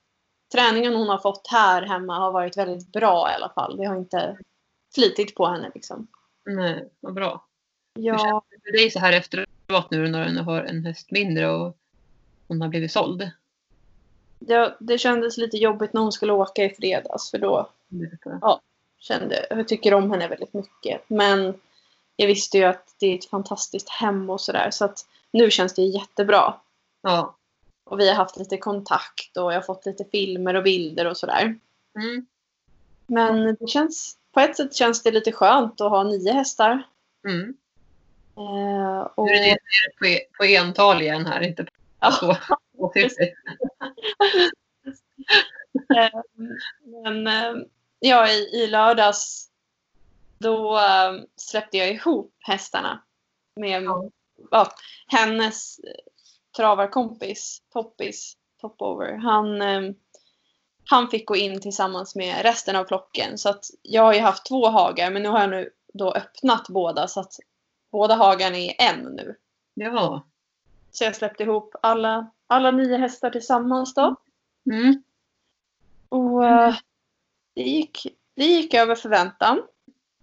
träningen 0.52 0.96
hon 0.96 1.10
har 1.10 1.18
fått 1.18 1.48
här 1.48 1.82
hemma 1.82 2.20
har 2.20 2.32
varit 2.32 2.58
väldigt 2.58 2.92
bra 2.92 3.32
i 3.32 3.36
alla 3.36 3.50
fall. 3.50 3.78
Det 3.78 3.86
har 3.86 3.96
inte 3.96 4.38
slitit 4.96 5.36
på 5.36 5.46
henne 5.48 5.72
liksom. 5.76 6.08
Nej, 6.46 6.90
vad 7.00 7.14
bra. 7.14 7.46
Ja, 7.94 8.44
För 8.64 8.72
dig 8.72 8.92
så 8.92 9.00
här 9.00 9.14
efteråt 9.14 9.92
nu 9.92 10.08
när 10.08 10.30
du 10.30 10.40
har 10.42 10.62
en 10.64 10.86
häst 10.86 11.12
mindre 11.12 11.52
och 11.52 11.78
hon 12.48 12.62
har 12.62 12.68
blivit 12.70 12.92
såld. 12.92 13.32
det, 14.40 14.76
det 14.80 14.98
kändes 14.98 15.38
lite 15.38 15.58
jobbigt 15.58 15.94
när 15.94 16.02
hon 16.02 16.12
skulle 16.12 16.34
åka 16.34 16.64
i 16.64 16.70
fredags 16.70 17.32
för 17.32 17.38
då 17.38 17.70
Det 17.88 18.18
jag. 18.24 18.60
kände 19.00 19.48
jag 19.50 19.68
tycker 19.68 19.94
om 19.94 20.12
henne 20.12 20.28
väldigt 20.28 20.54
mycket. 20.54 21.02
Men 21.08 21.62
jag 22.16 22.28
visste 22.28 22.58
ju 22.58 22.64
att 22.64 22.96
det 23.00 23.08
är 23.08 23.16
ett 23.16 23.30
fantastiskt 23.30 23.90
hem 23.90 24.30
och 24.30 24.42
sådär. 24.42 24.70
Så 24.72 24.86
att 24.86 25.06
nu 25.32 25.52
känns 25.52 25.74
det 25.74 25.82
jättebra. 25.82 26.54
Ja. 27.02 27.36
Och 27.90 28.00
vi 28.00 28.10
har 28.10 28.16
haft 28.16 28.38
lite 28.38 28.58
kontakt 28.58 29.38
och 29.38 29.54
jag 29.54 29.58
har 29.58 29.62
fått 29.62 29.86
lite 29.86 30.06
filmer 30.06 30.54
och 30.54 30.64
bilder 30.64 31.08
och 31.08 31.18
sådär. 31.18 31.60
Mm. 31.96 32.26
Men 33.08 33.56
det 33.60 33.68
känns, 33.68 34.18
på 34.32 34.40
ett 34.40 34.58
sätt 34.58 34.76
känns 34.76 35.04
det 35.04 35.12
lite 35.12 35.32
skönt 35.32 35.82
att 35.82 35.90
ha 35.90 36.04
nio 36.04 36.32
hästar. 36.32 36.84
Mm. 37.26 37.58
Eh, 38.38 39.02
och, 39.16 39.26
Nu 39.26 39.34
är 39.34 39.40
det 39.40 39.58
på, 40.00 40.20
på 40.38 40.44
ental 40.44 41.02
igen 41.02 41.26
här, 41.26 41.42
inte 41.42 41.64
på 41.64 41.72
Ja. 42.00 42.12
två. 42.20 42.32
eh, 45.96 46.22
men 47.04 47.28
eh, 47.28 47.54
ja, 48.00 48.30
i, 48.30 48.38
i 48.38 48.68
lördags 48.68 49.50
då 50.38 50.78
eh, 50.78 51.14
släppte 51.36 51.78
jag 51.78 51.92
ihop 51.92 52.36
hästarna 52.40 53.04
med 53.56 53.84
Ja. 53.84 54.10
ja, 54.52 54.74
hennes 55.08 55.80
travarkompis, 56.58 57.62
Toppis, 57.74 58.38
Topover. 58.62 59.18
Han, 59.18 59.62
eh, 59.62 59.82
han 60.90 61.08
fick 61.08 61.28
gå 61.28 61.36
in 61.36 61.62
tillsammans 61.62 62.16
med 62.16 62.42
resten 62.42 62.76
av 62.76 62.86
flocken. 62.86 63.38
Så 63.38 63.50
att 63.50 63.66
jag 63.82 64.02
har 64.02 64.14
ju 64.14 64.20
haft 64.20 64.46
två 64.46 64.68
hagar 64.68 65.12
men 65.12 65.24
nu 65.24 65.30
har 65.30 65.40
jag 65.40 65.50
nu 65.50 65.70
då 65.94 66.14
öppnat 66.14 66.70
båda 66.70 67.08
så 67.08 67.20
att 67.20 67.34
båda 67.92 68.16
hagarna 68.16 68.58
är 68.58 68.76
en 68.78 69.04
nu. 69.04 69.36
Ja. 69.74 70.26
Så 70.92 71.04
jag 71.04 71.16
släppte 71.16 71.44
ihop 71.44 71.76
alla, 71.82 72.32
alla 72.48 72.72
nio 72.72 72.98
hästar 72.98 73.30
tillsammans 73.30 73.94
då. 73.94 74.16
Mm. 74.72 75.04
Och 76.10 76.46
eh, 76.46 76.76
det, 77.54 77.64
gick, 77.64 78.08
det 78.34 78.46
gick 78.46 78.74
över 78.74 78.96
förväntan. 78.96 79.62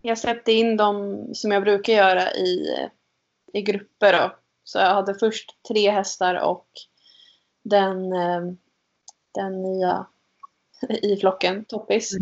Jag 0.03 0.18
släppte 0.18 0.53
in 0.53 0.77
dem 0.77 1.27
som 1.35 1.53
jag 1.53 1.62
brukar 1.62 1.93
göra 1.93 2.33
i, 2.33 2.66
i 3.53 3.62
grupper. 3.62 4.12
Då. 4.12 4.37
Så 4.69 4.79
jag 4.79 4.95
hade 4.95 5.14
först 5.14 5.57
tre 5.69 5.91
hästar 5.91 6.35
och 6.35 6.67
den, 7.62 8.12
eh, 8.12 8.41
den 9.35 9.62
nya 9.62 10.07
i 11.03 11.17
flocken, 11.17 11.64
Toppis. 11.64 12.12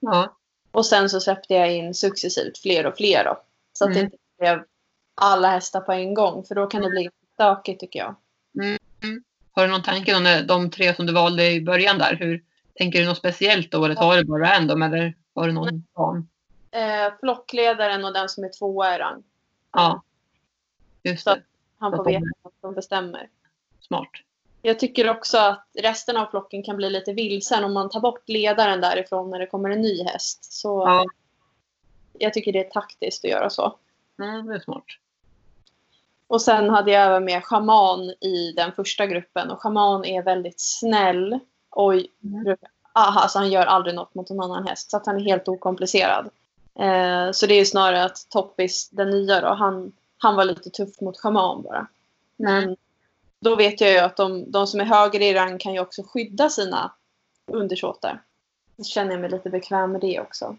Ja. 0.00 0.36
Och 0.70 0.86
sen 0.86 1.10
så 1.10 1.20
släppte 1.20 1.54
jag 1.54 1.72
in 1.72 1.94
successivt 1.94 2.58
fler 2.58 2.86
och 2.86 2.96
fler 2.96 3.24
då. 3.24 3.40
Så 3.72 3.84
att 3.84 3.90
Mm. 3.90 3.98
det 3.98 4.04
inte 4.04 4.16
blev 4.38 4.64
alla 5.14 5.48
hästar 5.50 5.80
på 5.80 5.92
en 5.92 6.14
gång. 6.14 6.44
För 6.44 6.54
då 6.54 6.66
kan 6.66 6.82
det 6.82 6.90
bli 6.90 7.10
stökigt 7.34 7.80
tycker 7.80 7.98
jag. 7.98 8.14
Har 9.52 9.66
du 9.66 9.72
någon 9.72 9.82
tanke 9.82 10.16
om 10.16 10.46
de- 10.46 10.70
tre 10.70 10.94
som 10.94 11.06
du 11.06 11.12
valde 11.12 11.50
i 11.50 11.60
början 11.60 11.98
där? 11.98 12.16
Hur, 12.16 12.44
tänker 12.74 13.00
du 13.00 13.06
något 13.06 13.18
speciellt 13.18 13.70
då 13.70 13.84
eller 13.84 13.94
tar 13.94 14.16
du 14.16 14.24
bara 14.24 14.42
random 14.56 14.82
eller 14.82 15.14
har 15.34 15.46
du 15.46 15.52
någon 15.52 15.84
plan? 15.94 16.28
Eh, 16.70 17.12
flockledaren 17.20 18.04
och 18.04 18.12
den 18.12 18.28
som 18.28 18.44
är 18.44 18.48
tvåa 18.58 18.94
i 18.94 18.98
rang. 18.98 19.22
Ja. 19.72 20.02
Just 21.02 21.24
det. 21.24 21.42
Han 21.82 21.92
får 21.92 21.98
att 21.98 22.04
de- 22.04 22.12
veta 22.12 22.26
vad 22.42 22.52
som 22.60 22.74
bestämmer. 22.74 23.28
Smart. 23.80 24.08
Jag 24.62 24.78
tycker 24.78 25.10
också 25.10 25.38
att 25.38 25.66
resten 25.74 26.16
av 26.16 26.26
flocken 26.26 26.62
kan 26.62 26.76
bli 26.76 26.90
lite 26.90 27.12
vilsen 27.12 27.64
om 27.64 27.72
man 27.72 27.90
tar 27.90 28.00
bort 28.00 28.28
ledaren 28.28 28.80
därifrån 28.80 29.30
när 29.30 29.38
det 29.38 29.46
kommer 29.46 29.70
en 29.70 29.80
ny 29.80 30.02
häst. 30.04 30.52
Så 30.52 30.68
Ja. 30.86 31.04
jag 32.18 32.34
tycker 32.34 32.52
det 32.52 32.66
är 32.66 32.70
taktiskt 32.70 33.24
att 33.24 33.30
göra 33.30 33.50
så. 33.50 33.76
Mm, 34.18 34.46
det 34.46 34.54
är 34.54 34.60
smart. 34.60 34.84
Och 36.26 36.42
sen 36.42 36.70
hade 36.70 36.90
jag 36.90 37.02
även 37.06 37.24
med 37.24 37.44
schaman 37.44 38.00
i 38.20 38.52
den 38.56 38.72
första 38.72 39.06
gruppen. 39.06 39.50
Och 39.50 39.60
schaman 39.62 40.04
är 40.04 40.22
väldigt 40.22 40.60
snäll. 40.60 41.38
Och 41.70 41.92
Mm. 41.92 42.56
aha, 42.94 43.20
alltså 43.20 43.38
han 43.38 43.50
gör 43.50 43.66
aldrig 43.66 43.94
något 43.94 44.14
mot 44.14 44.30
en 44.30 44.40
annan 44.40 44.66
häst. 44.68 44.90
Så 44.90 44.96
att 44.96 45.06
han 45.06 45.16
är 45.16 45.20
helt 45.24 45.48
okomplicerad. 45.48 46.30
Eh, 46.78 47.30
så 47.32 47.46
det 47.46 47.54
är 47.54 47.58
ju 47.58 47.64
snarare 47.64 48.04
att 48.04 48.26
Toppis, 48.30 48.88
den 48.90 49.10
nya 49.10 49.40
då, 49.40 49.48
han, 49.48 49.92
han 50.22 50.36
var 50.36 50.44
lite 50.44 50.70
tuff 50.70 51.00
mot 51.00 51.18
schaman 51.18 51.62
bara. 51.62 51.86
Men 52.36 52.76
då 53.40 53.56
vet 53.56 53.80
jag 53.80 53.90
ju 53.90 53.98
att 53.98 54.16
de, 54.16 54.50
de 54.50 54.66
som 54.66 54.80
är 54.80 54.84
högre 54.84 55.24
i 55.24 55.34
rang 55.34 55.58
kan 55.58 55.74
ju 55.74 55.80
också 55.80 56.02
skydda 56.02 56.48
sina 56.48 56.92
undersåtar. 57.46 58.22
Så 58.76 58.84
känner 58.84 59.12
jag 59.12 59.20
mig 59.20 59.30
lite 59.30 59.50
bekväm 59.50 59.92
med 59.92 60.00
det 60.00 60.20
också. 60.20 60.56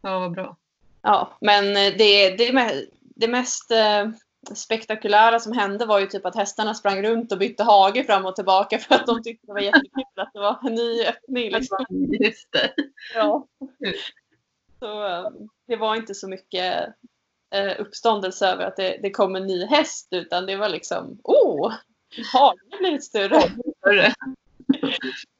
Ja, 0.00 0.18
vad 0.18 0.32
bra. 0.32 0.56
Ja, 1.02 1.36
men 1.40 1.64
eh, 1.76 1.92
det, 1.98 2.30
det, 2.36 2.86
det 3.00 3.28
mest 3.28 3.70
eh, 3.70 4.10
spektakulära 4.54 5.40
som 5.40 5.52
hände 5.52 5.86
var 5.86 6.00
ju 6.00 6.06
typ 6.06 6.26
att 6.26 6.36
hästarna 6.36 6.74
sprang 6.74 7.02
runt 7.02 7.32
och 7.32 7.38
bytte 7.38 7.64
hage 7.64 8.04
fram 8.04 8.26
och 8.26 8.36
tillbaka 8.36 8.78
för 8.78 8.94
att 8.94 9.06
de 9.06 9.22
tyckte 9.22 9.46
det 9.46 9.52
var 9.52 9.60
jättekul 9.60 10.02
att 10.16 10.32
det 10.32 10.40
var 10.40 10.58
en 10.62 10.74
ny 10.74 11.04
öppning. 11.04 11.50
Liksom. 11.50 11.86
Just 12.20 12.52
det. 12.52 12.74
Ja. 13.14 13.46
Så 14.78 15.06
eh, 15.06 15.30
det 15.66 15.76
var 15.76 15.96
inte 15.96 16.14
så 16.14 16.28
mycket 16.28 16.94
eh, 17.52 17.72
uppståndelse 17.80 18.46
över 18.46 18.64
att 18.66 18.76
det, 18.76 18.98
det 19.02 19.10
kom 19.10 19.36
en 19.36 19.46
ny 19.46 19.66
häst 19.66 20.08
utan 20.10 20.46
det 20.46 20.56
var 20.56 20.68
liksom, 20.68 21.18
oh, 21.24 21.72
hagen 22.32 22.58
har 22.70 22.78
blivit 22.78 23.04
större. 23.04 23.40
Större. 23.78 24.14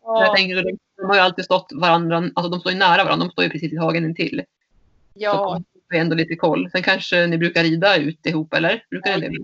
Jag 0.04 0.26
Ja, 0.26 0.34
tänker, 0.36 0.62
de 0.62 1.04
har 1.06 1.14
ju 1.14 1.20
alltid 1.20 1.44
stått 1.44 1.72
varandra, 1.74 2.16
alltså 2.34 2.48
de 2.50 2.60
står 2.60 2.72
ju 2.72 2.78
nära 2.78 3.04
varandra, 3.04 3.26
de 3.26 3.30
står 3.32 3.44
ju 3.44 3.50
precis 3.50 3.72
i 3.72 3.76
hagen 3.76 4.04
intill. 4.04 4.42
ja, 5.14 5.60
Så 5.90 5.96
ändå 5.96 6.16
lite 6.16 6.36
koll. 6.36 6.70
Sen 6.70 6.82
kanske 6.82 7.26
ni 7.26 7.38
brukar 7.38 7.62
rida 7.62 7.96
ut 7.96 8.26
ihop 8.26 8.54
eller? 8.54 8.84
Brukar 8.90 9.18
det 9.18 9.28
bli? 9.28 9.38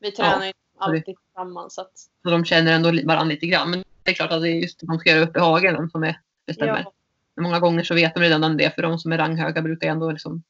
vi 0.00 0.10
tränar 0.12 0.46
ju 0.46 0.52
alltid 0.78 1.04
tillsammans. 1.04 1.74
Så 1.74 1.80
att, 1.80 1.92
Så 2.22 2.30
de 2.30 2.44
känner 2.44 2.72
ändå 2.72 2.88
varandra 2.88 3.24
lite 3.24 3.46
grann. 3.46 3.70
Men 3.70 3.84
det 4.02 4.10
är 4.10 4.14
klart 4.14 4.32
att 4.32 4.42
det 4.42 4.48
är 4.48 4.60
just 4.60 4.80
de 4.80 4.98
ska 4.98 5.10
göra 5.10 5.20
upp 5.24 5.36
i 5.36 5.40
hagen 5.40 5.90
som 5.90 6.02
är, 6.02 6.20
bestämmer. 6.46 6.78
ja, 6.78 6.92
Men 7.36 7.42
många 7.42 7.60
gånger 7.60 7.82
så 7.82 7.94
vet 7.94 8.14
de 8.14 8.20
redan 8.20 8.44
om 8.44 8.56
det 8.56 8.74
för 8.74 8.82
de 8.82 8.98
som 8.98 9.12
är 9.12 9.18
ranghöga 9.18 9.62
brukar 9.62 9.88
ändå 9.88 10.10
liksom 10.10 10.42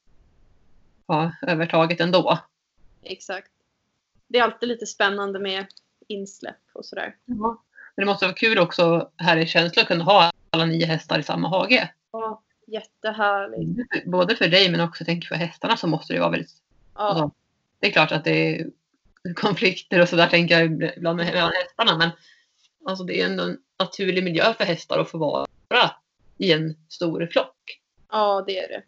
ha 1.07 1.31
övertaget 1.41 2.01
ändå. 2.01 2.39
exakt. 3.03 3.51
Det 4.27 4.39
är 4.39 4.43
alltid 4.43 4.69
lite 4.69 4.85
spännande 4.85 5.39
med 5.39 5.65
insläpp 6.07 6.55
och 6.73 6.85
sådär. 6.85 7.15
Men 7.25 7.57
det 7.95 8.05
måste 8.05 8.25
vara 8.25 8.35
kul 8.35 8.59
också 8.59 9.11
här 9.17 9.37
i 9.37 9.47
känsla 9.47 9.81
att 9.81 9.87
kunna 9.87 10.03
ha 10.03 10.31
alla 10.49 10.65
nio 10.65 10.85
hästar 10.85 11.19
i 11.19 11.23
samma 11.23 11.49
hage. 11.49 11.93
Ja, 12.11 12.41
jättehärligt. 12.67 14.05
Både 14.05 14.35
för 14.35 14.47
dig 14.47 14.71
men 14.71 14.79
också 14.81 15.05
tänker 15.05 15.27
för 15.27 15.35
hästarna 15.35 15.77
så 15.77 15.87
måste 15.87 16.13
det 16.13 16.19
vara 16.19 16.29
väldigt 16.31 16.61
Ja, 16.95 17.01
Alltså, 17.01 17.31
det 17.79 17.87
är 17.87 17.91
klart 17.91 18.11
att 18.11 18.23
det 18.23 18.59
är 18.59 18.69
konflikter 19.35 20.01
och 20.01 20.09
sådär 20.09 20.27
tänker 20.27 20.59
jag 20.59 20.65
ibland 20.97 21.17
med 21.17 21.25
mellan 21.25 21.51
hästarna. 21.53 21.97
Men 21.97 22.09
alltså, 22.85 23.03
det 23.03 23.21
är 23.21 23.25
ändå 23.25 23.43
en 23.43 23.57
naturlig 23.79 24.23
miljö 24.23 24.53
för 24.53 24.63
hästar 24.63 24.99
att 24.99 25.11
få 25.11 25.17
vara 25.17 25.45
i 26.37 26.51
en 26.51 26.77
stor 26.89 27.27
flock. 27.31 27.81
ja, 28.11 28.43
det 28.47 28.59
är 28.59 28.67
det. 28.67 28.83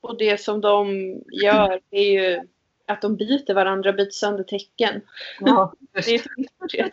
Och 0.00 0.18
det 0.18 0.40
som 0.40 0.60
de 0.60 0.90
gör 1.32 1.80
är 1.90 2.10
ju 2.10 2.40
att 2.86 3.02
de 3.02 3.16
biter 3.16 3.54
varandra, 3.54 3.92
biter 3.92 4.10
sönder 4.10 4.44
tecken. 4.44 5.00
Ja, 5.40 5.72
Det 5.92 6.14
är 6.14 6.22
det. 6.72 6.90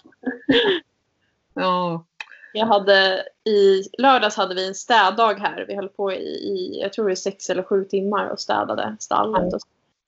ja, 1.53 2.05
Jag 2.53 2.65
hade 2.65 3.25
i 3.43 3.83
lördags 3.97 4.35
hade 4.37 4.55
vi 4.55 4.67
en 4.67 4.75
städdag 4.75 5.33
här. 5.33 5.65
Vi 5.67 5.75
höll 5.75 5.89
på 5.89 6.13
i, 6.13 6.23
i 6.25 6.79
jag 6.81 6.93
tror 6.93 7.07
det 7.07 7.13
är 7.13 7.15
sex 7.15 7.49
eller 7.49 7.63
sju 7.63 7.85
timmar 7.85 8.27
och 8.27 8.39
städade 8.39 8.95
stallet. 8.99 9.53
Och, 9.53 9.59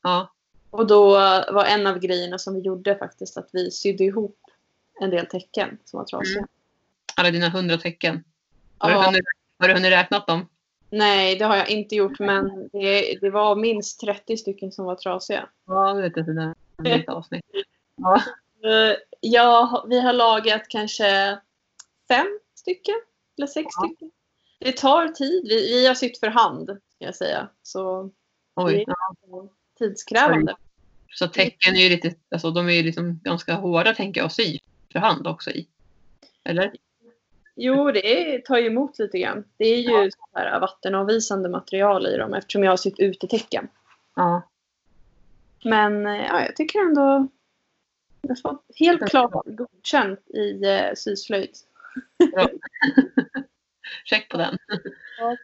ja, 0.04 0.32
och 0.70 0.88
då 0.88 1.10
var 1.52 1.66
en 1.66 1.88
av 1.88 2.00
grejerna 2.00 2.38
som 2.38 2.54
vi 2.54 2.60
gjorde 2.60 2.96
faktiskt 2.96 3.38
att 3.38 3.50
vi 3.52 3.72
sydde 3.72 4.04
ihop 4.04 4.38
en 5.02 5.10
del 5.10 5.26
tecken 5.26 5.78
som 5.86 5.98
var 5.98 6.06
trasiga. 6.06 6.38
Mm. 6.38 6.48
alla 7.16 7.32
dina 7.32 7.50
hundra 7.50 7.78
tecken. 7.78 8.24
Har, 8.78 8.90
du 8.90 8.96
Ja, 8.96 9.02
hunnit, 9.02 9.22
har 9.60 9.68
du 9.68 9.74
hunnit 9.74 9.92
räknat 9.92 10.28
dem? 10.28 10.48
Nej, 10.90 11.36
det 11.36 11.46
har 11.46 11.56
jag 11.56 11.70
inte 11.70 11.96
gjort 11.96 12.20
men 12.20 12.70
det, 12.72 13.18
det 13.22 13.30
var 13.30 13.56
minst 13.56 14.00
30 14.00 14.38
stycken 14.38 14.72
som 14.72 14.86
var 14.86 14.96
trasiga. 14.96 15.50
Ja, 15.68 15.94
det 15.94 16.02
vet 16.02 16.18
jag. 16.18 16.54
Det 16.78 16.92
är 16.92 17.00
ett 17.00 17.10
avsnitt. 17.10 17.46
Ja, 17.96 18.22
Eh, 18.64 18.96
Ja, 19.22 19.86
vi 19.90 20.02
har 20.02 20.14
lagat 20.14 20.68
kanske 20.70 21.40
fem 22.08 22.40
stycken 22.56 22.96
eller 23.38 23.48
sex 23.48 23.68
Ja. 23.78 23.88
stycken. 23.88 24.12
Det 24.60 24.72
tar 24.78 25.08
tid. 25.08 25.44
Vi, 25.50 25.56
vi 25.74 25.88
har 25.88 25.96
sytt 25.96 26.20
för 26.20 26.28
hand, 26.28 26.66
ska 26.66 27.06
jag 27.06 27.16
säga. 27.16 27.50
Så 27.64 28.12
oj. 28.56 28.76
är 28.88 28.96
tidskrävande. 29.78 30.56
Så 31.14 31.28
tecken 31.28 31.76
är 31.76 31.80
ju 31.80 31.90
lite, 31.90 32.14
alltså 32.32 32.52
de 32.52 32.70
är 32.70 32.74
ju 32.74 32.84
liksom 32.84 33.20
ganska 33.24 33.54
hårda 33.56 33.94
tänker 33.94 34.22
jag 34.22 34.26
att 34.26 34.34
sy 34.34 34.60
för 34.92 35.00
hand 35.00 35.28
också 35.28 35.50
i. 35.52 35.68
Eller? 36.44 36.74
Jo, 37.56 37.92
det 37.92 38.36
är, 38.36 38.40
tar 38.40 38.58
ju 38.58 38.68
emot 38.68 39.00
lite 39.00 39.20
grann. 39.20 39.44
Det 39.58 39.66
är 39.66 39.78
ju 39.78 40.12
så 40.12 40.40
här 40.40 40.60
vattenavvisande 40.60 41.50
material 41.50 42.08
i 42.08 42.18
dem 42.18 42.34
eftersom 42.34 42.64
jag 42.64 42.72
har 42.72 42.78
sytt 42.78 43.00
utetecken. 43.00 43.68
Ja. 44.16 44.42
Men 45.64 46.06
eh, 46.06 46.26
ja, 46.26 46.42
jag 46.42 46.56
tycker 46.56 46.80
ändå 46.80 47.28
jag 48.22 48.30
har 48.30 48.36
fått 48.36 48.66
helt 48.76 49.10
klart 49.10 49.46
godkänt 49.46 50.20
i 50.30 50.66
eh, 50.66 50.94
syslöjd. 50.96 51.52
Check 54.06 54.30
på 54.30 54.38
den. 54.38 54.58
Ja. 55.20 55.38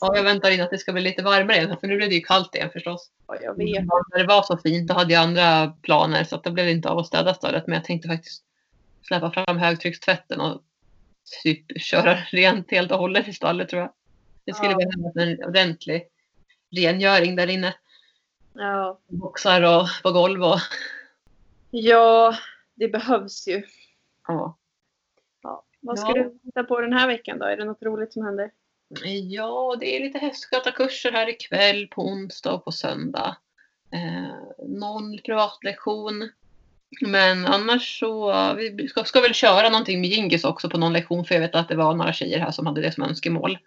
Ja, 0.00 0.16
jag 0.16 0.22
väntar 0.22 0.50
in 0.50 0.60
att 0.60 0.70
det 0.70 0.78
ska 0.78 0.92
bli 0.92 1.02
lite 1.02 1.22
varmare 1.22 1.56
igen 1.56 1.76
för 1.80 1.86
nu 1.86 1.96
blev 1.96 2.08
det 2.08 2.14
ju 2.14 2.20
kallt 2.20 2.54
igen 2.54 2.70
förstås. 2.72 3.10
Ja, 3.26 3.36
jag 3.42 3.56
vet. 3.56 3.84
När 3.84 4.18
det 4.18 4.26
var 4.26 4.42
så 4.42 4.58
fint 4.58 4.88
då 4.88 4.94
hade 4.94 5.12
jag 5.12 5.22
andra 5.22 5.66
planer 5.82 6.24
så 6.24 6.36
att 6.36 6.44
det 6.44 6.50
blev 6.50 6.68
inte 6.68 6.88
av 6.88 6.98
att 6.98 7.06
städa 7.06 7.34
stallet. 7.34 7.66
Men 7.66 7.74
jag 7.74 7.84
tänkte 7.84 8.08
faktiskt 8.08 8.44
släppa 9.02 9.30
fram 9.30 9.58
högtryckstvätten 9.58 10.40
och 10.40 10.62
typ 11.42 11.80
köra 11.80 12.14
rent 12.32 12.70
helt 12.70 12.92
och 12.92 12.98
hållet 12.98 13.28
i 13.28 13.32
stallet 13.32 13.68
tror 13.68 13.82
jag. 13.82 13.92
Det 14.44 14.54
skulle 14.54 14.72
Ja. 14.72 14.76
behövas 14.78 15.16
en 15.16 15.44
ordentlig 15.48 16.08
rengöring 16.76 17.36
där 17.36 17.46
inne. 17.50 17.74
Ja. 18.54 18.98
Boxar 19.06 19.62
och 19.62 19.88
på 20.02 20.10
golv 20.12 20.42
och 20.44 20.58
ja, 21.70 22.34
det 22.74 22.88
behövs 22.88 23.48
ju. 23.48 23.62
ja. 24.28 24.56
Ja. 25.42 25.64
Vad 25.80 25.98
ska 25.98 26.08
Ja. 26.08 26.14
du 26.14 26.38
hitta 26.44 26.64
på 26.64 26.80
den 26.80 26.92
här 26.92 27.06
veckan 27.06 27.38
då? 27.38 27.46
Är 27.46 27.56
det 27.56 27.64
något 27.64 27.82
roligt 27.82 28.12
som 28.12 28.24
händer? 28.24 28.50
Ja, 29.04 29.76
det 29.80 29.96
är 29.96 30.00
lite 30.00 30.18
hästskötarkurser 30.18 31.12
här 31.12 31.28
ikväll 31.28 31.86
på 31.86 32.02
onsdag 32.08 32.52
och 32.52 32.64
på 32.64 32.72
söndag. 32.72 33.36
Eh, 33.92 34.66
någon 34.68 35.18
privatlektion. 35.24 36.30
Men 37.00 37.46
annars 37.46 37.98
så 38.00 38.32
vi 38.54 38.88
ska, 38.88 39.04
ska 39.04 39.20
väl 39.20 39.34
köra 39.34 39.68
någonting 39.68 40.00
med 40.00 40.10
Gingis 40.10 40.44
också 40.44 40.70
på 40.70 40.78
någon 40.78 40.92
lektion 40.92 41.24
för 41.24 41.34
jag 41.34 41.42
vet 41.42 41.54
att 41.54 41.68
det 41.68 41.76
var 41.76 41.94
några 41.94 42.12
tjejer 42.12 42.38
här 42.38 42.50
som 42.50 42.66
hade 42.66 42.80
det 42.80 42.92
som 42.92 43.04
önskemål. 43.04 43.58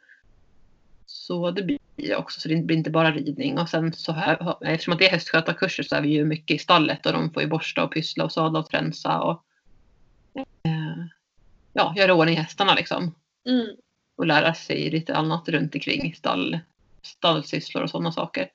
Så 1.05 1.51
det 1.51 1.63
blir 1.63 2.15
också 2.15 2.39
så 2.39 2.49
det 2.49 2.55
blir 2.55 2.77
inte 2.77 2.89
bara 2.89 3.11
ridning 3.11 3.57
och 3.59 3.69
sen 3.69 3.93
så 3.93 4.11
här, 4.11 4.55
eftersom 4.61 4.93
att 4.93 4.99
det 4.99 5.07
är 5.07 5.11
hästskötarkurser 5.11 5.83
så 5.83 5.95
är 5.95 6.01
vi 6.01 6.09
ju 6.09 6.25
mycket 6.25 6.55
i 6.55 6.59
stallet 6.59 7.05
och 7.05 7.13
de 7.13 7.33
får 7.33 7.43
ju 7.43 7.49
borsta 7.49 7.83
och 7.83 7.93
pyssla 7.93 8.23
och 8.23 8.31
sadla 8.31 8.59
och 8.59 8.69
tränsa 8.69 9.19
och 9.21 9.43
eh, 10.35 11.05
ja, 11.73 11.93
göra 11.97 12.13
ordning 12.13 12.37
hästarna 12.37 12.73
liksom 12.75 13.15
Mm. 13.45 13.67
och 14.15 14.25
lära 14.25 14.53
sig 14.53 14.89
lite 14.89 15.15
annat 15.15 15.49
runt 15.49 15.75
omkring 15.75 16.13
stall, 16.15 16.59
stallsysslor 17.01 17.83
och 17.83 17.89
sådana 17.89 18.11
saker. 18.11 18.49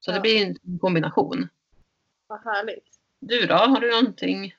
Så 0.00 0.10
Ja. 0.10 0.14
det 0.14 0.20
blir 0.20 0.46
en 0.46 0.78
kombination. 0.78 1.48
Vad 2.26 2.40
härligt. 2.44 2.97
Du 3.20 3.46
då? 3.46 3.54
Har 3.54 3.80
du 3.80 3.90
någonting? 3.90 4.54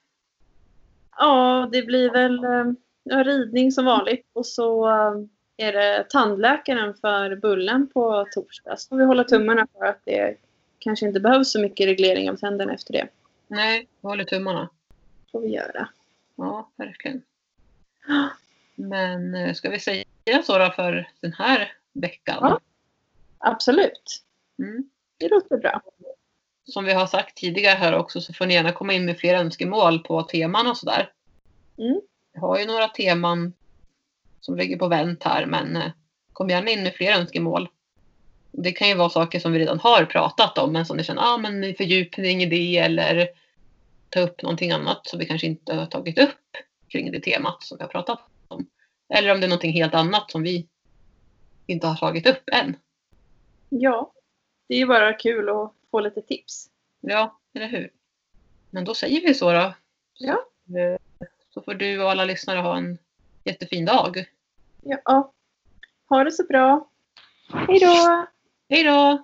Ja, 1.17 1.69
det 1.71 1.81
blir 1.81 2.11
väl 2.11 2.43
eh, 2.43 2.65
ja, 3.03 3.23
ridning 3.23 3.71
som 3.71 3.85
vanligt 3.85 4.27
och 4.33 4.45
så 4.45 4.87
eh, 4.87 5.13
är 5.67 5.73
det 5.73 6.05
tandläkaren 6.09 6.93
för 6.93 7.35
Bullen 7.35 7.87
på 7.93 8.25
torsdag. 8.33 8.77
Så 8.77 8.95
vi 8.95 9.03
håller 9.03 9.23
tummarna 9.23 9.67
för 9.77 9.85
att 9.85 10.01
det 10.05 10.37
kanske 10.79 11.07
inte 11.07 11.19
behövs 11.19 11.51
så 11.51 11.59
mycket 11.59 11.87
reglering 11.87 12.29
av 12.29 12.35
tänderna 12.35 12.73
efter 12.73 12.93
det. 12.93 13.07
Nej, 13.47 13.87
jag 14.01 14.09
håller 14.09 14.23
tummarna. 14.23 14.69
får 15.31 15.41
vi 15.41 15.47
göra. 15.47 15.89
Ja, 16.35 16.71
verkligen. 16.75 17.21
Men 18.75 19.35
eh, 19.35 19.53
ska 19.53 19.69
vi 19.69 19.79
säga 19.79 20.05
så 20.43 20.57
då 20.57 20.71
för 20.71 21.09
den 21.19 21.33
här 21.33 21.71
veckan? 21.93 22.37
Ja. 22.41 22.59
Absolut. 23.37 24.23
Mm. 24.59 24.89
Det 25.17 25.27
låter 25.27 25.57
bra. 25.57 25.81
Som 26.69 26.85
vi 26.85 26.93
har 26.93 27.07
sagt 27.07 27.37
tidigare 27.37 27.77
här 27.77 27.95
också 27.95 28.21
så 28.21 28.33
får 28.33 28.45
ni 28.45 28.53
gärna 28.53 28.71
komma 28.71 28.93
in 28.93 29.05
med 29.05 29.17
fler 29.17 29.35
önskemål 29.35 29.99
på 29.99 30.23
teman 30.23 30.67
och 30.67 30.77
sådär. 30.77 31.11
Mm. 31.77 32.01
Jag 32.33 32.41
har 32.41 32.59
ju 32.59 32.65
några 32.65 32.87
teman 32.87 33.53
som 34.39 34.57
ligger 34.57 34.77
på 34.77 34.87
vänt 34.87 35.23
här 35.23 35.45
men 35.45 35.75
eh, 35.75 35.91
kom 36.33 36.49
gärna 36.49 36.71
in 36.71 36.83
med 36.83 36.93
fler 36.93 37.13
önskemål. 37.13 37.69
Det 38.51 38.71
kan 38.71 38.87
ju 38.87 38.95
vara 38.95 39.09
saker 39.09 39.39
som 39.39 39.51
vi 39.51 39.59
redan 39.59 39.79
har 39.79 40.05
pratat 40.05 40.57
om 40.57 40.73
men 40.73 40.85
som 40.85 40.97
ni 40.97 41.03
känner, 41.03 41.21
ah, 41.21 41.37
men 41.37 41.75
fördjupning 41.75 42.43
i 42.43 42.45
det 42.45 42.77
eller 42.77 43.27
ta 44.09 44.19
upp 44.19 44.41
någonting 44.41 44.71
annat 44.71 45.07
som 45.07 45.19
vi 45.19 45.25
kanske 45.25 45.47
inte 45.47 45.73
har 45.73 45.85
tagit 45.85 46.19
upp 46.19 46.57
kring 46.87 47.11
det 47.11 47.19
temat 47.19 47.63
som 47.63 47.77
vi 47.77 47.83
har 47.83 47.89
pratat 47.89 48.19
om. 48.47 48.67
Eller 49.13 49.31
om 49.31 49.39
det 49.39 49.45
är 49.45 49.49
någonting 49.49 49.73
helt 49.73 49.93
annat 49.93 50.31
som 50.31 50.43
vi 50.43 50.67
inte 51.65 51.87
har 51.87 51.95
tagit 51.95 52.27
upp 52.27 52.49
än. 52.51 52.75
Ja, 53.69 54.11
det 54.67 54.75
är 54.75 54.79
ju 54.79 54.85
bara 54.85 55.13
kul 55.13 55.49
att 55.49 55.73
få 55.91 55.99
lite 55.99 56.21
tips. 56.21 56.69
Ja, 56.99 57.39
eller 57.53 57.67
hur? 57.67 57.91
Men 58.69 58.85
då 58.85 58.93
säger 58.93 59.21
vi 59.21 59.33
så 59.33 59.51
då. 59.53 59.73
Ja. 60.13 60.45
Eh, 60.79 60.99
Så 61.53 61.61
får 61.61 61.73
du 61.73 62.03
och 62.03 62.11
alla 62.11 62.25
lyssnare 62.25 62.59
ha 62.59 62.77
en 62.77 62.97
jättefin 63.43 63.85
dag. 63.85 64.25
Ja. 64.81 65.33
Ha 66.09 66.23
det 66.23 66.31
så 66.31 66.43
bra. 66.43 66.89
Hej 67.67 67.79
då! 67.79 68.25
Hej 68.69 68.83
då! 68.83 69.23